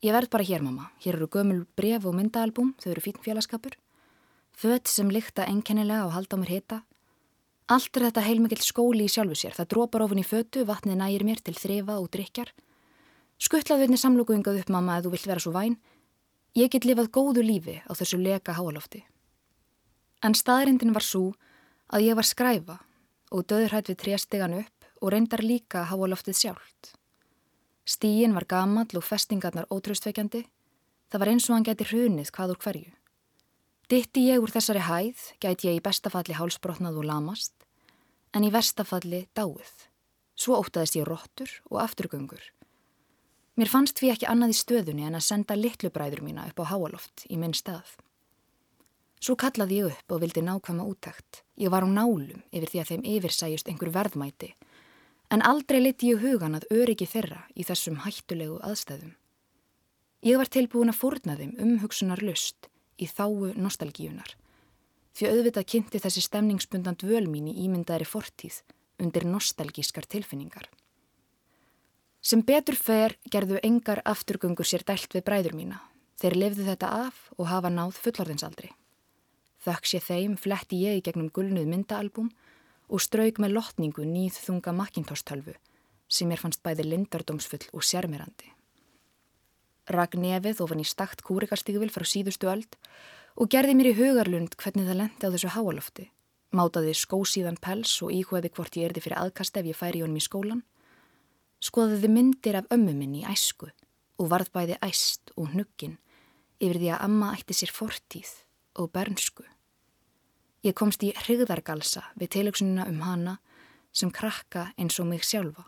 Ég 0.00 0.14
verð 0.14 0.30
bara 0.32 0.46
hér, 0.46 0.62
mamma. 0.62 0.88
Hér 1.02 1.18
eru 1.18 1.28
gömul 1.28 1.64
bref 1.76 2.06
og 2.06 2.14
myndaalbum, 2.16 2.72
þau 2.80 2.92
eru 2.92 3.02
fín 3.04 3.18
félagskapur. 3.20 3.74
Föt 4.54 4.88
sem 4.88 5.10
lykta 5.10 5.46
enkennilega 5.50 6.06
og 6.06 6.14
halda 6.14 6.38
á 6.38 6.40
mér 6.40 6.52
hita. 6.54 6.78
Allt 7.68 7.98
er 7.98 8.06
þetta 8.06 8.24
heilmikill 8.24 8.62
skóli 8.64 9.04
í 9.04 9.12
sjálfu 9.12 9.36
sér. 9.36 9.52
Það 9.52 9.68
drópar 9.74 10.04
ofin 10.06 10.22
í 10.22 10.24
fötu, 10.24 10.64
vatnið 10.64 10.96
nægir 11.02 11.24
mér 11.28 11.42
til 11.44 11.52
þrifa 11.52 11.98
og 12.00 12.08
drikjar. 12.14 12.54
Skuttlaðu 13.38 13.84
einni 13.84 13.98
samlokuðingað 14.00 14.62
upp, 14.62 14.70
mamma, 14.72 14.96
að 14.96 15.08
þú 15.08 15.12
vilt 15.12 15.28
vera 15.28 15.42
svo 15.44 15.52
væn. 15.52 15.76
Ég 16.56 16.72
get 16.72 16.88
lifað 16.88 17.12
góðu 17.12 17.44
lífi 17.44 17.76
á 17.84 17.92
þessu 17.92 18.16
leka 18.22 18.56
háalofti. 18.56 19.02
En 20.24 20.34
staðrindin 20.34 20.96
var 20.96 21.04
svo 21.04 21.34
að 21.92 22.08
ég 22.08 22.16
var 22.16 22.26
skræfa 22.26 22.78
og 23.30 23.44
döðurhætt 23.44 23.92
við 23.92 24.00
tréstegan 24.00 24.56
upp 24.62 24.88
og 25.02 25.12
reyndar 25.12 25.44
líka 25.44 25.84
háaloftið 25.92 26.40
sjálft. 26.40 26.94
Stíin 27.84 28.32
var 28.36 28.48
gamall 28.48 28.96
og 28.96 29.04
festingarnar 29.04 29.68
ótrústveikjandi. 29.68 30.46
Það 31.12 31.20
var 31.20 31.30
eins 31.32 31.46
og 31.48 31.56
hann 31.56 31.68
gæti 31.68 31.86
hrunið 31.88 32.32
hvað 32.32 32.56
úr 32.56 32.62
hverju. 32.64 32.90
Ditti 33.88 34.26
ég 34.28 34.42
úr 34.44 34.52
þessari 34.52 34.82
hæð, 34.84 35.20
gæti 35.40 35.70
ég 35.70 35.78
í 35.78 35.84
bestafalli 35.84 36.34
hálsbrotnað 36.36 36.98
og 37.00 37.06
lamast, 37.08 37.54
en 38.34 38.46
í 38.46 38.52
verstafalli 38.54 39.26
dáið. 39.36 39.72
Svo 40.38 40.60
ótaðist 40.62 40.98
ég 40.98 41.06
róttur 41.08 41.50
og 41.70 41.80
afturgöngur. 41.82 42.42
Mér 43.58 43.70
fannst 43.72 43.98
því 43.98 44.12
ekki 44.14 44.28
annað 44.30 44.52
í 44.54 44.58
stöðunni 44.60 45.06
en 45.08 45.18
að 45.18 45.26
senda 45.26 45.56
litlu 45.58 45.90
bræður 45.90 46.22
mína 46.22 46.46
upp 46.46 46.60
á 46.62 46.70
háaloft 46.70 47.24
í 47.26 47.38
minn 47.40 47.56
stað. 47.58 47.96
Svo 49.18 49.34
kallaði 49.34 49.80
ég 49.80 49.90
upp 49.90 50.14
og 50.14 50.20
vildi 50.22 50.44
nákvæma 50.46 50.86
úttækt. 50.86 51.42
Ég 51.58 51.72
var 51.74 51.82
á 51.82 51.88
nálum 51.90 52.44
yfir 52.54 52.70
því 52.70 52.82
að 52.82 52.90
þeim 52.92 53.06
yfirsæjust 53.16 53.70
einhver 53.70 53.90
verðmæti, 53.90 54.52
en 55.34 55.42
aldrei 55.42 55.80
liti 55.82 56.12
ég 56.12 56.22
hugan 56.22 56.54
að 56.54 56.68
öryggi 56.70 57.08
þeirra 57.10 57.40
í 57.58 57.66
þessum 57.66 57.98
hættulegu 58.04 58.60
aðstæðum. 58.62 59.16
Ég 60.22 60.38
var 60.38 60.50
tilbúin 60.50 60.92
að 60.92 61.00
fórna 61.00 61.34
þeim 61.38 61.56
um 61.58 61.74
hugsunar 61.82 62.22
lust, 62.22 62.70
í 62.98 63.10
þáu 63.10 63.54
nostalgíunar. 63.58 64.36
Því 65.18 65.30
auðvitað 65.32 65.64
kynnti 65.72 65.98
þessi 65.98 66.22
stemningsbundand 66.22 67.00
völmín 67.02 67.48
í 67.50 67.56
ímyndaðri 67.64 68.06
fortíð 68.06 68.60
undir 69.02 69.24
nostalgískar 69.26 70.06
tilfinningar. 70.06 70.68
Sem 72.22 72.44
betur 72.46 72.78
fer 72.78 73.16
gerðu 73.26 73.58
engar 73.66 73.98
afturgöngur 74.06 74.66
sér 74.66 74.84
dælt 74.86 75.16
við 75.16 75.24
bræður 75.26 75.56
mína. 75.58 75.80
Þeir 76.22 76.36
lefðu 76.38 76.66
þetta 76.68 76.90
af 77.06 77.18
og 77.34 77.48
hafa 77.50 77.70
náð 77.70 77.98
fullorðinsaldri. 78.04 78.70
Þökk 79.66 79.90
sé 79.90 80.00
þeim 80.06 80.36
fletti 80.38 80.78
ég 80.84 81.00
í 81.00 81.02
gegnum 81.08 81.32
gulnuð 81.34 81.66
myndaalbum 81.66 82.28
og 82.86 83.02
strauk 83.02 83.42
með 83.42 83.56
lotningu 83.56 84.06
nýð 84.06 84.38
þunga 84.44 84.76
makkintórstölfu 84.84 85.56
sem 86.06 86.30
mér 86.30 86.44
fannst 86.44 86.62
bæði 86.62 86.86
lindardómsfull 86.92 87.66
og 87.74 87.84
sérmirandi 87.84 88.54
rak 89.92 90.16
nefið 90.20 90.60
ofan 90.64 90.82
í 90.82 90.86
stakt 90.86 91.22
kúrikastígvil 91.24 91.90
frá 91.92 92.04
síðustu 92.06 92.48
öld 92.50 92.76
og 93.38 93.50
gerði 93.52 93.76
mér 93.78 93.92
í 93.92 93.98
hugarlund 93.98 94.56
hvernig 94.58 94.88
það 94.88 94.98
lendi 94.98 95.28
á 95.28 95.32
þessu 95.34 95.52
háalofti. 95.54 96.08
Mátaði 96.58 96.94
skósíðan 96.96 97.60
pels 97.62 97.92
og 98.02 98.10
íhveði 98.14 98.50
hvort 98.56 98.78
ég 98.80 98.88
erði 98.88 99.04
fyrir 99.04 99.20
aðkast 99.20 99.58
ef 99.60 99.68
ég 99.68 99.78
færi 99.78 100.02
honum 100.02 100.18
í 100.18 100.24
skólan. 100.24 100.64
Skoðiði 101.62 102.10
myndir 102.10 102.58
af 102.58 102.70
ömmu 102.74 102.94
minn 102.96 103.14
í 103.20 103.26
æsku 103.28 103.70
og 104.18 104.30
varð 104.32 104.50
bæði 104.54 104.78
æst 104.82 105.30
og 105.36 105.52
hnuggin 105.52 105.98
yfir 106.58 106.80
því 106.80 106.90
að 106.94 107.04
amma 107.06 107.32
ætti 107.36 107.54
sér 107.54 107.74
fortíð 107.74 108.32
og 108.82 108.90
bernsku. 108.94 109.44
Ég 110.66 110.74
komst 110.74 111.04
í 111.06 111.12
hrigðargalsa 111.14 112.08
við 112.18 112.32
tilöksununa 112.34 112.88
um 112.90 113.02
hana 113.06 113.36
sem 113.94 114.10
krakka 114.10 114.72
eins 114.78 114.98
og 114.98 115.06
mig 115.10 115.22
sjálfa. 115.26 115.62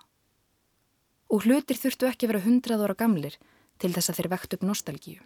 Og 1.30 1.46
hlutir 1.46 1.78
þurftu 1.78 2.08
ekki 2.10 2.26
vera 2.26 2.42
hundrað 2.42 2.88
ára 2.88 2.98
gamlir 2.98 3.36
til 3.78 3.92
þess 3.94 4.10
að 4.10 4.18
þeir 4.18 4.32
vekt 4.34 4.56
upp 4.56 4.66
nostalgíu. 4.66 5.20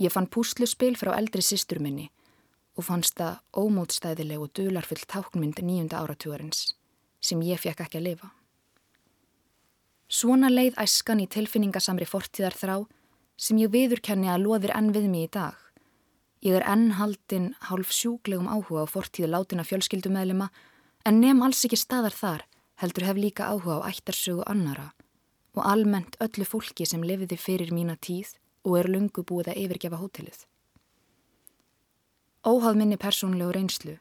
Ég 0.00 0.12
fann 0.14 0.30
púsluspil 0.32 0.96
frá 0.96 1.12
eldri 1.18 1.42
sýstur 1.44 1.80
minni 1.84 2.08
og 2.78 2.86
fannst 2.86 3.18
það 3.20 3.40
ómótstæðileg 3.60 4.40
og 4.40 4.52
dularfull 4.56 5.02
táknmynd 5.04 5.60
nýjunda 5.60 6.00
áratúarins 6.00 6.70
sem 7.20 7.42
ég 7.44 7.60
fekk 7.60 7.82
ekki 7.84 8.00
að 8.00 8.06
lifa. 8.06 8.30
Svona 10.08 10.48
leið 10.48 10.78
æskan 10.80 11.20
í 11.20 11.28
tilfinningasamri 11.28 12.08
fortíðar 12.08 12.56
þrá 12.56 12.76
sem 13.36 13.60
ég 13.60 13.72
viðurkenni 13.74 14.30
að 14.32 14.46
loðir 14.46 14.72
enn 14.74 14.90
við 14.96 15.10
mig 15.12 15.28
í 15.28 15.32
dag. 15.36 15.58
Ég 16.40 16.56
er 16.56 16.64
enn 16.64 16.96
haldinn 16.96 17.52
hálf 17.68 17.92
sjúglegum 17.92 18.48
áhuga 18.48 18.88
á 18.88 18.92
fortíðu 18.94 19.28
látina 19.28 19.66
fjölskyldumæðlima 19.68 20.48
en 21.04 21.20
nefn 21.20 21.44
alls 21.44 21.60
ekki 21.68 21.76
staðar 21.76 22.16
þar 22.16 22.46
heldur 22.80 23.04
hef 23.10 23.20
líka 23.20 23.52
áhuga 23.52 23.84
á 23.84 23.92
ættarsögu 23.92 24.48
annara 24.48 24.94
og 25.52 25.66
almennt 25.68 26.16
öllu 26.24 26.48
fólki 26.48 26.88
sem 26.88 27.04
lefiði 27.04 27.36
fyrir 27.36 27.74
mína 27.76 28.00
tíð 28.00 28.32
og 28.64 28.78
er 28.78 28.88
lungu 28.90 29.24
búið 29.24 29.52
að 29.52 29.60
yfirgefa 29.64 30.00
hótelið. 30.00 30.46
Óhað 32.44 32.80
minni 32.80 32.96
persónlegu 32.96 33.52
reynslu, 33.52 33.98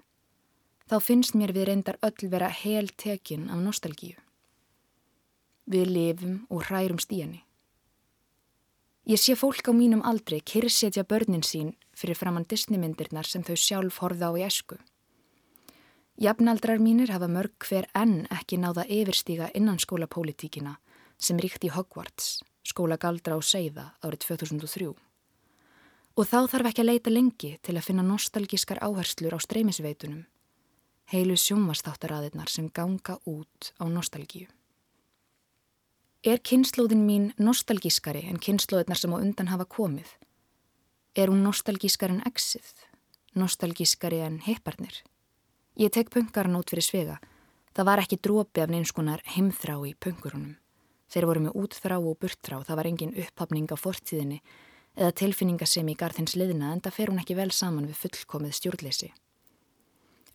þá 0.88 0.98
finnst 1.04 1.36
mér 1.36 1.54
við 1.56 1.70
reyndar 1.70 2.00
öll 2.02 2.30
vera 2.32 2.50
hel 2.50 2.88
tekin 2.96 3.50
af 3.50 3.60
nostalgíu. 3.64 4.16
Við 5.70 5.92
lifum 5.94 6.36
og 6.50 6.66
hrærum 6.70 7.00
stíjani. 7.00 7.44
Ég 9.10 9.18
sé 9.18 9.36
fólk 9.36 9.70
á 9.70 9.74
mínum 9.74 10.04
aldrei 10.06 10.40
kyrsetja 10.42 11.04
börnin 11.04 11.44
sín 11.46 11.74
fyrir 11.98 12.18
framann 12.18 12.46
Disneymyndirnar 12.50 13.26
sem 13.26 13.44
þau 13.44 13.56
sjálf 13.58 14.00
horfða 14.04 14.30
á 14.30 14.34
í 14.38 14.46
esku. 14.46 14.78
Jafnaldrar 16.20 16.82
mínir 16.84 17.12
hafa 17.14 17.30
mörg 17.32 17.56
hver 17.64 17.88
enn 17.96 18.28
ekki 18.28 18.60
náða 18.60 18.84
yfirstíga 18.86 19.50
innan 19.56 19.80
skólapólitíkina 19.80 20.76
sem 21.18 21.40
ríkt 21.40 21.64
í 21.64 21.72
Hogwarts, 21.72 22.44
skóla 22.66 22.98
Galdra 22.98 23.38
og 23.40 23.46
Seiða 23.46 23.94
árið 24.04 24.26
2003. 24.28 24.92
Og 26.20 26.28
þá 26.28 26.40
þarf 26.52 26.70
ekki 26.72 26.84
að 26.84 26.90
leita 26.90 27.14
lengi 27.14 27.52
til 27.64 27.78
að 27.78 27.86
finna 27.88 28.04
nostalgískar 28.04 28.82
áherslur 28.84 29.36
á 29.36 29.40
streymisveitunum, 29.40 30.26
heilu 31.14 31.36
sjónvastáttarraðirnar 31.40 32.52
sem 32.52 32.70
ganga 32.70 33.18
út 33.26 33.72
á 33.80 33.86
nostalgíu. 33.88 34.50
Er 36.20 36.42
kynnslóðin 36.44 37.06
mín 37.08 37.30
nostalgískari 37.40 38.26
en 38.28 38.42
kynnslóðirnar 38.44 39.00
sem 39.00 39.14
á 39.16 39.18
undan 39.24 39.48
hafa 39.48 39.64
komið? 39.64 40.10
Er 41.16 41.32
hún 41.32 41.46
nostalgískari 41.48 42.18
en 42.18 42.26
exið? 42.28 42.68
Nostalgískari 43.40 44.20
en 44.26 44.42
hipparnir? 44.44 45.00
Ég 45.80 45.94
tek 45.96 46.12
punkarinn 46.12 46.60
út 46.60 46.74
fyrir 46.74 46.84
svega. 46.84 47.20
Það 47.72 47.88
var 47.88 48.02
ekki 48.04 48.20
drópi 48.20 48.60
af 48.60 48.74
neinskonar 48.74 49.24
heimþrá 49.32 49.78
í 49.88 49.94
punkurunum. 49.96 50.58
Þeir 51.10 51.26
voru 51.30 51.46
með 51.46 51.56
útþrá 51.58 51.98
og 51.98 52.20
burtþrá, 52.22 52.60
það 52.68 52.80
var 52.80 52.90
engin 52.90 53.16
upphafning 53.18 53.72
á 53.74 53.78
fortíðinni 53.80 54.42
eða 55.00 55.16
tilfinningasemi 55.22 55.96
í 55.96 55.98
garðins 55.98 56.36
liðina 56.38 56.74
en 56.74 56.84
það 56.86 56.96
fer 56.98 57.12
hún 57.12 57.22
ekki 57.22 57.38
vel 57.38 57.50
saman 57.56 57.88
við 57.90 58.02
fullkomið 58.04 58.56
stjórnleysi. 58.58 59.10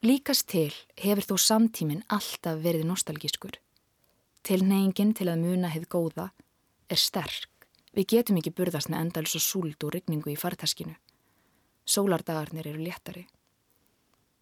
Líkast 0.04 0.48
til 0.52 0.72
hefur 1.00 1.24
þó 1.24 1.36
samtíminn 1.40 2.02
alltaf 2.12 2.58
verið 2.64 2.84
nostalgískur. 2.90 3.56
Tilneyingin 4.44 5.14
til 5.16 5.30
að 5.32 5.40
muna 5.40 5.70
hefð 5.72 5.88
góða 5.94 6.26
er 6.92 7.00
sterk. 7.00 7.68
Við 7.94 8.10
getum 8.10 8.40
ekki 8.40 8.52
burðast 8.52 8.90
með 8.90 9.06
endals 9.06 9.36
og 9.38 9.44
súld 9.44 9.86
og 9.86 9.94
ryggningu 9.94 10.32
í 10.32 10.36
fartaskinu. 10.36 10.96
Sólardagarnir 11.86 12.66
eru 12.68 12.82
léttari. 12.82 13.24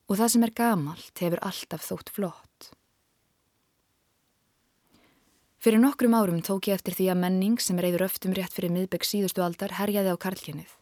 Og 0.08 0.18
það 0.18 0.32
sem 0.34 0.46
er 0.46 0.54
gamalt 0.56 1.22
hefur 1.22 1.42
alltaf 1.46 1.84
þótt 1.86 2.10
flott. 2.16 2.72
Fyrir 5.62 5.78
nokkrum 5.78 6.14
árum 6.14 6.40
tók 6.42 6.66
ég 6.66 6.74
eftir 6.74 6.96
því 6.98 7.04
að 7.12 7.20
menning 7.22 7.60
sem 7.62 7.78
reyður 7.78 8.08
öftum 8.08 8.32
rétt 8.34 8.50
fyrir 8.50 8.72
miðbegg 8.74 9.04
síðustu 9.06 9.44
aldar 9.44 9.70
herjaði 9.78 10.10
á 10.10 10.18
karlkennið. 10.18 10.72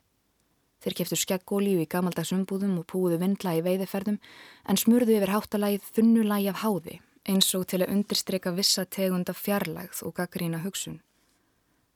Þeir 0.80 0.96
keftu 0.96 1.18
skeggólíu 1.20 1.82
í 1.82 1.84
gamaldags 1.84 2.32
umbúðum 2.32 2.78
og 2.80 2.86
púðu 2.88 3.18
vindla 3.20 3.58
í 3.58 3.60
veiðiferðum 3.66 4.16
en 4.64 4.80
smurðu 4.80 5.18
yfir 5.18 5.34
háttalægið 5.34 5.92
þunnulægi 5.98 6.48
af 6.54 6.62
háði 6.64 6.96
eins 7.28 7.52
og 7.60 7.68
til 7.68 7.82
að 7.84 7.92
undirstreika 7.92 8.56
vissa 8.56 8.86
tegunda 8.88 9.36
fjarlægð 9.36 10.00
og 10.08 10.16
gaggrína 10.16 10.64
hugsun. 10.64 11.02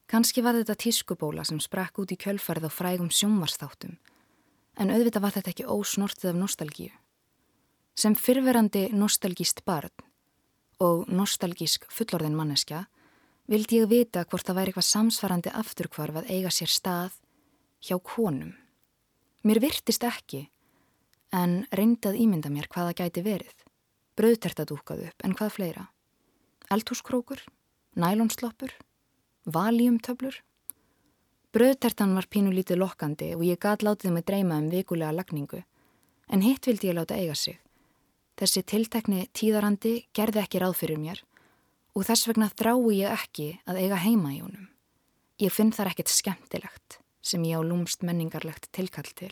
Kanski 0.05 0.45
var 0.45 0.61
þetta 0.61 0.77
tískubóla 0.85 1.49
sem 1.49 1.65
sprakk 1.65 2.05
út 2.05 2.13
í 2.13 2.21
kjölfarð 2.21 2.69
á 2.69 2.71
frægum 2.71 3.09
sjónvarsþáttum 3.09 3.97
en 4.77 4.93
auðvitað 4.93 5.25
var 5.25 5.39
þetta 5.39 5.57
ekki 5.57 5.73
ósnortið 5.73 6.35
af 6.35 6.43
nostalgíu. 6.45 6.93
Sem 7.97 8.13
fyrverandi 8.13 8.91
nostalgíst 8.93 9.65
barn 9.65 10.04
og 10.83 11.09
nostalgísk 11.09 11.87
fullorðin 11.93 12.37
manneskja 12.37 12.85
vildi 13.51 13.81
ég 13.83 13.91
vita 13.91 14.25
hvort 14.25 14.47
það 14.47 14.59
væri 14.59 14.73
eitthvað 14.73 14.89
samsvarandi 14.89 15.53
afturkvarf 15.53 16.21
að 16.21 16.31
eiga 16.33 16.53
sér 16.55 16.73
stað 16.73 17.19
hjá 17.85 17.99
konum. 18.01 18.55
Mér 19.45 19.61
virtist 19.61 20.05
ekki, 20.07 20.47
en 21.35 21.65
reyndað 21.75 22.17
ímynda 22.23 22.51
mér 22.53 22.71
hvaða 22.73 22.95
gæti 23.03 23.25
verið. 23.25 23.55
Bröðterta 24.17 24.65
dúkað 24.65 25.09
upp, 25.11 25.25
en 25.27 25.35
hvað 25.37 25.53
fleira? 25.59 25.85
Eldhúskrókur? 26.73 27.43
Nælonsloppur? 27.99 28.73
Valiumtöblur? 29.45 30.39
Bröðtertan 31.55 32.15
var 32.17 32.27
pínu 32.31 32.55
lítið 32.55 32.81
lokkandi 32.81 33.35
og 33.37 33.45
ég 33.47 33.61
gat 33.61 33.85
látið 33.85 34.15
mig 34.15 34.25
dreyma 34.27 34.57
um 34.63 34.71
vikulega 34.73 35.13
lagningu, 35.13 35.61
en 36.33 36.43
hitt 36.43 36.67
vildi 36.67 36.89
ég 36.89 36.97
láta 36.97 37.19
eiga 37.19 37.35
sig. 37.35 37.61
Þessi 38.35 38.65
tiltekni 38.67 39.29
tíðarandi 39.31 39.95
gerði 40.17 40.43
ekki 40.43 40.61
ráð 40.63 40.79
fyrir 40.81 40.99
mér 40.99 41.21
og 41.95 42.07
þess 42.09 42.27
vegna 42.27 42.49
þrái 42.51 42.97
ég 42.97 43.15
ekki 43.15 43.49
að 43.71 43.81
eiga 43.85 43.99
heima 44.03 44.33
í 44.35 44.41
honum. 44.43 44.69
Ég 45.39 45.55
finn 45.55 45.71
þar 45.75 45.93
ekkert 45.93 46.11
skemmtilegt 46.11 46.99
sem 47.23 47.45
ég 47.47 47.59
á 47.59 47.63
lúmst 47.63 48.03
menningarlegt 48.03 48.67
tilkall 48.75 49.11
til. 49.15 49.31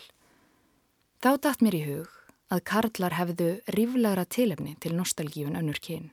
Þá 1.18 1.30
dætt 1.42 1.64
mér 1.66 1.78
í 1.78 1.82
hug 1.88 2.12
að 2.54 2.62
karlar 2.68 3.16
hefðu 3.18 3.50
ríflegra 3.74 4.24
tilefni 4.26 4.76
til 4.78 4.94
nostalgífun 4.94 5.58
önnur 5.58 5.82
kyn. 5.82 6.12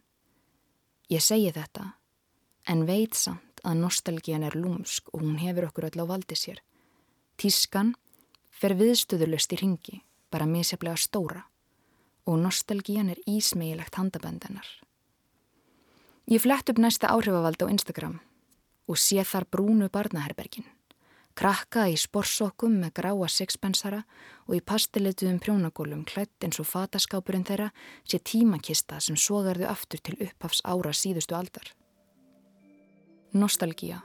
Ég 1.13 1.21
segi 1.21 1.53
þetta, 1.53 1.93
en 2.69 2.85
veit 2.89 3.17
samt 3.17 3.61
að 3.65 3.81
nostalgían 3.83 4.45
er 4.45 4.57
lúmsk 4.57 5.13
og 5.13 5.21
hún 5.25 5.37
hefur 5.41 5.69
okkur 5.69 5.89
öll 5.89 6.01
á 6.01 6.05
valdi 6.09 6.37
sér. 6.37 6.61
Tískan 7.37 7.93
fer 8.49 8.73
viðstöðulust 8.77 9.53
í 9.53 9.61
ringi, 9.61 10.01
bara 10.29 10.49
misjaflega 10.49 10.97
stóra 10.97 11.45
og 12.29 12.37
nostalgían 12.43 13.09
er 13.09 13.19
ísmegilegt 13.27 13.97
handabendennar. 13.97 14.67
Ég 16.29 16.43
flett 16.43 16.69
upp 16.69 16.77
næsta 16.77 17.09
áhrifavald 17.09 17.61
á 17.65 17.67
Instagram 17.73 18.19
og 18.89 18.97
sé 18.97 19.23
þar 19.25 19.47
brúnu 19.49 19.89
barnaherbergin. 19.89 20.65
Krakka 21.37 21.85
í 21.89 21.95
sporsokkum 21.97 22.75
með 22.81 22.93
gráa 22.99 23.27
sixpensara 23.31 24.01
og 24.47 24.57
í 24.57 24.61
pastilituðum 24.65 25.39
prjónagólum 25.41 26.03
klætt 26.05 26.45
eins 26.45 26.59
og 26.61 26.67
fataskápurinn 26.67 27.45
þeirra 27.47 27.69
sé 28.03 28.19
tímakista 28.19 28.99
sem 28.99 29.17
sogarðu 29.17 29.69
aftur 29.69 30.01
til 30.03 30.17
upphafs 30.25 30.61
ára 30.65 30.91
síðustu 30.93 31.37
aldar. 31.37 31.71
Nostalgía. 33.33 34.01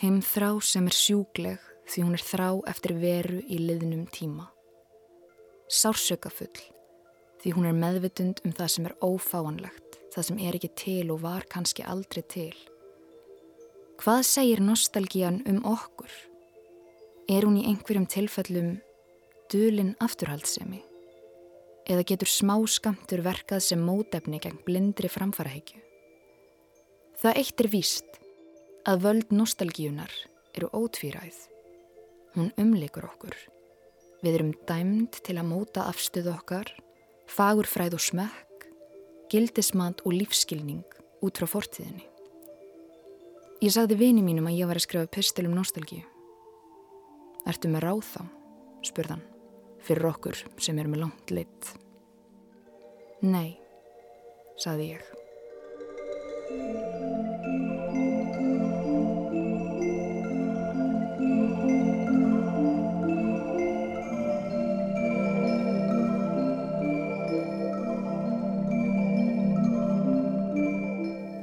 Heimþrá 0.00 0.56
sem 0.64 0.88
er 0.88 0.96
sjúgleg 0.96 1.70
því 1.86 2.04
hún 2.04 2.18
er 2.18 2.24
þrá 2.24 2.50
eftir 2.72 2.96
veru 2.98 3.40
í 3.44 3.60
liðnum 3.60 4.04
tíma. 4.12 4.48
Sársökafull 5.70 6.79
því 7.40 7.54
hún 7.56 7.70
er 7.70 7.76
meðvitund 7.76 8.44
um 8.44 8.52
það 8.56 8.74
sem 8.74 8.90
er 8.90 8.98
ófáanlegt 9.04 9.90
það 10.14 10.26
sem 10.26 10.42
er 10.42 10.58
ekki 10.58 10.70
til 10.78 11.12
og 11.14 11.22
var 11.24 11.46
kannski 11.50 11.86
aldrei 11.86 12.22
til. 12.26 12.54
Hvað 14.00 14.22
segir 14.26 14.62
nostalgían 14.64 15.42
um 15.50 15.60
okkur? 15.68 16.10
Er 17.30 17.46
hún 17.46 17.58
í 17.60 17.66
einhverjum 17.68 18.08
tilfellum 18.10 18.72
dölin 19.52 19.92
afturhaldsemi? 20.02 20.80
Eða 21.90 22.06
getur 22.06 22.30
smá 22.30 22.56
skamtur 22.70 23.22
verkað 23.26 23.62
sem 23.66 23.82
mótefni 23.82 24.40
gegn 24.42 24.60
blindri 24.66 25.10
framfaraheikju? 25.10 25.80
Það 27.20 27.40
eitt 27.42 27.60
er 27.60 27.70
víst 27.70 28.20
að 28.88 29.02
völd 29.04 29.32
nostalgíunar 29.34 30.12
eru 30.56 30.70
ótvíræð. 30.72 31.36
Hún 32.34 32.54
umlikur 32.58 33.10
okkur. 33.10 33.36
Við 34.24 34.36
erum 34.38 34.54
dæmd 34.68 35.20
til 35.26 35.36
að 35.40 35.50
móta 35.50 35.84
afstöðu 35.90 36.32
okkar, 36.32 36.70
fagurfræð 37.30 37.96
og 37.96 38.02
smökk 38.02 38.66
gildismat 39.30 40.02
og 40.04 40.14
lífskilning 40.16 40.82
út 41.22 41.38
frá 41.38 41.46
fortíðinni. 41.46 42.06
Ég 43.60 43.74
sagði 43.74 43.98
vini 44.00 44.24
mínum 44.24 44.48
að 44.48 44.58
ég 44.58 44.70
var 44.70 44.80
að 44.80 44.86
skrifa 44.86 45.12
pistil 45.12 45.46
um 45.46 45.56
nostalgíu. 45.58 46.02
Ertu 47.46 47.70
með 47.70 47.86
ráð 47.86 48.04
þá? 48.14 48.22
spurðan, 48.80 49.20
fyrir 49.84 50.08
okkur 50.08 50.40
sem 50.56 50.78
er 50.80 50.88
með 50.88 51.04
langt 51.04 51.34
lit. 51.36 51.74
Nei, 53.20 53.60
sagði 54.56 54.96
ég. 54.96 57.09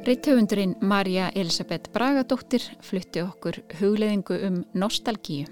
Reithöfundurinn 0.07 0.77
Marja 0.79 1.25
Elisabeth 1.35 1.89
Bragadóttir 1.91 2.63
flutti 2.79 3.19
okkur 3.19 3.57
hugleðingu 3.81 4.37
um 4.47 4.61
nostalgíu 4.71 5.49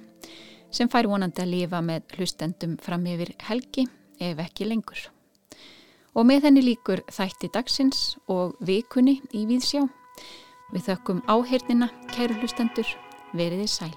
sem 0.72 0.88
fær 0.88 1.10
vonandi 1.12 1.44
að 1.44 1.52
lifa 1.52 1.82
með 1.84 2.16
hlustendum 2.16 2.78
fram 2.80 3.04
yfir 3.12 3.34
helgi 3.50 3.84
ef 4.16 4.40
ekki 4.46 4.70
lengur. 4.72 5.04
Og 6.16 6.24
með 6.32 6.48
henni 6.48 6.64
líkur 6.70 7.04
þætti 7.12 7.52
dagsins 7.52 8.14
og 8.32 8.56
vikunni 8.64 9.18
í 9.36 9.44
Víðsjá. 9.50 9.84
Við 10.72 10.88
þökkum 10.88 11.26
áhernina, 11.28 11.92
kæru 12.16 12.40
hlustendur, 12.40 12.88
veriði 13.36 13.68
sæl. 13.68 13.92